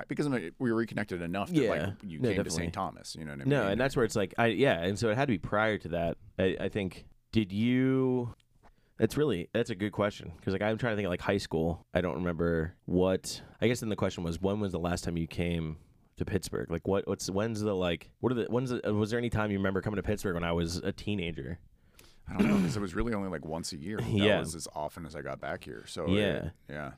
because 0.08 0.28
I 0.28 0.30
mean, 0.30 0.52
we 0.60 0.72
were 0.72 0.78
reconnected 0.78 1.20
enough 1.24 1.50
that 1.50 1.56
Yeah. 1.64 1.70
like 1.72 1.94
you 2.04 2.20
No, 2.20 2.32
came 2.32 2.44
to. 2.44 2.50
St. 2.52 2.72
Thomas, 2.72 3.16
you 3.16 3.26
know 3.26 3.32
what 3.32 3.42
I 3.42 3.44
mean? 3.44 3.50
No, 3.50 3.68
and 3.70 3.82
that's 3.82 3.96
where 3.96 4.06
it's 4.06 4.16
like 4.16 4.36
I 4.38 4.48
yeah, 4.48 4.80
and 4.84 5.00
so 5.00 5.10
it 5.10 5.16
had 5.18 5.26
to 5.28 5.34
be 5.34 5.40
prior 5.40 5.80
to 5.80 5.88
that. 5.90 6.18
I, 6.38 6.56
I 6.60 6.70
think. 6.70 7.06
Did 7.32 7.52
you? 7.52 8.36
That's 9.00 9.18
really 9.18 9.50
that's 9.54 9.70
a 9.72 9.76
good 9.76 9.92
question 9.92 10.32
because 10.38 10.54
like 10.54 10.62
I'm 10.62 10.78
trying 10.78 10.92
to 10.94 10.96
think 10.96 11.06
of 11.08 11.10
like 11.12 11.22
high 11.22 11.38
school. 11.40 11.86
I 11.94 12.02
don't 12.02 12.16
remember 12.16 12.76
what. 12.86 13.42
I 13.62 13.68
guess 13.68 13.80
then 13.80 13.90
the 13.90 13.96
question 13.96 14.24
was 14.24 14.40
when 14.42 14.60
was 14.60 14.72
the 14.72 14.80
last 14.80 15.04
time 15.04 15.18
you 15.18 15.26
came 15.26 15.78
to 16.20 16.26
Pittsburgh? 16.26 16.70
Like 16.72 16.88
what? 16.88 17.08
What's 17.08 17.30
when's 17.30 17.62
the 17.62 17.74
like? 17.74 18.12
What 18.20 18.32
are 18.32 18.36
the 18.36 18.46
when's 18.50 18.70
the, 18.70 18.88
uh, 18.88 18.94
was 18.94 19.10
there 19.10 19.20
any 19.20 19.30
time 19.30 19.52
you 19.52 19.58
remember 19.58 19.82
coming 19.82 19.98
to 19.98 20.04
Pittsburgh 20.04 20.36
when 20.36 20.44
I 20.44 20.52
was 20.52 20.78
a 20.78 20.92
teenager? 20.92 21.60
I 22.28 22.38
don't 22.38 22.48
know 22.48 22.58
because 22.58 22.78
it 22.78 22.82
was 22.82 22.94
really 22.94 23.14
only 23.16 23.30
like 23.30 23.44
once 23.46 23.74
a 23.74 23.78
year. 23.78 23.98
That 24.02 24.08
Yeah. 24.10 24.40
was 24.40 24.54
as 24.56 24.68
often 24.76 25.06
as 25.06 25.16
I 25.16 25.22
got 25.22 25.42
back 25.42 25.64
here. 25.64 25.84
So 25.88 26.08
Yeah. 26.08 26.22
it- 26.24 26.52
yeah. 26.70 26.92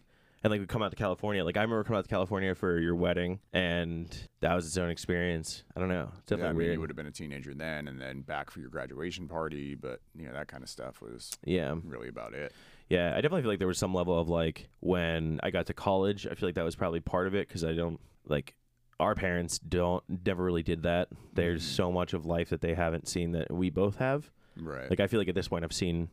and 0.43 0.49
like 0.51 0.59
we 0.59 0.65
come 0.65 0.81
out 0.81 0.89
to 0.89 0.97
California. 0.97 1.43
Like 1.45 1.55
I 1.55 1.61
remember 1.61 1.83
coming 1.85 1.99
out 1.99 2.03
to 2.05 2.09
California 2.09 2.53
for 2.55 2.79
your 2.79 2.95
wedding, 2.95 3.39
and 3.53 4.09
that 4.41 4.53
was 4.55 4.65
its 4.65 4.75
own 4.77 4.89
experience. 4.89 5.63
I 5.75 5.79
don't 5.79 5.87
know, 5.87 6.09
it's 6.17 6.31
Yeah, 6.31 6.37
I 6.37 6.37
definitely 6.37 6.47
mean, 6.49 6.57
weird. 6.57 6.73
you 6.73 6.79
would 6.81 6.89
have 6.89 6.97
been 6.97 7.05
a 7.05 7.11
teenager 7.11 7.53
then, 7.53 7.87
and 7.87 8.01
then 8.01 8.21
back 8.23 8.49
for 8.49 8.59
your 8.59 8.69
graduation 8.69 9.27
party, 9.27 9.75
but 9.75 10.01
you 10.15 10.25
know 10.25 10.33
that 10.33 10.47
kind 10.47 10.63
of 10.63 10.69
stuff 10.69 10.99
was 11.01 11.31
yeah, 11.45 11.75
really 11.85 12.07
about 12.09 12.33
it. 12.33 12.51
yeah. 12.89 13.11
I 13.11 13.21
definitely 13.21 13.43
feel 13.43 13.51
like 13.51 13.59
there 13.59 13.67
was 13.67 13.77
some 13.77 13.93
level 13.93 14.19
of 14.19 14.27
like 14.29 14.67
when 14.81 15.39
I 15.43 15.51
got 15.51 15.67
to 15.67 15.73
college. 15.73 16.25
I 16.27 16.33
feel 16.33 16.49
like 16.49 16.55
that 16.55 16.65
was 16.65 16.75
probably 16.75 16.99
part 17.01 17.27
of 17.27 17.35
it 17.35 17.47
because 17.47 17.63
I 17.63 17.73
don't 17.73 17.99
like 18.25 18.55
our 19.01 19.15
parents 19.15 19.59
don't 19.59 20.03
never 20.25 20.43
really 20.43 20.63
did 20.63 20.83
that. 20.83 21.09
There's 21.33 21.63
Mhm. 21.63 21.75
so 21.75 21.91
much 21.91 22.13
of 22.13 22.25
life 22.25 22.49
that 22.49 22.61
they 22.61 22.73
haven't 22.75 23.07
seen 23.07 23.31
that 23.33 23.51
we 23.51 23.69
both 23.69 23.97
have. 23.97 24.29
Right. 24.55 24.89
Like 24.89 24.99
I 24.99 25.07
feel 25.07 25.19
like 25.19 25.27
at 25.27 25.35
this 25.35 25.47
point 25.47 25.63
I've 25.65 25.73
seen 25.73 26.09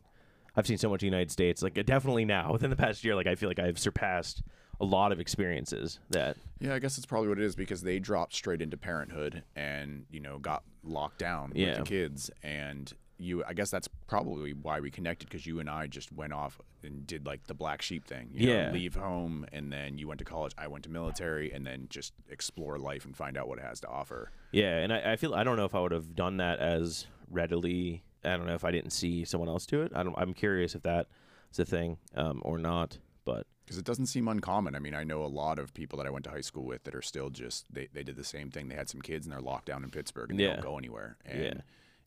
I've 0.55 0.65
seen 0.67 0.77
so 0.79 0.89
much 0.89 0.97
of 0.97 1.01
the 1.01 1.05
United 1.07 1.31
States. 1.31 1.61
Like 1.61 1.75
definitely 1.85 2.25
now 2.25 2.51
within 2.53 2.69
the 2.69 2.75
past 2.75 3.03
year, 3.05 3.15
like 3.15 3.27
I 3.27 3.35
feel 3.35 3.47
like 3.49 3.59
I've 3.59 3.77
surpassed 3.79 4.41
a 4.81 4.85
lot 4.85 5.11
of 5.11 5.19
experiences 5.19 5.99
that 6.09 6.37
yeah, 6.59 6.73
I 6.73 6.79
guess 6.79 6.95
that's 6.95 7.05
probably 7.05 7.29
what 7.29 7.37
it 7.37 7.43
is 7.45 7.55
because 7.55 7.81
they 7.81 7.99
dropped 7.99 8.33
straight 8.33 8.61
into 8.61 8.75
parenthood 8.77 9.43
and 9.55 10.05
you 10.09 10.19
know 10.19 10.39
got 10.39 10.63
locked 10.83 11.19
down 11.19 11.51
with 11.55 11.77
the 11.77 11.83
kids, 11.83 12.31
and 12.43 12.91
you. 13.19 13.43
I 13.45 13.53
guess 13.53 13.69
that's 13.69 13.87
probably 14.07 14.53
why 14.53 14.79
we 14.79 14.89
connected 14.91 15.27
because 15.29 15.45
you 15.45 15.59
and 15.59 15.69
I 15.69 15.87
just 15.87 16.11
went 16.11 16.33
off 16.33 16.59
and 16.83 17.05
did 17.05 17.25
like 17.25 17.47
the 17.47 17.53
black 17.53 17.81
sheep 17.81 18.05
thing. 18.07 18.29
You 18.33 18.49
Yeah. 18.49 18.67
Know, 18.67 18.73
leave 18.73 18.95
home, 18.95 19.45
and 19.51 19.71
then 19.71 19.97
you 19.97 20.07
went 20.07 20.19
to 20.19 20.25
college. 20.25 20.53
I 20.57 20.67
went 20.67 20.83
to 20.85 20.89
military, 20.89 21.51
and 21.51 21.65
then 21.67 21.87
just 21.89 22.13
explore 22.29 22.77
life 22.79 23.05
and 23.05 23.15
find 23.15 23.37
out 23.37 23.47
what 23.47 23.59
it 23.59 23.63
has 23.65 23.79
to 23.81 23.87
offer. 23.87 24.31
Yeah, 24.51 24.77
and 24.77 24.91
I, 24.93 25.13
I 25.13 25.15
feel 25.15 25.33
I 25.35 25.43
don't 25.43 25.57
know 25.57 25.65
if 25.65 25.75
I 25.75 25.79
would 25.81 25.91
have 25.91 26.15
done 26.15 26.37
that 26.37 26.59
as 26.59 27.05
readily. 27.29 28.03
I 28.23 28.35
don't 28.35 28.45
know 28.47 28.55
if 28.55 28.65
I 28.65 28.71
didn't 28.71 28.91
see 28.91 29.23
someone 29.25 29.47
else 29.49 29.65
do 29.65 29.81
it. 29.81 29.91
I 29.95 30.03
don't. 30.03 30.17
I'm 30.17 30.33
curious 30.33 30.75
if 30.75 30.83
that's 30.83 31.59
a 31.59 31.65
thing 31.65 31.97
um, 32.15 32.41
or 32.43 32.57
not. 32.57 32.97
But 33.25 33.45
because 33.65 33.77
it 33.77 33.85
doesn't 33.85 34.07
seem 34.07 34.27
uncommon. 34.27 34.75
I 34.75 34.79
mean, 34.79 34.95
I 34.95 35.03
know 35.03 35.23
a 35.23 35.27
lot 35.27 35.59
of 35.59 35.73
people 35.73 35.97
that 35.97 36.07
I 36.07 36.09
went 36.09 36.25
to 36.25 36.31
high 36.31 36.41
school 36.41 36.65
with 36.65 36.83
that 36.85 36.95
are 36.95 37.01
still 37.01 37.29
just 37.29 37.71
they, 37.71 37.87
they 37.93 38.03
did 38.03 38.15
the 38.15 38.23
same 38.23 38.49
thing. 38.49 38.67
They 38.67 38.75
had 38.75 38.89
some 38.89 39.01
kids 39.01 39.25
and 39.25 39.31
they're 39.33 39.41
locked 39.41 39.65
down 39.67 39.83
in 39.83 39.91
Pittsburgh 39.91 40.31
and 40.31 40.39
they 40.39 40.45
Yeah. 40.45 40.53
don't 40.53 40.63
go 40.63 40.77
anywhere. 40.77 41.17
And 41.25 41.39
Yeah. 41.43 41.53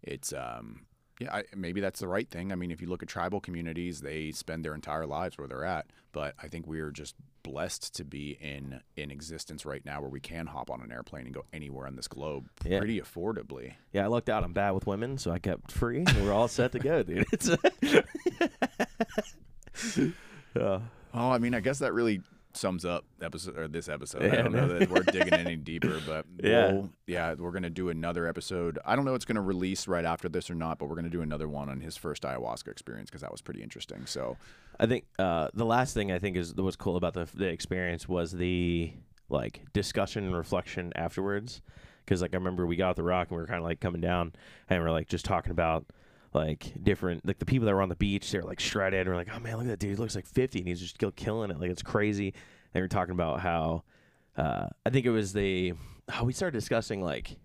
it's 0.02 0.32
um 0.32 0.86
yeah, 1.24 1.34
I, 1.36 1.44
maybe 1.56 1.80
that's 1.80 2.00
the 2.00 2.08
right 2.08 2.28
thing. 2.28 2.52
I 2.52 2.54
mean, 2.54 2.70
if 2.70 2.80
you 2.80 2.88
look 2.88 3.02
at 3.02 3.08
tribal 3.08 3.40
communities, 3.40 4.00
they 4.00 4.30
spend 4.32 4.64
their 4.64 4.74
entire 4.74 5.06
lives 5.06 5.38
where 5.38 5.46
they're 5.48 5.64
at. 5.64 5.86
But 6.12 6.34
I 6.42 6.48
think 6.48 6.66
we're 6.66 6.90
just 6.90 7.14
blessed 7.42 7.94
to 7.96 8.04
be 8.04 8.38
in 8.40 8.80
in 8.96 9.10
existence 9.10 9.64
right 9.66 9.84
now, 9.84 10.00
where 10.00 10.10
we 10.10 10.20
can 10.20 10.46
hop 10.46 10.70
on 10.70 10.80
an 10.82 10.92
airplane 10.92 11.24
and 11.26 11.34
go 11.34 11.44
anywhere 11.52 11.86
on 11.86 11.96
this 11.96 12.06
globe 12.08 12.48
Yeah. 12.64 12.78
pretty 12.78 13.00
affordably. 13.00 13.74
yeah, 13.92 14.04
I 14.04 14.06
lucked 14.08 14.28
out. 14.28 14.44
I'm 14.44 14.52
bad 14.52 14.72
with 14.72 14.86
women, 14.86 15.18
so 15.18 15.30
I 15.32 15.38
kept 15.38 15.72
free. 15.72 16.04
and 16.06 16.22
we're 16.24 16.32
all 16.32 16.48
set 16.48 16.72
to 16.72 16.78
go, 16.78 17.02
dude. 17.02 17.26
It's 17.32 17.48
uh, 20.56 20.80
Oh, 21.14 21.30
I 21.30 21.36
mean, 21.38 21.54
I 21.54 21.60
guess 21.60 21.78
that 21.80 21.92
really 21.92 22.22
sums 22.54 22.84
up 22.84 23.04
episode 23.20 23.58
or 23.58 23.68
this 23.68 23.88
episode. 23.88 24.22
Yeah, 24.22 24.32
I 24.32 24.42
don't 24.42 24.52
know 24.52 24.68
that 24.78 24.90
we're 24.90 25.02
digging 25.12 25.32
any 25.34 25.56
deeper, 25.56 26.00
but 26.06 26.26
Yeah. 26.42 26.72
we'll, 26.72 26.90
yeah, 27.06 27.34
we're 27.34 27.50
gonna 27.52 27.70
do 27.70 27.88
another 27.88 28.26
episode. 28.26 28.78
I 28.84 28.96
don't 28.96 29.04
know 29.04 29.12
if 29.12 29.16
it's 29.16 29.24
gonna 29.24 29.40
release 29.42 29.88
right 29.88 30.04
after 30.04 30.28
this 30.28 30.50
or 30.50 30.54
not, 30.54 30.78
but 30.78 30.86
we're 30.88 30.96
gonna 30.96 31.08
do 31.10 31.22
another 31.22 31.48
one 31.48 31.68
on 31.68 31.80
his 31.80 31.96
first 31.96 32.22
ayahuasca 32.22 32.68
experience 32.68 33.10
because 33.10 33.22
that 33.22 33.30
was 33.32 33.40
pretty 33.40 33.62
interesting. 33.62 34.06
So 34.06 34.36
I 34.78 34.86
think 34.86 35.04
uh, 35.18 35.48
the 35.54 35.64
last 35.66 35.94
thing 35.94 36.12
I 36.12 36.18
think 36.18 36.36
is 36.36 36.54
what's 36.54 36.76
cool 36.76 36.96
about 36.96 37.14
the 37.14 37.28
the 37.34 37.46
experience 37.46 38.08
was 38.08 38.32
the 38.32 38.92
like 39.28 39.62
discussion 39.72 40.24
and 40.24 40.36
reflection 40.36 40.92
afterwards. 40.96 41.62
Because 42.04 42.20
like 42.20 42.34
I 42.34 42.36
remember 42.36 42.66
we 42.66 42.76
got 42.76 42.90
off 42.90 42.96
the 42.96 43.02
rock 43.04 43.28
and 43.30 43.36
we 43.36 43.40
were 43.42 43.46
kind 43.46 43.58
of 43.58 43.64
like 43.64 43.80
coming 43.80 44.00
down 44.00 44.32
and 44.68 44.82
we 44.82 44.86
are 44.88 44.92
like 44.92 45.08
just 45.08 45.24
talking 45.24 45.52
about 45.52 45.86
like 46.34 46.72
different 46.82 47.26
like 47.26 47.38
the 47.38 47.44
people 47.44 47.66
that 47.66 47.74
were 47.74 47.82
on 47.82 47.88
the 47.88 47.96
beach 47.96 48.30
they 48.30 48.38
were 48.38 48.44
like 48.44 48.60
shredded 48.60 49.00
and 49.00 49.10
we're 49.10 49.16
like 49.16 49.28
oh 49.34 49.38
man 49.38 49.54
look 49.54 49.66
at 49.66 49.68
that 49.68 49.78
dude 49.78 49.90
he 49.90 49.96
looks 49.96 50.14
like 50.14 50.26
50 50.26 50.60
and 50.60 50.68
he's 50.68 50.80
just 50.80 50.94
still 50.94 51.10
killing 51.10 51.50
it 51.50 51.60
like 51.60 51.70
it's 51.70 51.82
crazy. 51.82 52.28
And 52.74 52.80
we 52.80 52.82
were 52.82 52.88
talking 52.88 53.12
about 53.12 53.40
how 53.40 53.84
uh, 54.36 54.68
I 54.86 54.90
think 54.90 55.04
it 55.04 55.10
was 55.10 55.32
the 55.32 55.74
how 56.08 56.24
we 56.24 56.32
started 56.32 56.58
discussing 56.58 57.02
like 57.02 57.36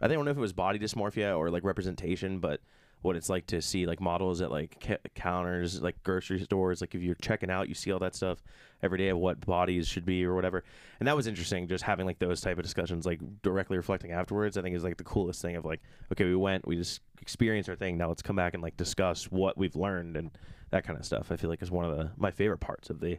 I 0.00 0.08
don't 0.08 0.24
know 0.24 0.30
if 0.30 0.36
it 0.36 0.40
was 0.40 0.52
body 0.52 0.78
dysmorphia 0.78 1.38
or 1.38 1.50
like 1.50 1.64
representation, 1.64 2.40
but 2.40 2.60
what 3.04 3.16
it's 3.16 3.28
like 3.28 3.46
to 3.46 3.60
see 3.60 3.84
like 3.84 4.00
models 4.00 4.40
at 4.40 4.50
like 4.50 4.82
ca- 4.82 4.96
counters, 5.14 5.82
like 5.82 6.02
grocery 6.02 6.40
stores. 6.40 6.80
Like 6.80 6.94
if 6.94 7.02
you're 7.02 7.14
checking 7.16 7.50
out, 7.50 7.68
you 7.68 7.74
see 7.74 7.92
all 7.92 7.98
that 7.98 8.14
stuff 8.14 8.42
every 8.82 8.96
day 8.96 9.08
of 9.08 9.18
what 9.18 9.44
bodies 9.44 9.86
should 9.86 10.06
be 10.06 10.24
or 10.24 10.34
whatever. 10.34 10.64
And 11.00 11.06
that 11.06 11.14
was 11.14 11.26
interesting, 11.26 11.68
just 11.68 11.84
having 11.84 12.06
like 12.06 12.18
those 12.18 12.40
type 12.40 12.56
of 12.56 12.64
discussions, 12.64 13.04
like 13.04 13.20
directly 13.42 13.76
reflecting 13.76 14.12
afterwards. 14.12 14.56
I 14.56 14.62
think 14.62 14.74
is 14.74 14.84
like 14.84 14.96
the 14.96 15.04
coolest 15.04 15.42
thing 15.42 15.54
of 15.54 15.66
like, 15.66 15.82
okay, 16.12 16.24
we 16.24 16.34
went, 16.34 16.66
we 16.66 16.76
just 16.76 17.02
experienced 17.20 17.68
our 17.68 17.76
thing. 17.76 17.98
Now 17.98 18.08
let's 18.08 18.22
come 18.22 18.36
back 18.36 18.54
and 18.54 18.62
like 18.62 18.78
discuss 18.78 19.24
what 19.24 19.58
we've 19.58 19.76
learned 19.76 20.16
and 20.16 20.30
that 20.70 20.84
kind 20.84 20.98
of 20.98 21.04
stuff. 21.04 21.30
I 21.30 21.36
feel 21.36 21.50
like 21.50 21.60
is 21.60 21.70
one 21.70 21.84
of 21.84 21.94
the 21.94 22.10
my 22.16 22.30
favorite 22.30 22.60
parts 22.60 22.88
of 22.88 23.00
the 23.00 23.18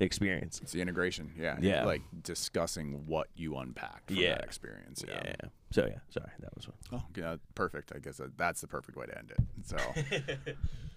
experience. 0.00 0.60
it's 0.62 0.72
the 0.72 0.80
integration. 0.80 1.32
Yeah. 1.38 1.56
Yeah. 1.60 1.84
Like 1.84 2.02
discussing 2.22 3.06
what 3.06 3.28
you 3.34 3.56
unpacked 3.56 4.08
from 4.10 4.16
Yeah. 4.16 4.34
that 4.36 4.44
experience. 4.44 5.04
Yeah. 5.06 5.22
Yeah. 5.24 5.48
So 5.70 5.86
yeah, 5.86 5.98
sorry, 6.10 6.30
that 6.40 6.54
was 6.54 6.68
one. 6.68 6.76
Oh, 6.92 7.02
yeah, 7.16 7.36
perfect. 7.54 7.92
I 7.94 7.98
guess 7.98 8.20
that's 8.36 8.60
the 8.60 8.66
perfect 8.66 8.96
way 8.98 9.06
to 9.06 9.16
end 9.18 9.30
it. 9.32 9.38
So, 9.64 9.76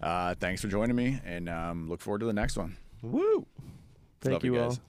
uh, 0.06 0.34
thanks 0.34 0.60
for 0.60 0.68
joining 0.68 0.96
me, 0.96 1.18
and 1.24 1.48
um, 1.48 1.88
look 1.88 2.00
forward 2.02 2.18
to 2.20 2.26
the 2.26 2.32
next 2.34 2.56
one. 2.58 2.76
Woo! 3.02 3.46
Thank 4.20 4.34
Love 4.34 4.44
you 4.44 4.54
you 4.54 4.60
all. 4.60 4.68
guys. 4.70 4.80